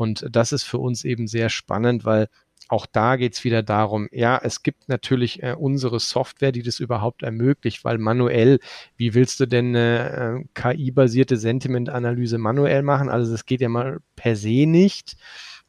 Und 0.00 0.24
das 0.30 0.52
ist 0.52 0.62
für 0.62 0.78
uns 0.78 1.04
eben 1.04 1.26
sehr 1.26 1.50
spannend, 1.50 2.06
weil 2.06 2.28
auch 2.68 2.86
da 2.86 3.16
geht 3.16 3.34
es 3.34 3.44
wieder 3.44 3.62
darum, 3.62 4.08
ja, 4.12 4.40
es 4.42 4.62
gibt 4.62 4.88
natürlich 4.88 5.42
äh, 5.42 5.54
unsere 5.58 6.00
Software, 6.00 6.52
die 6.52 6.62
das 6.62 6.80
überhaupt 6.80 7.22
ermöglicht, 7.22 7.84
weil 7.84 7.98
manuell, 7.98 8.60
wie 8.96 9.12
willst 9.12 9.40
du 9.40 9.46
denn 9.46 9.76
eine 9.76 10.40
äh, 10.40 10.44
KI-basierte 10.54 11.36
Sentiment-Analyse 11.36 12.38
manuell 12.38 12.82
machen? 12.82 13.10
Also 13.10 13.30
das 13.30 13.44
geht 13.44 13.60
ja 13.60 13.68
mal 13.68 13.98
per 14.16 14.36
se 14.36 14.64
nicht. 14.66 15.18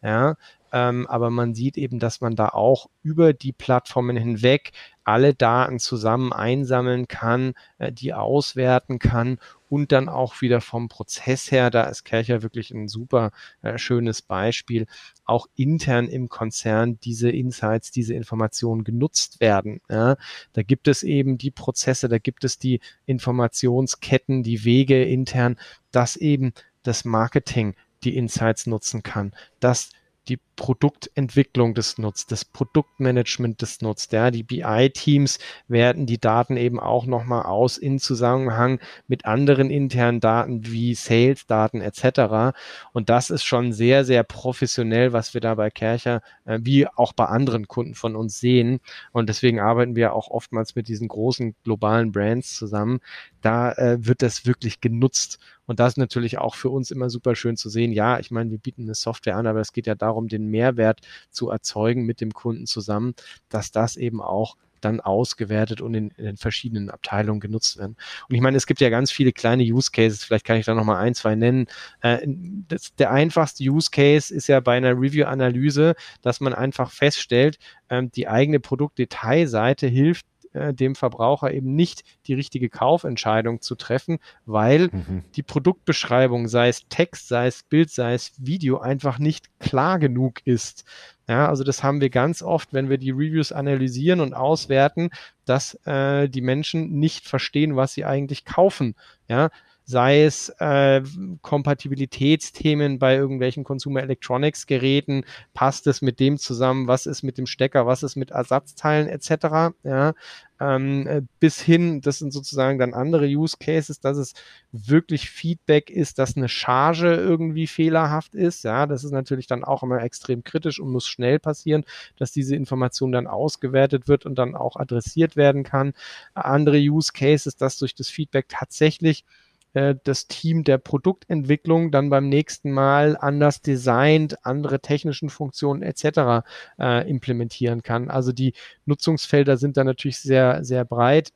Ja, 0.01 0.37
ähm, 0.71 1.07
aber 1.07 1.29
man 1.29 1.53
sieht 1.53 1.77
eben, 1.77 1.99
dass 1.99 2.21
man 2.21 2.37
da 2.37 2.47
auch 2.49 2.89
über 3.03 3.33
die 3.33 3.51
Plattformen 3.51 4.15
hinweg 4.15 4.71
alle 5.03 5.33
Daten 5.33 5.77
zusammen 5.77 6.31
einsammeln 6.31 7.09
kann, 7.09 7.53
äh, 7.79 7.91
die 7.91 8.13
auswerten 8.13 8.97
kann 8.97 9.39
und 9.71 9.93
dann 9.93 10.09
auch 10.09 10.41
wieder 10.41 10.59
vom 10.59 10.89
Prozess 10.89 11.49
her, 11.49 11.69
da 11.69 11.83
ist 11.83 12.03
Kercher 12.03 12.43
wirklich 12.43 12.71
ein 12.71 12.89
super 12.89 13.31
äh, 13.61 13.77
schönes 13.77 14.21
Beispiel, 14.21 14.85
auch 15.23 15.47
intern 15.55 16.09
im 16.09 16.27
Konzern 16.27 16.99
diese 16.99 17.29
Insights, 17.29 17.89
diese 17.89 18.13
Informationen 18.13 18.83
genutzt 18.83 19.39
werden. 19.39 19.79
Ja. 19.89 20.17
Da 20.51 20.63
gibt 20.63 20.89
es 20.89 21.03
eben 21.03 21.37
die 21.37 21.51
Prozesse, 21.51 22.09
da 22.09 22.17
gibt 22.17 22.43
es 22.43 22.59
die 22.59 22.81
Informationsketten, 23.05 24.43
die 24.43 24.65
Wege 24.65 25.05
intern, 25.05 25.57
dass 25.91 26.17
eben 26.17 26.51
das 26.83 27.05
Marketing 27.05 27.75
die 28.03 28.17
Insights 28.17 28.67
nutzen 28.67 29.03
kann, 29.03 29.31
dass 29.61 29.91
die 30.27 30.39
Produktentwicklung 30.55 31.73
das 31.73 31.97
nutzt, 31.97 32.31
das 32.31 32.45
Produktmanagement 32.45 33.61
das 33.61 33.81
nutzt. 33.81 34.11
Ja, 34.13 34.29
die 34.29 34.43
BI-Teams 34.43 35.39
werten 35.67 36.05
die 36.05 36.19
Daten 36.19 36.57
eben 36.57 36.79
auch 36.79 37.07
nochmal 37.07 37.43
aus 37.43 37.77
in 37.77 37.97
Zusammenhang 37.99 38.79
mit 39.07 39.25
anderen 39.25 39.71
internen 39.71 40.19
Daten 40.19 40.67
wie 40.67 40.93
Sales-Daten 40.93 41.81
etc. 41.81 42.55
Und 42.93 43.09
das 43.09 43.31
ist 43.31 43.43
schon 43.43 43.73
sehr, 43.73 44.05
sehr 44.05 44.23
professionell, 44.23 45.13
was 45.13 45.33
wir 45.33 45.41
da 45.41 45.55
bei 45.55 45.71
Kercher 45.71 46.21
äh, 46.45 46.59
wie 46.61 46.87
auch 46.87 47.13
bei 47.13 47.25
anderen 47.25 47.67
Kunden 47.67 47.95
von 47.95 48.15
uns 48.15 48.39
sehen. 48.39 48.79
Und 49.11 49.29
deswegen 49.29 49.59
arbeiten 49.59 49.95
wir 49.95 50.13
auch 50.13 50.29
oftmals 50.29 50.75
mit 50.75 50.87
diesen 50.87 51.07
großen 51.07 51.55
globalen 51.63 52.11
Brands 52.11 52.55
zusammen. 52.55 52.99
Da 53.41 53.71
äh, 53.73 54.05
wird 54.05 54.21
das 54.21 54.45
wirklich 54.45 54.81
genutzt. 54.81 55.39
Und 55.65 55.79
das 55.79 55.93
ist 55.93 55.97
natürlich 55.97 56.37
auch 56.37 56.55
für 56.55 56.69
uns 56.69 56.91
immer 56.91 57.09
super 57.09 57.35
schön 57.35 57.57
zu 57.57 57.69
sehen. 57.69 57.91
Ja, 57.91 58.19
ich 58.19 58.31
meine, 58.31 58.51
wir 58.51 58.57
bieten 58.57 58.83
eine 58.83 58.95
Software 58.95 59.37
an, 59.37 59.47
aber 59.47 59.59
es 59.59 59.73
geht 59.73 59.87
ja 59.87 59.95
darum, 59.95 60.27
den 60.27 60.47
Mehrwert 60.47 61.01
zu 61.29 61.49
erzeugen 61.49 62.05
mit 62.05 62.21
dem 62.21 62.33
Kunden 62.33 62.65
zusammen, 62.65 63.13
dass 63.49 63.71
das 63.71 63.95
eben 63.95 64.21
auch 64.21 64.57
dann 64.81 64.99
ausgewertet 64.99 65.81
und 65.81 65.93
in, 65.93 66.09
den 66.17 66.37
verschiedenen 66.37 66.89
Abteilungen 66.89 67.39
genutzt 67.39 67.77
werden. 67.77 67.95
Und 68.27 68.35
ich 68.35 68.41
meine, 68.41 68.57
es 68.57 68.65
gibt 68.65 68.81
ja 68.81 68.89
ganz 68.89 69.11
viele 69.11 69.31
kleine 69.31 69.63
Use 69.63 69.91
Cases, 69.91 70.23
vielleicht 70.23 70.45
kann 70.45 70.57
ich 70.57 70.65
da 70.65 70.73
nochmal 70.73 70.97
ein, 70.97 71.15
zwei 71.15 71.35
nennen. 71.35 71.67
Äh, 72.01 72.19
das, 72.67 72.93
der 72.95 73.11
einfachste 73.11 73.63
Use 73.63 73.89
Case 73.91 74.33
ist 74.33 74.47
ja 74.47 74.59
bei 74.59 74.75
einer 74.75 74.99
Review-Analyse, 74.99 75.95
dass 76.21 76.41
man 76.41 76.53
einfach 76.53 76.91
feststellt, 76.91 77.59
äh, 77.87 78.03
die 78.15 78.27
eigene 78.27 78.59
Produktdetailseite 78.59 79.87
hilft 79.87 80.25
äh, 80.53 80.73
dem 80.73 80.95
Verbraucher 80.95 81.53
eben 81.53 81.75
nicht 81.75 82.03
die 82.27 82.33
richtige 82.33 82.69
Kaufentscheidung 82.69 83.61
zu 83.61 83.75
treffen, 83.75 84.19
weil 84.45 84.89
mhm. 84.91 85.23
die 85.35 85.43
Produktbeschreibung, 85.43 86.47
sei 86.47 86.67
es 86.67 86.87
Text, 86.89 87.27
sei 87.27 87.47
es 87.47 87.63
Bild, 87.63 87.89
sei 87.89 88.13
es 88.13 88.33
Video, 88.37 88.79
einfach 88.79 89.19
nicht 89.19 89.47
klar 89.59 89.99
genug 89.99 90.41
ist. 90.45 90.85
Ja, 91.27 91.47
also 91.47 91.63
das 91.63 91.83
haben 91.83 92.01
wir 92.01 92.09
ganz 92.09 92.41
oft, 92.41 92.73
wenn 92.73 92.89
wir 92.89 92.97
die 92.97 93.11
Reviews 93.11 93.51
analysieren 93.51 94.19
und 94.19 94.33
auswerten, 94.33 95.11
dass 95.45 95.75
äh, 95.85 96.27
die 96.27 96.41
Menschen 96.41 96.99
nicht 96.99 97.27
verstehen, 97.27 97.75
was 97.75 97.93
sie 97.93 98.03
eigentlich 98.03 98.43
kaufen. 98.43 98.95
Ja, 99.29 99.49
sei 99.91 100.23
es 100.23 100.49
äh, 100.59 101.03
Kompatibilitätsthemen 101.41 102.97
bei 102.97 103.15
irgendwelchen 103.15 103.63
Consumer 103.63 104.01
Electronics 104.01 104.65
Geräten, 104.65 105.25
passt 105.53 105.85
es 105.87 106.01
mit 106.01 106.19
dem 106.19 106.37
zusammen, 106.37 106.87
was 106.87 107.05
ist 107.05 107.23
mit 107.23 107.37
dem 107.37 107.45
Stecker, 107.45 107.85
was 107.85 108.01
ist 108.01 108.15
mit 108.15 108.31
Ersatzteilen 108.31 109.07
etc. 109.07 109.75
Ja, 109.83 110.13
ähm, 110.61 111.07
äh, 111.07 111.21
bis 111.39 111.59
hin, 111.59 112.01
das 112.01 112.19
sind 112.19 112.31
sozusagen 112.31 112.77
dann 112.77 112.93
andere 112.93 113.25
Use 113.25 113.57
Cases, 113.59 113.99
dass 113.99 114.17
es 114.17 114.33
wirklich 114.71 115.29
Feedback 115.29 115.89
ist, 115.89 116.19
dass 116.19 116.37
eine 116.37 116.49
Charge 116.49 117.15
irgendwie 117.15 117.65
fehlerhaft 117.67 118.35
ist. 118.35 118.63
Ja, 118.63 118.85
das 118.85 119.03
ist 119.03 119.11
natürlich 119.11 119.47
dann 119.47 119.63
auch 119.63 119.81
immer 119.81 120.01
extrem 120.03 120.43
kritisch 120.43 120.79
und 120.79 120.91
muss 120.91 121.07
schnell 121.07 121.39
passieren, 121.39 121.83
dass 122.17 122.31
diese 122.31 122.55
Information 122.55 123.11
dann 123.11 123.27
ausgewertet 123.27 124.07
wird 124.07 124.25
und 124.25 124.35
dann 124.35 124.55
auch 124.55 124.75
adressiert 124.75 125.35
werden 125.35 125.63
kann. 125.63 125.93
Andere 126.35 126.77
Use 126.77 127.11
Cases, 127.11 127.55
dass 127.55 127.77
durch 127.77 127.95
das 127.95 128.09
Feedback 128.09 128.45
tatsächlich 128.47 129.25
äh, 129.73 129.95
das 130.03 130.27
Team 130.27 130.63
der 130.63 130.77
Produktentwicklung 130.77 131.91
dann 131.91 132.09
beim 132.09 132.29
nächsten 132.29 132.71
Mal 132.71 133.17
anders 133.17 133.61
designt, 133.61 134.45
andere 134.45 134.79
technischen 134.81 135.29
Funktionen 135.29 135.81
etc. 135.81 136.45
Äh, 136.79 137.09
implementieren 137.09 137.83
kann. 137.83 138.09
Also 138.09 138.31
die 138.31 138.53
Nutzungsfelder 138.85 139.57
sind 139.57 139.77
da 139.77 139.83
natürlich 139.83 140.19
sehr, 140.19 140.63
sehr 140.63 140.85
breit, 140.85 141.31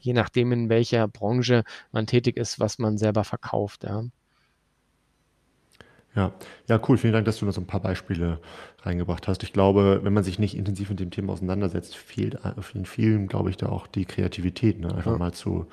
je 0.00 0.12
nachdem, 0.12 0.52
in 0.52 0.68
welcher 0.68 1.08
Branche 1.08 1.64
man 1.92 2.06
tätig 2.06 2.36
ist, 2.36 2.60
was 2.60 2.78
man 2.78 2.98
selber 2.98 3.24
verkauft. 3.24 3.84
Ja. 3.84 4.04
Ja, 6.16 6.32
ja, 6.66 6.80
cool. 6.88 6.98
Vielen 6.98 7.12
Dank, 7.12 7.24
dass 7.26 7.38
du 7.38 7.46
noch 7.46 7.52
so 7.52 7.60
ein 7.60 7.68
paar 7.68 7.80
Beispiele 7.80 8.40
reingebracht 8.82 9.28
hast. 9.28 9.42
Ich 9.42 9.52
glaube, 9.52 10.00
wenn 10.02 10.12
man 10.12 10.24
sich 10.24 10.38
nicht 10.38 10.56
intensiv 10.56 10.90
mit 10.90 11.00
dem 11.00 11.10
Thema 11.10 11.32
auseinandersetzt, 11.32 11.96
fehlt 11.96 12.38
vielen, 12.60 12.84
vielen, 12.84 13.26
glaube 13.26 13.50
ich, 13.50 13.56
da 13.56 13.68
auch 13.68 13.86
die 13.86 14.04
Kreativität, 14.04 14.80
ne? 14.80 14.94
einfach 14.94 15.12
ja. 15.12 15.18
mal 15.18 15.32
zu 15.32 15.66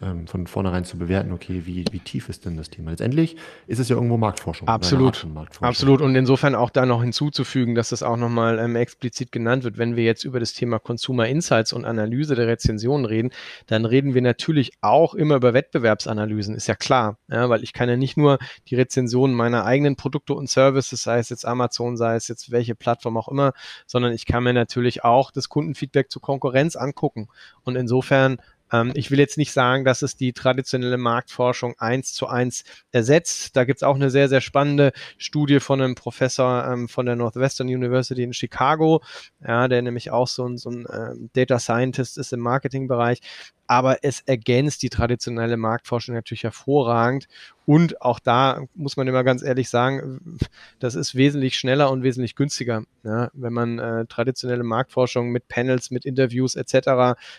ähm, 0.00 0.26
von 0.26 0.46
vornherein 0.46 0.84
zu 0.84 0.96
bewerten, 0.96 1.32
okay, 1.32 1.62
wie, 1.64 1.84
wie 1.90 1.98
tief 1.98 2.28
ist 2.28 2.44
denn 2.44 2.56
das 2.56 2.70
Thema? 2.70 2.90
Letztendlich 2.90 3.36
ist 3.66 3.78
es 3.78 3.88
ja 3.88 3.96
irgendwo 3.96 4.16
Marktforschung. 4.16 4.68
Absolut. 4.68 5.26
Marktforschung. 5.32 5.66
Absolut. 5.66 6.00
Und 6.00 6.14
insofern 6.14 6.54
auch 6.54 6.70
da 6.70 6.86
noch 6.86 7.02
hinzuzufügen, 7.02 7.74
dass 7.74 7.88
das 7.88 8.02
auch 8.02 8.16
nochmal 8.16 8.58
ähm, 8.58 8.76
explizit 8.76 9.32
genannt 9.32 9.64
wird, 9.64 9.78
wenn 9.78 9.96
wir 9.96 10.04
jetzt 10.04 10.24
über 10.24 10.40
das 10.40 10.52
Thema 10.52 10.78
Consumer 10.78 11.26
Insights 11.26 11.72
und 11.72 11.84
Analyse 11.84 12.34
der 12.34 12.46
Rezensionen 12.46 13.06
reden, 13.06 13.30
dann 13.66 13.84
reden 13.84 14.14
wir 14.14 14.22
natürlich 14.22 14.72
auch 14.80 15.14
immer 15.14 15.36
über 15.36 15.52
Wettbewerbsanalysen, 15.54 16.54
ist 16.54 16.68
ja 16.68 16.74
klar, 16.74 17.18
ja, 17.28 17.48
weil 17.48 17.62
ich 17.62 17.72
kann 17.72 17.88
ja 17.88 17.96
nicht 17.96 18.16
nur 18.16 18.38
die 18.68 18.76
Rezensionen 18.76 19.34
meiner 19.34 19.64
eigenen 19.64 19.96
Produkte 19.96 20.34
und 20.34 20.48
Services, 20.48 21.02
sei 21.02 21.18
es 21.18 21.28
jetzt 21.28 21.44
Amazon, 21.44 21.96
sei 21.96 22.14
es 22.14 22.28
jetzt 22.28 22.47
welche 22.50 22.74
Plattform 22.74 23.16
auch 23.16 23.28
immer, 23.28 23.52
sondern 23.86 24.12
ich 24.12 24.26
kann 24.26 24.44
mir 24.44 24.52
natürlich 24.52 25.04
auch 25.04 25.30
das 25.30 25.48
Kundenfeedback 25.48 26.10
zur 26.10 26.22
Konkurrenz 26.22 26.76
angucken. 26.76 27.28
Und 27.64 27.76
insofern 27.76 28.38
ähm, 28.72 28.92
ich 28.94 29.10
will 29.10 29.18
jetzt 29.18 29.38
nicht 29.38 29.52
sagen, 29.52 29.84
dass 29.84 30.02
es 30.02 30.16
die 30.16 30.32
traditionelle 30.32 30.98
Marktforschung 30.98 31.74
eins 31.78 32.12
zu 32.12 32.26
eins 32.26 32.64
ersetzt. 32.92 33.56
Da 33.56 33.64
gibt 33.64 33.78
es 33.78 33.82
auch 33.82 33.94
eine 33.94 34.10
sehr, 34.10 34.28
sehr 34.28 34.40
spannende 34.40 34.92
Studie 35.16 35.60
von 35.60 35.80
einem 35.80 35.94
Professor 35.94 36.66
ähm, 36.66 36.88
von 36.88 37.06
der 37.06 37.16
Northwestern 37.16 37.68
University 37.68 38.22
in 38.22 38.32
Chicago, 38.32 39.02
ja, 39.46 39.68
der 39.68 39.82
nämlich 39.82 40.10
auch 40.10 40.28
so 40.28 40.46
ein, 40.46 40.58
so 40.58 40.70
ein 40.70 40.86
ähm, 40.92 41.30
Data 41.32 41.58
Scientist 41.58 42.18
ist 42.18 42.32
im 42.32 42.40
Marketingbereich 42.40 43.20
aber 43.68 43.98
es 44.02 44.20
ergänzt 44.22 44.82
die 44.82 44.88
traditionelle 44.88 45.58
Marktforschung 45.58 46.14
natürlich 46.14 46.42
hervorragend. 46.42 47.28
Und 47.68 48.00
auch 48.00 48.18
da 48.18 48.62
muss 48.74 48.96
man 48.96 49.08
immer 49.08 49.24
ganz 49.24 49.42
ehrlich 49.42 49.68
sagen, 49.68 50.38
das 50.78 50.94
ist 50.94 51.14
wesentlich 51.14 51.58
schneller 51.58 51.90
und 51.90 52.02
wesentlich 52.02 52.34
günstiger, 52.34 52.84
ja, 53.02 53.28
wenn 53.34 53.52
man 53.52 53.78
äh, 53.78 54.06
traditionelle 54.06 54.64
Marktforschung 54.64 55.28
mit 55.28 55.48
Panels, 55.48 55.90
mit 55.90 56.06
Interviews 56.06 56.56
etc. 56.56 56.72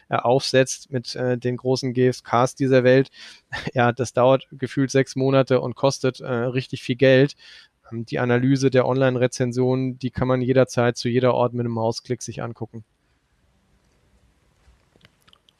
Äh, 0.07 0.17
aufsetzt, 0.17 0.91
mit 0.91 1.15
äh, 1.15 1.39
den 1.39 1.57
großen 1.57 1.93
GFKs 1.93 2.53
dieser 2.53 2.83
Welt. 2.83 3.09
Ja, 3.73 3.91
das 3.91 4.13
dauert 4.13 4.47
gefühlt 4.51 4.91
sechs 4.91 5.15
Monate 5.15 5.61
und 5.61 5.75
kostet 5.75 6.19
äh, 6.19 6.31
richtig 6.31 6.83
viel 6.83 6.95
Geld. 6.95 7.35
Ähm, 7.91 8.05
die 8.05 8.19
Analyse 8.19 8.69
der 8.69 8.85
Online-Rezensionen, 8.85 9.97
die 9.97 10.11
kann 10.11 10.27
man 10.27 10.41
jederzeit 10.41 10.95
zu 10.95 11.09
jeder 11.09 11.33
Ort 11.33 11.53
mit 11.53 11.61
einem 11.61 11.73
Mausklick 11.73 12.21
sich 12.21 12.43
angucken. 12.43 12.83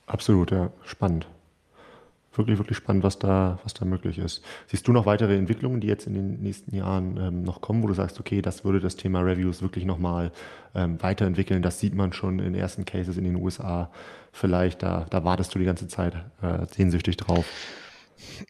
Absolut, 0.06 0.52
ja, 0.52 0.72
spannend. 0.86 1.28
Wirklich, 2.40 2.58
wirklich 2.58 2.78
spannend, 2.78 3.04
was 3.04 3.20
da, 3.20 3.60
was 3.64 3.74
da 3.74 3.84
möglich 3.84 4.18
ist. 4.18 4.42
Siehst 4.68 4.88
du 4.88 4.94
noch 4.94 5.06
weitere 5.06 5.36
Entwicklungen, 5.36 5.82
die 5.82 5.88
jetzt 5.88 6.08
in 6.08 6.14
den 6.14 6.40
nächsten 6.40 6.74
Jahren 6.74 7.18
ähm, 7.18 7.44
noch 7.44 7.60
kommen, 7.60 7.84
wo 7.84 7.88
du 7.88 7.94
sagst, 7.94 8.18
okay, 8.18 8.42
das 8.42 8.64
würde 8.64 8.80
das 8.80 8.96
Thema 8.96 9.20
Reviews 9.20 9.62
wirklich 9.62 9.84
nochmal 9.84 10.32
ähm, 10.74 11.04
weiterentwickeln? 11.04 11.62
Das 11.62 11.82
sieht 11.82 11.94
man 11.94 12.14
schon 12.14 12.40
in 12.40 12.56
ersten 12.56 12.86
Cases 12.86 13.18
in 13.18 13.26
den 13.26 13.36
USA 13.36 13.92
vielleicht. 14.32 14.84
Da, 14.84 15.06
da 15.10 15.26
wartest 15.26 15.54
du 15.54 15.60
die 15.60 15.66
ganze 15.66 15.90
Zeit 15.90 16.16
äh, 16.42 16.66
sehnsüchtig 16.74 17.18
drauf. 17.18 17.46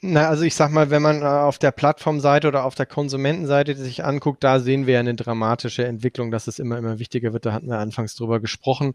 Na, 0.02 0.30
also 0.30 0.44
ich 0.44 0.54
sag 0.54 0.70
mal, 0.70 0.92
wenn 0.92 1.02
man 1.02 1.24
äh, 1.24 1.26
auf 1.26 1.58
der 1.58 1.72
Plattformseite 1.72 2.48
oder 2.48 2.66
auf 2.66 2.76
der 2.76 2.86
Konsumentenseite 2.86 3.74
sich 3.74 4.06
anguckt, 4.06 4.44
da 4.44 4.60
sehen 4.60 4.86
wir 4.86 5.00
eine 5.00 5.16
dramatische 5.16 5.84
Entwicklung, 5.86 6.30
dass 6.30 6.46
es 6.46 6.60
immer, 6.60 6.78
immer 6.78 7.00
wichtiger 7.00 7.34
wird. 7.34 7.48
Da 7.48 7.54
hatten 7.54 7.70
wir 7.70 7.80
anfangs 7.80 8.14
drüber 8.14 8.40
gesprochen. 8.40 8.94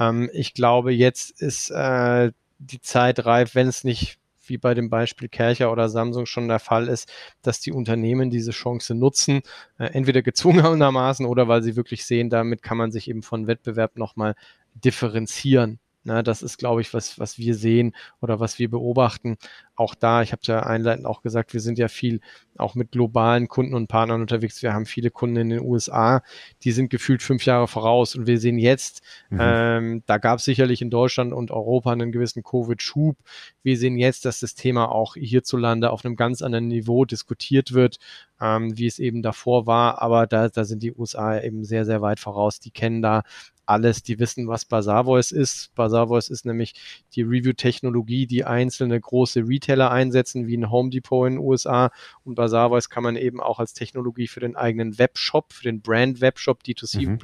Ähm, 0.00 0.28
ich 0.32 0.52
glaube, 0.52 0.92
jetzt 0.92 1.40
ist 1.40 1.70
äh, 1.70 2.32
die 2.58 2.80
Zeit 2.80 3.24
reif, 3.24 3.54
wenn 3.54 3.68
es 3.68 3.84
nicht 3.84 4.18
wie 4.48 4.58
bei 4.58 4.74
dem 4.74 4.90
Beispiel 4.90 5.28
Kercher 5.28 5.72
oder 5.72 5.88
Samsung 5.88 6.26
schon 6.26 6.48
der 6.48 6.58
Fall 6.58 6.88
ist, 6.88 7.10
dass 7.42 7.60
die 7.60 7.72
Unternehmen 7.72 8.30
diese 8.30 8.50
Chance 8.52 8.94
nutzen, 8.94 9.42
äh, 9.78 9.86
entweder 9.86 10.22
gezwungenermaßen 10.22 11.26
oder 11.26 11.48
weil 11.48 11.62
sie 11.62 11.76
wirklich 11.76 12.04
sehen, 12.04 12.30
damit 12.30 12.62
kann 12.62 12.78
man 12.78 12.92
sich 12.92 13.08
eben 13.08 13.22
von 13.22 13.46
Wettbewerb 13.46 13.96
nochmal 13.96 14.34
differenzieren. 14.74 15.78
Na, 16.04 16.22
das 16.22 16.42
ist, 16.42 16.58
glaube 16.58 16.80
ich, 16.80 16.92
was, 16.94 17.18
was 17.20 17.38
wir 17.38 17.54
sehen 17.54 17.94
oder 18.20 18.40
was 18.40 18.58
wir 18.58 18.68
beobachten. 18.68 19.36
Auch 19.76 19.94
da, 19.94 20.22
ich 20.22 20.32
habe 20.32 20.42
ja 20.44 20.60
einleitend 20.60 21.06
auch 21.06 21.22
gesagt, 21.22 21.54
wir 21.54 21.60
sind 21.60 21.78
ja 21.78 21.88
viel 21.88 22.20
auch 22.58 22.74
mit 22.74 22.90
globalen 22.92 23.48
Kunden 23.48 23.74
und 23.74 23.86
Partnern 23.86 24.20
unterwegs. 24.20 24.62
Wir 24.62 24.74
haben 24.74 24.84
viele 24.84 25.10
Kunden 25.10 25.36
in 25.36 25.48
den 25.50 25.60
USA, 25.60 26.22
die 26.62 26.72
sind 26.72 26.90
gefühlt 26.90 27.22
fünf 27.22 27.46
Jahre 27.46 27.68
voraus. 27.68 28.14
Und 28.14 28.26
wir 28.26 28.38
sehen 28.38 28.58
jetzt, 28.58 29.02
mhm. 29.30 29.38
ähm, 29.40 30.02
da 30.06 30.18
gab 30.18 30.38
es 30.38 30.44
sicherlich 30.44 30.82
in 30.82 30.90
Deutschland 30.90 31.32
und 31.32 31.50
Europa 31.50 31.92
einen 31.92 32.12
gewissen 32.12 32.42
Covid-Schub. 32.42 33.16
Wir 33.62 33.78
sehen 33.78 33.96
jetzt, 33.96 34.24
dass 34.24 34.40
das 34.40 34.54
Thema 34.54 34.90
auch 34.90 35.14
hierzulande 35.14 35.90
auf 35.90 36.04
einem 36.04 36.16
ganz 36.16 36.42
anderen 36.42 36.68
Niveau 36.68 37.04
diskutiert 37.04 37.72
wird, 37.72 37.98
ähm, 38.40 38.76
wie 38.76 38.86
es 38.86 38.98
eben 38.98 39.22
davor 39.22 39.66
war. 39.66 40.02
Aber 40.02 40.26
da, 40.26 40.48
da 40.48 40.64
sind 40.64 40.82
die 40.82 40.92
USA 40.92 41.40
eben 41.40 41.64
sehr, 41.64 41.84
sehr 41.84 42.02
weit 42.02 42.20
voraus. 42.20 42.60
Die 42.60 42.70
kennen 42.70 43.02
da 43.02 43.22
alles. 43.66 44.02
Die 44.02 44.18
wissen, 44.18 44.48
was 44.48 44.64
Bazaar 44.64 45.04
Voice 45.04 45.30
ist. 45.30 45.74
Bazaar 45.74 46.08
Voice 46.08 46.28
ist 46.28 46.44
nämlich 46.44 46.74
die 47.14 47.22
Review-Technologie, 47.22 48.26
die 48.26 48.44
einzelne 48.44 49.00
große 49.00 49.46
Retailer 49.46 49.90
einsetzen, 49.90 50.46
wie 50.46 50.56
ein 50.56 50.70
Home 50.70 50.90
Depot 50.90 51.26
in 51.26 51.34
den 51.34 51.44
USA. 51.44 51.90
Und 52.24 52.34
Bazaar 52.34 52.70
Voice 52.70 52.88
kann 52.88 53.02
man 53.02 53.16
eben 53.16 53.40
auch 53.40 53.58
als 53.58 53.74
Technologie 53.74 54.28
für 54.28 54.40
den 54.40 54.56
eigenen 54.56 54.98
Webshop, 54.98 55.52
für 55.52 55.64
den 55.64 55.80
Brand 55.80 56.20
Webshop, 56.20 56.62
D2C 56.62 57.08
mhm. 57.08 57.18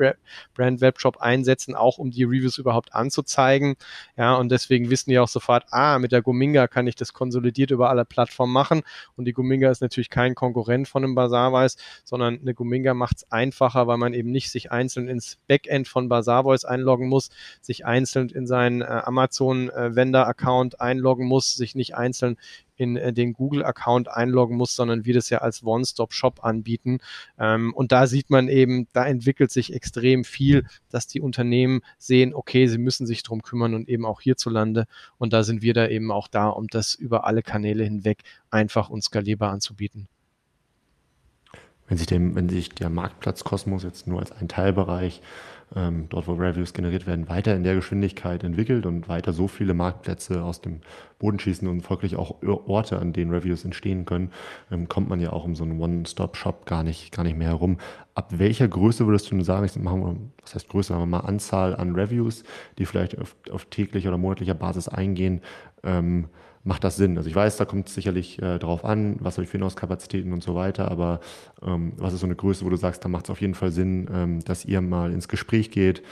Brand 0.55 0.81
Webshop 0.81 1.19
einsetzen, 1.19 1.75
auch 1.75 1.99
um 1.99 2.11
die 2.11 2.25
Reviews 2.25 2.59
überhaupt 2.59 2.95
anzuzeigen. 2.95 3.77
Ja, 4.17 4.35
und 4.35 4.51
deswegen 4.51 4.91
wissen 4.91 5.11
die 5.11 5.19
auch 5.19 5.29
sofort, 5.29 5.67
ah, 5.71 5.99
mit 5.99 6.13
der 6.13 6.23
Gominga 6.23 6.69
kann 6.69 6.87
ich 6.87 6.95
das 6.95 7.13
konsolidiert 7.13 7.71
über 7.71 7.91
alle 7.91 8.05
Plattformen 8.05 8.53
machen. 8.53 8.83
Und 9.17 9.25
die 9.25 9.33
Gominga 9.33 9.71
ist 9.71 9.83
natürlich 9.83 10.11
kein 10.11 10.35
Konkurrent 10.35 10.89
von 10.89 11.05
einem 11.05 11.15
Bazaar 11.15 11.51
Voice, 11.51 11.77
sondern 12.05 12.41
eine 12.41 12.55
Gominga 12.55 12.95
macht 12.95 13.19
es 13.19 13.33
einfacher, 13.33 13.87
weil 13.87 13.99
man 13.99 14.15
eben 14.15 14.31
nicht 14.31 14.51
sich 14.51 14.73
einzeln 14.73 15.09
ins 15.09 15.39
Backend 15.47 15.89
von 15.89 16.09
Bazaar 16.09 16.28
Starvoice 16.29 16.67
einloggen 16.67 17.09
muss, 17.09 17.31
sich 17.63 17.87
einzeln 17.87 18.29
in 18.29 18.47
seinen 18.47 18.83
äh, 18.83 18.85
Amazon-Vendor-Account 18.85 20.75
äh, 20.75 20.79
einloggen 20.79 21.27
muss, 21.27 21.55
sich 21.55 21.75
nicht 21.75 21.95
einzeln 21.95 22.37
in 22.77 22.97
äh, 22.97 23.15
den 23.15 23.33
Google-Account 23.33 24.09
einloggen 24.09 24.57
muss, 24.57 24.77
sondern 24.77 25.07
wie 25.07 25.15
das 25.15 25.31
ja 25.31 25.39
als 25.39 25.65
One-Stop-Shop 25.65 26.45
anbieten. 26.45 26.99
Ähm, 27.39 27.73
und 27.75 27.93
da 27.93 28.07
sieht 28.07 28.29
man 28.29 28.49
eben, 28.49 28.89
da 28.93 29.07
entwickelt 29.07 29.51
sich 29.51 29.73
extrem 29.73 30.23
viel, 30.23 30.67
dass 30.91 31.07
die 31.07 31.23
Unternehmen 31.23 31.81
sehen, 31.97 32.35
okay, 32.35 32.67
sie 32.67 32.79
müssen 32.79 33.07
sich 33.07 33.23
drum 33.23 33.43
kümmern 33.43 33.75
und 33.75 33.89
eben 33.89 34.05
auch 34.05 34.21
hierzulande. 34.21 34.87
Und 35.17 35.33
da 35.33 35.43
sind 35.43 35.63
wir 35.63 35.73
da 35.73 35.89
eben 35.89 36.13
auch 36.13 36.29
da, 36.29 36.49
um 36.49 36.67
das 36.69 36.95
über 36.95 37.27
alle 37.27 37.43
Kanäle 37.43 37.85
hinweg 37.85 38.23
einfach 38.51 38.91
und 38.91 39.03
skalierbar 39.03 39.51
anzubieten. 39.51 40.09
Wenn 41.89 41.97
sich, 41.97 42.07
dem, 42.07 42.35
wenn 42.35 42.51
sich 42.51 42.69
der 42.69 42.91
Marktplatzkosmos 42.91 43.83
jetzt 43.83 44.07
nur 44.07 44.21
als 44.21 44.31
ein 44.31 44.47
Teilbereich 44.47 45.23
ähm, 45.77 46.07
dort 46.09 46.27
wo 46.27 46.33
Reviews 46.33 46.73
generiert 46.73 47.07
werden, 47.07 47.29
weiter 47.29 47.55
in 47.55 47.63
der 47.63 47.75
Geschwindigkeit 47.75 48.43
entwickelt 48.43 48.87
und 48.87 49.09
weiter 49.09 49.33
so 49.33 49.49
viele 49.49 49.75
Marktplätze 49.75 50.43
aus 50.43 50.61
dem 50.61 50.81
Boden 51.19 51.39
schießen 51.39 51.69
und 51.69 51.83
folglich 51.83 52.17
auch 52.17 52.37
Orte, 52.43 52.99
an 52.99 53.13
denen 53.13 53.33
Reviews 53.33 53.65
entstehen 53.65 54.05
können, 54.05 54.31
ähm, 54.71 54.89
kommt 54.89 55.09
man 55.09 55.21
ja 55.21 55.33
auch 55.33 55.45
um 55.45 55.55
so 55.55 55.65
einen 55.65 55.81
One-Stop-Shop 55.81 56.65
gar 56.65 56.83
nicht, 56.83 57.13
gar 57.13 57.25
nicht 57.25 57.37
mehr 57.37 57.49
herum. 57.49 57.79
Ab 58.15 58.33
welcher 58.39 58.69
Größe 58.69 59.07
würdest 59.07 59.31
du 59.31 59.41
sagen, 59.43 59.65
ich 59.65 59.77
machen 59.77 60.01
wir, 60.01 60.17
was 60.43 60.55
heißt 60.55 60.69
Größe, 60.69 60.89
sagen 60.89 61.03
wir 61.03 61.07
mal 61.07 61.21
Anzahl 61.21 61.77
an 61.77 61.95
Reviews, 61.95 62.45
die 62.79 62.87
vielleicht 62.87 63.19
auf, 63.19 63.37
auf 63.51 63.67
täglicher 63.67 64.09
oder 64.09 64.19
monatlicher 64.19 64.55
Basis 64.55 64.89
eingehen, 64.89 65.43
ähm, 65.83 66.29
macht 66.69 66.85
das 66.85 66.97
Sinn? 66.97 67.17
Also 67.17 67.29
ich 67.29 67.35
weiß, 67.35 67.57
da 67.57 67.65
kommt 67.65 67.89
es 67.89 67.95
sicherlich 67.95 68.41
äh, 68.41 68.59
drauf 68.59 68.85
an, 68.85 69.17
was 69.21 69.37
habe 69.37 69.45
ich 69.45 69.51
für 69.51 69.57
Inhouse-Kapazitäten 69.57 70.33
und 70.33 70.43
so 70.43 70.55
weiter, 70.55 70.91
aber 70.91 71.21
ähm, 71.63 71.95
was 71.97 72.13
ist 72.13 72.21
so 72.21 72.27
eine 72.27 72.37
Größe, 72.37 72.65
wo 72.65 72.69
du 72.69 72.77
sagst, 72.77 73.05
da 73.05 73.09
macht 73.09 73.25
es 73.25 73.31
auf 73.31 73.41
jeden 73.41 73.55
Fall 73.55 73.73
Sinn, 73.73 74.09
ähm, 74.13 74.45
dass 74.45 74.65
ihr 74.67 74.81
mal 74.83 75.13
ins 75.13 75.29
Gespräch 75.29 75.71
geht, 75.71 76.03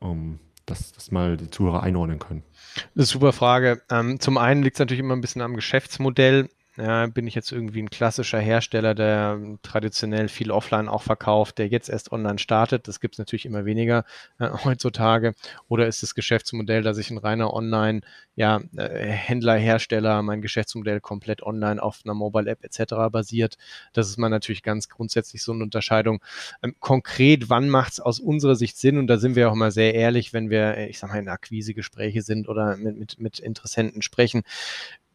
um 0.00 0.40
dass 0.64 0.92
das 0.92 1.10
mal 1.10 1.36
die 1.36 1.50
Zuhörer 1.50 1.82
einordnen 1.82 2.18
können? 2.18 2.42
Das 2.74 2.84
ist 2.84 2.96
eine 2.96 3.04
super 3.06 3.32
Frage. 3.32 3.82
Ähm, 3.90 4.20
zum 4.20 4.38
einen 4.38 4.62
liegt 4.62 4.76
es 4.76 4.80
natürlich 4.80 5.00
immer 5.00 5.14
ein 5.14 5.20
bisschen 5.20 5.42
am 5.42 5.54
Geschäftsmodell. 5.54 6.48
Ja, 6.80 7.06
bin 7.08 7.26
ich 7.26 7.34
jetzt 7.34 7.50
irgendwie 7.50 7.82
ein 7.82 7.90
klassischer 7.90 8.38
Hersteller, 8.38 8.94
der 8.94 9.40
traditionell 9.62 10.28
viel 10.28 10.52
offline 10.52 10.88
auch 10.88 11.02
verkauft, 11.02 11.58
der 11.58 11.66
jetzt 11.66 11.88
erst 11.88 12.12
online 12.12 12.38
startet? 12.38 12.86
Das 12.86 13.00
gibt 13.00 13.16
es 13.16 13.18
natürlich 13.18 13.46
immer 13.46 13.64
weniger 13.64 14.04
äh, 14.38 14.48
heutzutage. 14.64 15.34
Oder 15.66 15.88
ist 15.88 16.04
das 16.04 16.14
Geschäftsmodell, 16.14 16.82
dass 16.82 16.98
ich 16.98 17.10
ein 17.10 17.18
reiner 17.18 17.52
Online, 17.52 18.02
ja, 18.36 18.60
äh, 18.76 20.22
mein 20.22 20.40
Geschäftsmodell 20.40 21.00
komplett 21.00 21.42
online 21.42 21.82
auf 21.82 22.02
einer 22.04 22.14
Mobile 22.14 22.48
App 22.48 22.62
etc. 22.62 23.10
basiert? 23.10 23.56
Das 23.92 24.08
ist 24.08 24.16
mal 24.16 24.28
natürlich 24.28 24.62
ganz 24.62 24.88
grundsätzlich 24.88 25.42
so 25.42 25.50
eine 25.50 25.64
Unterscheidung. 25.64 26.22
Ähm, 26.62 26.76
konkret, 26.78 27.50
wann 27.50 27.68
macht 27.70 27.94
es 27.94 28.00
aus 28.00 28.20
unserer 28.20 28.54
Sicht 28.54 28.76
Sinn? 28.76 28.98
Und 28.98 29.08
da 29.08 29.16
sind 29.16 29.34
wir 29.34 29.48
auch 29.48 29.54
immer 29.54 29.72
sehr 29.72 29.94
ehrlich, 29.94 30.32
wenn 30.32 30.48
wir, 30.48 30.76
äh, 30.76 30.86
ich 30.86 31.00
sag 31.00 31.10
mal, 31.10 31.18
in 31.18 31.28
Akquisegespräche 31.28 32.22
sind 32.22 32.48
oder 32.48 32.76
mit, 32.76 32.96
mit, 32.96 33.18
mit 33.18 33.38
Interessenten 33.40 34.00
sprechen 34.00 34.44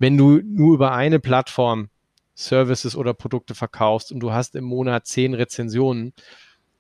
wenn 0.04 0.18
du 0.18 0.42
nur 0.44 0.74
über 0.74 0.92
eine 0.92 1.22
Plattform 1.22 1.88
Services 2.36 2.94
oder 2.94 3.14
Produkte 3.14 3.56
verkaufst 3.56 4.12
und 4.12 4.20
du 4.20 4.34
hast 4.34 4.54
im 4.54 4.66
Monat 4.66 5.08
zehn 5.08 5.34
Rezensionen, 5.34 6.12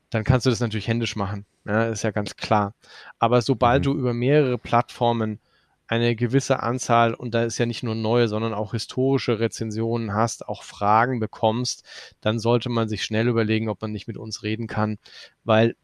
dann 0.09 0.25
kannst 0.25 0.45
du 0.45 0.49
das 0.49 0.59
natürlich 0.59 0.89
händisch 0.89 1.15
machen. 1.15 1.45
Ja, 1.63 1.85
ist 1.85 2.03
ja 2.03 2.11
ganz 2.11 2.35
klar. 2.35 2.73
Aber 3.19 3.41
sobald 3.41 3.79
mhm. 3.79 3.83
du 3.85 3.93
über 3.93 4.13
mehrere 4.13 4.57
Plattformen 4.57 5.39
eine 5.87 6.17
gewisse 6.17 6.61
Anzahl, 6.61 7.13
und 7.13 7.33
da 7.33 7.45
ist 7.45 7.57
ja 7.59 7.65
nicht 7.65 7.81
nur 7.81 7.95
neue, 7.95 8.27
sondern 8.27 8.53
auch 8.53 8.73
historische 8.73 9.39
Rezensionen 9.39 10.13
hast, 10.13 10.45
auch 10.49 10.63
Fragen 10.63 11.21
bekommst, 11.21 11.85
dann 12.19 12.39
sollte 12.39 12.67
man 12.67 12.89
sich 12.89 13.05
schnell 13.05 13.29
überlegen, 13.29 13.69
ob 13.69 13.81
man 13.81 13.93
nicht 13.93 14.09
mit 14.09 14.17
uns 14.17 14.43
reden 14.43 14.67
kann, 14.67 14.97
weil 15.45 15.77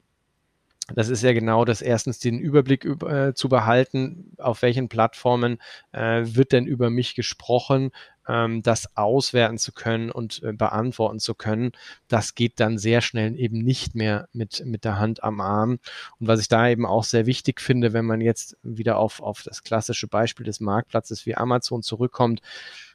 das 0.96 1.10
ist 1.10 1.24
ja 1.24 1.34
genau 1.34 1.66
das, 1.66 1.82
erstens 1.82 2.20
den 2.20 2.40
Überblick 2.40 2.86
äh, 2.86 3.34
zu 3.34 3.50
behalten, 3.50 4.34
auf 4.38 4.62
welchen 4.62 4.90
Plattformen 4.90 5.60
äh, 5.92 6.24
wird 6.24 6.52
denn 6.52 6.66
über 6.66 6.90
mich 6.90 7.16
gesprochen, 7.16 7.92
ähm, 8.28 8.62
das 8.62 8.96
auswerten 8.96 9.58
zu 9.58 9.74
können 9.74 10.12
und 10.12 10.42
äh, 10.44 10.54
beantworten 10.54 11.20
zu 11.20 11.34
können. 11.36 11.72
Das 12.08 12.36
geht 12.36 12.60
dann 12.60 12.78
sehr 12.78 13.02
schnell 13.02 13.38
eben 13.38 13.60
nicht 13.60 13.96
mehr 13.96 14.30
mit, 14.34 14.64
mit 14.66 14.86
der 14.86 15.00
Hand 15.00 15.24
am 15.24 15.42
Arm. 15.42 15.80
Und 16.20 16.28
was 16.28 16.40
ich 16.40 16.48
da 16.48 16.70
eben 16.70 16.86
auch 16.86 17.04
sehr 17.04 17.26
wichtig 17.26 17.60
finde, 17.60 17.92
wenn 17.92 18.06
man 18.06 18.22
jetzt 18.22 18.58
wieder 18.64 18.98
auf, 18.98 19.22
auf 19.22 19.42
das 19.44 19.64
klassische 19.64 20.08
Beispiel 20.08 20.46
des 20.46 20.60
Marktplatzes 20.60 21.26
wie 21.26 21.36
Amazon 21.36 21.82
zurückkommt, 21.82 22.42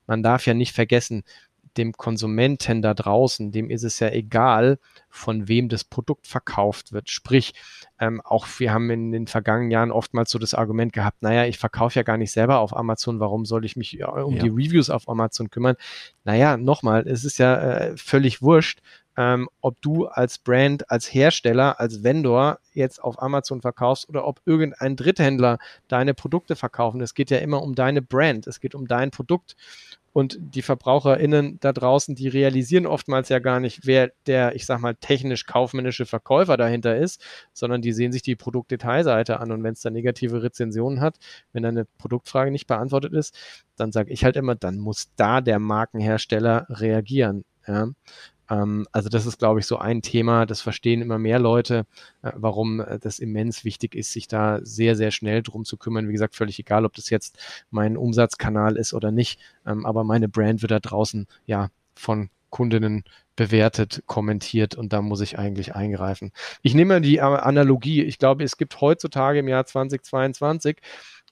man 0.06 0.22
darf 0.22 0.46
ja 0.46 0.54
nicht 0.54 0.74
vergessen, 0.74 1.24
dem 1.76 1.92
Konsumenten 1.92 2.82
da 2.82 2.94
draußen, 2.94 3.52
dem 3.52 3.70
ist 3.70 3.84
es 3.84 4.00
ja 4.00 4.08
egal, 4.10 4.78
von 5.08 5.48
wem 5.48 5.68
das 5.68 5.84
Produkt 5.84 6.26
verkauft 6.26 6.92
wird. 6.92 7.10
Sprich, 7.10 7.54
ähm, 8.00 8.20
auch 8.22 8.46
wir 8.58 8.72
haben 8.72 8.90
in 8.90 9.12
den 9.12 9.26
vergangenen 9.26 9.70
Jahren 9.70 9.90
oftmals 9.90 10.30
so 10.30 10.38
das 10.38 10.54
Argument 10.54 10.92
gehabt, 10.92 11.22
naja, 11.22 11.44
ich 11.44 11.58
verkaufe 11.58 11.98
ja 11.98 12.02
gar 12.02 12.16
nicht 12.16 12.32
selber 12.32 12.58
auf 12.58 12.76
Amazon, 12.76 13.20
warum 13.20 13.44
soll 13.44 13.64
ich 13.64 13.76
mich 13.76 14.02
um 14.04 14.36
ja. 14.36 14.42
die 14.42 14.48
Reviews 14.48 14.90
auf 14.90 15.08
Amazon 15.08 15.50
kümmern? 15.50 15.76
Naja, 16.24 16.56
nochmal, 16.56 17.06
es 17.06 17.24
ist 17.24 17.38
ja 17.38 17.56
äh, 17.56 17.96
völlig 17.96 18.42
wurscht, 18.42 18.80
ähm, 19.16 19.48
ob 19.60 19.80
du 19.80 20.06
als 20.06 20.38
Brand, 20.38 20.90
als 20.90 21.12
Hersteller, 21.12 21.78
als 21.78 22.02
Vendor 22.02 22.58
jetzt 22.72 23.02
auf 23.02 23.22
Amazon 23.22 23.60
verkaufst 23.60 24.08
oder 24.08 24.26
ob 24.26 24.40
irgendein 24.44 24.96
Dritthändler 24.96 25.58
deine 25.88 26.14
Produkte 26.14 26.56
verkaufen. 26.56 27.00
Es 27.00 27.14
geht 27.14 27.30
ja 27.30 27.38
immer 27.38 27.62
um 27.62 27.74
deine 27.74 28.02
Brand, 28.02 28.46
es 28.46 28.60
geht 28.60 28.74
um 28.74 28.88
dein 28.88 29.10
Produkt. 29.10 29.56
Und 30.14 30.38
die 30.38 30.62
VerbraucherInnen 30.62 31.58
da 31.58 31.72
draußen, 31.72 32.14
die 32.14 32.28
realisieren 32.28 32.86
oftmals 32.86 33.30
ja 33.30 33.40
gar 33.40 33.58
nicht, 33.58 33.84
wer 33.84 34.12
der, 34.26 34.54
ich 34.54 34.64
sag 34.64 34.80
mal, 34.80 34.94
technisch-kaufmännische 34.94 36.06
Verkäufer 36.06 36.56
dahinter 36.56 36.96
ist, 36.96 37.20
sondern 37.52 37.82
die 37.82 37.92
sehen 37.92 38.12
sich 38.12 38.22
die 38.22 38.36
Produktdetailseite 38.36 39.40
an. 39.40 39.50
Und 39.50 39.64
wenn 39.64 39.72
es 39.72 39.80
da 39.80 39.90
negative 39.90 40.40
Rezensionen 40.40 41.00
hat, 41.00 41.16
wenn 41.52 41.64
eine 41.64 41.84
Produktfrage 41.98 42.52
nicht 42.52 42.68
beantwortet 42.68 43.12
ist, 43.12 43.36
dann 43.76 43.90
sage 43.90 44.12
ich 44.12 44.24
halt 44.24 44.36
immer, 44.36 44.54
dann 44.54 44.78
muss 44.78 45.10
da 45.16 45.40
der 45.40 45.58
Markenhersteller 45.58 46.66
reagieren. 46.70 47.44
Ja? 47.66 47.88
Ähm, 48.50 48.86
also 48.92 49.08
das 49.08 49.26
ist, 49.26 49.38
glaube 49.38 49.60
ich, 49.60 49.66
so 49.66 49.78
ein 49.78 50.02
Thema, 50.02 50.46
das 50.46 50.60
verstehen 50.60 51.02
immer 51.02 51.18
mehr 51.18 51.38
Leute, 51.38 51.86
äh, 52.22 52.32
warum 52.34 52.80
äh, 52.80 52.98
das 52.98 53.18
immens 53.18 53.64
wichtig 53.64 53.94
ist, 53.94 54.12
sich 54.12 54.28
da 54.28 54.60
sehr, 54.62 54.96
sehr 54.96 55.10
schnell 55.10 55.42
drum 55.42 55.64
zu 55.64 55.76
kümmern. 55.76 56.08
Wie 56.08 56.12
gesagt, 56.12 56.34
völlig 56.34 56.58
egal, 56.58 56.84
ob 56.84 56.94
das 56.94 57.10
jetzt 57.10 57.38
mein 57.70 57.96
Umsatzkanal 57.96 58.76
ist 58.76 58.94
oder 58.94 59.10
nicht, 59.10 59.40
ähm, 59.66 59.86
aber 59.86 60.04
meine 60.04 60.28
Brand 60.28 60.62
wird 60.62 60.72
da 60.72 60.80
draußen 60.80 61.26
ja 61.46 61.70
von 61.94 62.30
Kundinnen 62.50 63.04
bewertet, 63.36 64.04
kommentiert 64.06 64.76
und 64.76 64.92
da 64.92 65.02
muss 65.02 65.20
ich 65.20 65.38
eigentlich 65.38 65.74
eingreifen. 65.74 66.30
Ich 66.62 66.74
nehme 66.74 67.00
die 67.00 67.20
Analogie. 67.20 68.02
Ich 68.02 68.18
glaube, 68.18 68.44
es 68.44 68.56
gibt 68.56 68.80
heutzutage 68.80 69.40
im 69.40 69.48
Jahr 69.48 69.66
2022 69.66 70.76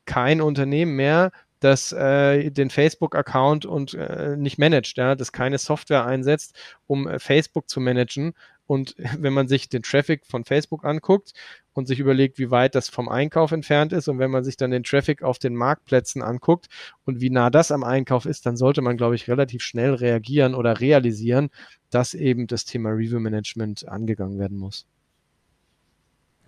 kein 0.04 0.40
Unternehmen 0.40 0.96
mehr, 0.96 1.30
das 1.64 1.92
äh, 1.92 2.50
den 2.50 2.70
Facebook-Account 2.70 3.66
und 3.66 3.94
äh, 3.94 4.36
nicht 4.36 4.58
managt, 4.58 4.96
ja, 4.96 5.14
das 5.14 5.32
keine 5.32 5.58
Software 5.58 6.04
einsetzt, 6.04 6.54
um 6.86 7.06
äh, 7.08 7.18
Facebook 7.18 7.68
zu 7.68 7.80
managen. 7.80 8.34
Und 8.66 8.94
wenn 9.18 9.32
man 9.32 9.48
sich 9.48 9.68
den 9.68 9.82
Traffic 9.82 10.26
von 10.26 10.44
Facebook 10.44 10.84
anguckt 10.84 11.32
und 11.72 11.86
sich 11.86 12.00
überlegt, 12.00 12.38
wie 12.38 12.50
weit 12.50 12.74
das 12.74 12.88
vom 12.88 13.08
Einkauf 13.08 13.52
entfernt 13.52 13.92
ist 13.92 14.08
und 14.08 14.18
wenn 14.18 14.30
man 14.30 14.44
sich 14.44 14.56
dann 14.56 14.70
den 14.70 14.84
Traffic 14.84 15.22
auf 15.22 15.38
den 15.38 15.54
Marktplätzen 15.54 16.22
anguckt 16.22 16.68
und 17.04 17.20
wie 17.20 17.30
nah 17.30 17.50
das 17.50 17.70
am 17.70 17.84
Einkauf 17.84 18.26
ist, 18.26 18.46
dann 18.46 18.56
sollte 18.56 18.82
man, 18.82 18.96
glaube 18.96 19.14
ich, 19.14 19.28
relativ 19.28 19.62
schnell 19.62 19.94
reagieren 19.94 20.54
oder 20.54 20.80
realisieren, 20.80 21.50
dass 21.90 22.14
eben 22.14 22.46
das 22.46 22.64
Thema 22.64 22.90
Review 22.90 23.20
Management 23.20 23.88
angegangen 23.88 24.38
werden 24.38 24.58
muss. 24.58 24.86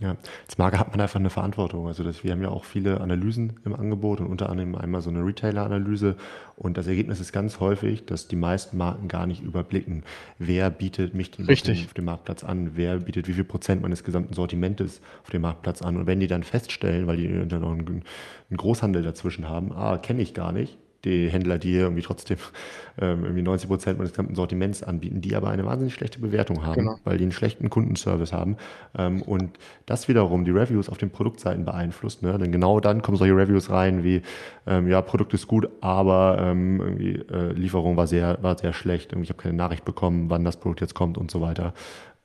Ja, 0.00 0.16
als 0.46 0.58
Marke 0.58 0.80
hat 0.80 0.90
man 0.90 1.00
einfach 1.00 1.20
eine 1.20 1.30
Verantwortung. 1.30 1.86
Also 1.86 2.02
das, 2.02 2.24
wir 2.24 2.32
haben 2.32 2.42
ja 2.42 2.48
auch 2.48 2.64
viele 2.64 3.00
Analysen 3.00 3.60
im 3.64 3.74
Angebot 3.74 4.20
und 4.20 4.26
unter 4.26 4.50
anderem 4.50 4.74
einmal 4.74 5.02
so 5.02 5.10
eine 5.10 5.24
Retailer-Analyse. 5.24 6.16
Und 6.56 6.76
das 6.76 6.88
Ergebnis 6.88 7.20
ist 7.20 7.32
ganz 7.32 7.60
häufig, 7.60 8.04
dass 8.04 8.26
die 8.26 8.34
meisten 8.34 8.76
Marken 8.76 9.06
gar 9.06 9.26
nicht 9.26 9.42
überblicken, 9.42 10.02
wer 10.38 10.68
bietet 10.70 11.14
mich 11.14 11.30
auf 11.38 11.62
dem, 11.62 11.84
auf 11.84 11.94
dem, 11.94 12.04
Marktplatz 12.06 12.42
an, 12.42 12.72
wer 12.74 12.98
bietet 12.98 13.28
wie 13.28 13.34
viel 13.34 13.44
Prozent 13.44 13.82
meines 13.82 14.02
gesamten 14.02 14.34
Sortimentes 14.34 15.00
auf 15.22 15.30
dem 15.30 15.42
Marktplatz 15.42 15.80
an. 15.80 15.96
Und 15.96 16.08
wenn 16.08 16.18
die 16.18 16.26
dann 16.26 16.42
feststellen, 16.42 17.06
weil 17.06 17.16
die 17.16 17.48
dann 17.48 17.60
noch 17.60 17.70
einen, 17.70 17.86
einen 17.86 18.56
Großhandel 18.56 19.04
dazwischen 19.04 19.48
haben, 19.48 19.72
ah, 19.72 19.98
kenne 19.98 20.22
ich 20.22 20.34
gar 20.34 20.50
nicht, 20.50 20.76
die 21.04 21.28
Händler, 21.28 21.58
die 21.58 21.74
irgendwie 21.74 22.02
trotzdem 22.02 22.38
ähm, 23.00 23.24
irgendwie 23.24 23.42
90 23.42 23.68
Prozent 23.68 23.98
meines 23.98 24.12
gesamten 24.12 24.34
Sortiments 24.34 24.82
anbieten, 24.82 25.20
die 25.20 25.34
aber 25.34 25.48
eine 25.48 25.64
wahnsinnig 25.64 25.94
schlechte 25.94 26.18
Bewertung 26.18 26.64
haben, 26.64 26.74
genau. 26.74 26.98
weil 27.04 27.18
die 27.18 27.24
einen 27.24 27.32
schlechten 27.32 27.70
Kundenservice 27.70 28.32
haben. 28.32 28.56
Ähm, 28.96 29.22
und 29.22 29.58
das 29.86 30.08
wiederum 30.08 30.44
die 30.44 30.50
Reviews 30.50 30.88
auf 30.88 30.98
den 30.98 31.10
Produktseiten 31.10 31.64
beeinflusst. 31.64 32.22
Ne? 32.22 32.38
Denn 32.38 32.52
genau 32.52 32.80
dann 32.80 33.02
kommen 33.02 33.16
solche 33.16 33.36
Reviews 33.36 33.70
rein 33.70 34.04
wie, 34.04 34.22
ähm, 34.66 34.88
ja, 34.88 35.02
Produkt 35.02 35.34
ist 35.34 35.46
gut, 35.46 35.68
aber 35.80 36.38
ähm, 36.40 36.80
irgendwie 36.80 37.14
äh, 37.32 37.52
Lieferung 37.52 37.96
war 37.96 38.06
sehr, 38.06 38.38
war 38.42 38.56
sehr 38.58 38.72
schlecht. 38.72 39.12
Irgendwie, 39.12 39.24
ich 39.24 39.30
habe 39.30 39.42
keine 39.42 39.54
Nachricht 39.54 39.84
bekommen, 39.84 40.30
wann 40.30 40.44
das 40.44 40.56
Produkt 40.56 40.80
jetzt 40.80 40.94
kommt 40.94 41.18
und 41.18 41.30
so 41.30 41.40
weiter. 41.40 41.74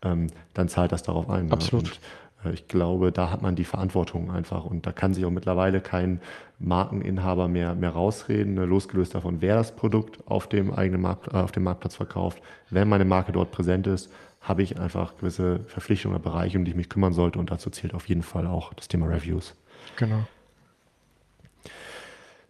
Ähm, 0.01 0.27
dann 0.53 0.69
zahlt 0.69 0.91
das 0.91 1.03
darauf 1.03 1.29
ein. 1.29 1.47
Ne? 1.47 1.51
Absolut. 1.51 1.83
Ne? 1.85 1.89
Und, 1.89 1.99
ich 2.53 2.67
glaube, 2.67 3.11
da 3.11 3.29
hat 3.29 3.41
man 3.41 3.55
die 3.55 3.65
Verantwortung 3.65 4.31
einfach 4.31 4.65
und 4.65 4.85
da 4.85 4.91
kann 4.91 5.13
sich 5.13 5.25
auch 5.25 5.31
mittlerweile 5.31 5.81
kein 5.81 6.21
Markeninhaber 6.59 7.47
mehr, 7.47 7.75
mehr 7.75 7.91
rausreden, 7.91 8.53
ne, 8.53 8.65
losgelöst 8.65 9.15
davon, 9.15 9.41
wer 9.41 9.55
das 9.55 9.75
Produkt 9.75 10.19
auf 10.25 10.47
dem 10.47 10.73
eigenen 10.73 11.01
Markt, 11.01 11.27
äh, 11.33 11.37
auf 11.37 11.51
dem 11.51 11.63
Marktplatz 11.63 11.95
verkauft. 11.95 12.41
Wenn 12.69 12.87
meine 12.87 13.05
Marke 13.05 13.31
dort 13.31 13.51
präsent 13.51 13.87
ist, 13.87 14.11
habe 14.41 14.63
ich 14.63 14.79
einfach 14.79 15.17
gewisse 15.17 15.59
Verpflichtungen 15.67 16.15
oder 16.15 16.23
Bereiche, 16.23 16.57
um 16.57 16.65
die 16.65 16.71
ich 16.71 16.77
mich 16.77 16.89
kümmern 16.89 17.13
sollte 17.13 17.39
und 17.39 17.51
dazu 17.51 17.69
zählt 17.69 17.93
auf 17.93 18.07
jeden 18.07 18.23
Fall 18.23 18.47
auch 18.47 18.73
das 18.73 18.87
Thema 18.87 19.07
Reviews. 19.07 19.53
Genau. 19.97 20.25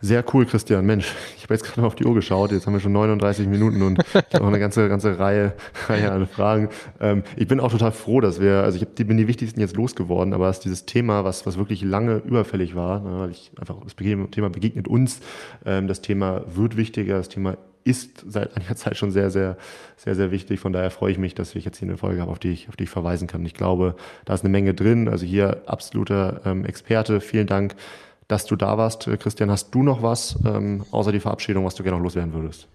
Sehr 0.02 0.24
cool, 0.34 0.46
Christian. 0.46 0.86
Mensch, 0.86 1.14
ich 1.36 1.44
habe 1.44 1.56
jetzt 1.56 1.66
gerade 1.66 1.86
auf 1.86 1.94
die 1.94 2.06
Uhr 2.06 2.14
geschaut. 2.14 2.54
Jetzt 2.54 2.66
haben 2.66 2.72
wir 2.72 2.80
schon 2.80 2.94
39 2.94 3.48
Minuten 3.48 3.82
und 3.82 3.98
noch 4.34 4.48
eine 4.48 4.58
ganze, 4.58 4.88
ganze 4.88 5.20
Reihe, 5.20 5.54
Reihe 5.90 6.10
an 6.10 6.26
Fragen. 6.26 6.70
Ähm, 7.02 7.24
ich 7.36 7.50
bin 7.50 7.60
auch 7.60 7.72
total 7.72 7.92
froh, 7.92 8.22
dass 8.22 8.40
wir, 8.40 8.64
also 8.64 8.78
ich 8.78 8.84
hab, 8.84 8.96
bin 8.96 9.18
die 9.18 9.28
wichtigsten 9.28 9.60
jetzt 9.60 9.76
losgeworden, 9.76 10.34
aber 10.34 10.48
dass 10.48 10.62
dieses 10.62 10.86
Thema, 10.86 11.26
was, 11.26 11.46
was 11.46 11.58
wirklich 11.58 11.82
lange 11.82 12.18
überfällig 12.18 12.76
war, 12.76 13.02
ne, 13.02 13.20
weil 13.20 13.32
ich 13.32 13.52
einfach 13.60 13.76
das 13.84 13.96
Thema 13.98 14.50
begegnet 14.50 14.88
uns, 14.88 15.20
ähm, 15.66 15.90
das 15.90 16.02
Thema 16.02 16.44
wird 16.48 16.78
wichtiger, 16.78 17.18
das 17.18 17.28
Thema 17.28 17.58
ist 17.84 18.24
seit 18.26 18.56
einiger 18.56 18.76
Zeit 18.78 18.96
schon 18.96 19.12
sehr, 19.12 19.32
sehr, 19.32 19.58
sehr, 19.98 20.16
sehr 20.16 20.32
wichtig. 20.32 20.62
Von 20.62 20.72
daher 20.72 20.92
freue 20.92 21.12
ich 21.12 21.18
mich, 21.18 21.36
dass 21.36 21.56
ich 21.56 21.66
jetzt 21.66 21.80
hier 21.80 21.90
eine 21.90 21.98
Folge 21.98 22.22
habe, 22.22 22.32
auf 22.32 22.40
die 22.40 22.52
ich, 22.52 22.70
auf 22.70 22.78
die 22.78 22.84
ich 22.84 22.90
verweisen 22.90 23.28
kann. 23.28 23.46
Ich 23.46 23.54
glaube, 23.54 23.96
da 24.26 24.34
ist 24.34 24.44
eine 24.44 24.50
Menge 24.50 24.74
drin. 24.74 25.10
Also 25.10 25.26
hier 25.26 25.64
absoluter 25.66 26.42
ähm, 26.46 26.66
Experte. 26.66 27.20
Vielen 27.20 27.48
Dank 27.48 27.76
dass 28.30 28.46
du 28.46 28.56
da 28.56 28.78
warst. 28.78 29.08
Äh, 29.08 29.18
Christian, 29.18 29.52
hast 29.52 29.72
du 29.72 29.84
noch 29.84 30.02
was 30.02 30.40
ähm, 30.46 30.86
außer 30.92 31.12
die 31.12 31.20
Verabschiedung, 31.20 31.66
was 31.66 31.76
du 31.76 31.84
gerne 31.84 31.98
noch 31.98 32.04
loswerden 32.04 32.34
würdest? 32.34 32.70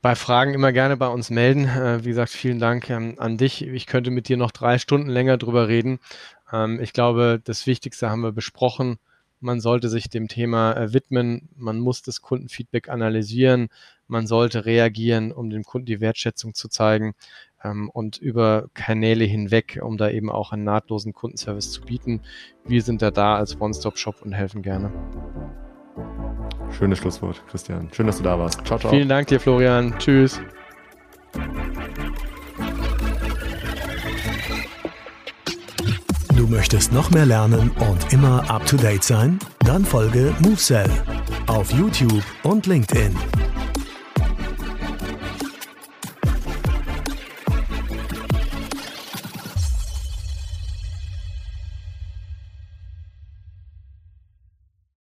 Bei 0.00 0.14
Fragen 0.14 0.52
immer 0.52 0.70
gerne 0.70 0.96
bei 0.96 1.08
uns 1.08 1.30
melden. 1.30 1.64
Äh, 1.64 2.04
wie 2.04 2.10
gesagt, 2.10 2.30
vielen 2.30 2.60
Dank 2.60 2.88
ähm, 2.90 3.14
an 3.16 3.38
dich. 3.38 3.66
Ich 3.66 3.86
könnte 3.86 4.10
mit 4.10 4.28
dir 4.28 4.36
noch 4.36 4.52
drei 4.52 4.78
Stunden 4.78 5.08
länger 5.08 5.38
drüber 5.38 5.66
reden. 5.66 5.98
Ähm, 6.52 6.78
ich 6.80 6.92
glaube, 6.92 7.40
das 7.42 7.66
Wichtigste 7.66 8.10
haben 8.10 8.20
wir 8.20 8.32
besprochen. 8.32 8.98
Man 9.40 9.60
sollte 9.60 9.88
sich 9.88 10.10
dem 10.10 10.28
Thema 10.28 10.74
äh, 10.74 10.92
widmen. 10.92 11.48
Man 11.56 11.80
muss 11.80 12.02
das 12.02 12.20
Kundenfeedback 12.20 12.90
analysieren. 12.90 13.68
Man 14.06 14.26
sollte 14.26 14.66
reagieren, 14.66 15.32
um 15.32 15.48
dem 15.48 15.64
Kunden 15.64 15.86
die 15.86 16.00
Wertschätzung 16.00 16.52
zu 16.52 16.68
zeigen 16.68 17.14
und 17.92 18.18
über 18.18 18.68
Kanäle 18.74 19.24
hinweg, 19.24 19.80
um 19.82 19.96
da 19.96 20.10
eben 20.10 20.30
auch 20.30 20.52
einen 20.52 20.64
nahtlosen 20.64 21.12
Kundenservice 21.12 21.70
zu 21.72 21.82
bieten. 21.82 22.20
Wir 22.64 22.82
sind 22.82 23.02
da 23.02 23.10
da 23.10 23.36
als 23.36 23.60
One-Stop-Shop 23.60 24.22
und 24.22 24.32
helfen 24.32 24.62
gerne. 24.62 24.92
Schönes 26.70 26.98
Schlusswort, 26.98 27.42
Christian. 27.48 27.88
Schön, 27.92 28.06
dass 28.06 28.18
du 28.18 28.24
da 28.24 28.38
warst. 28.38 28.64
Ciao, 28.66 28.78
ciao. 28.78 28.90
Vielen 28.90 29.08
Dank 29.08 29.28
dir, 29.28 29.40
Florian. 29.40 29.94
Tschüss. 29.98 30.40
Du 36.36 36.48
möchtest 36.48 36.92
noch 36.92 37.10
mehr 37.10 37.26
lernen 37.26 37.70
und 37.88 38.12
immer 38.12 38.50
up 38.50 38.66
to 38.66 38.76
date 38.76 39.04
sein? 39.04 39.38
Dann 39.60 39.84
folge 39.84 40.34
MoveSell 40.40 40.90
auf 41.46 41.70
YouTube 41.72 42.24
und 42.42 42.66
LinkedIn. 42.66 43.16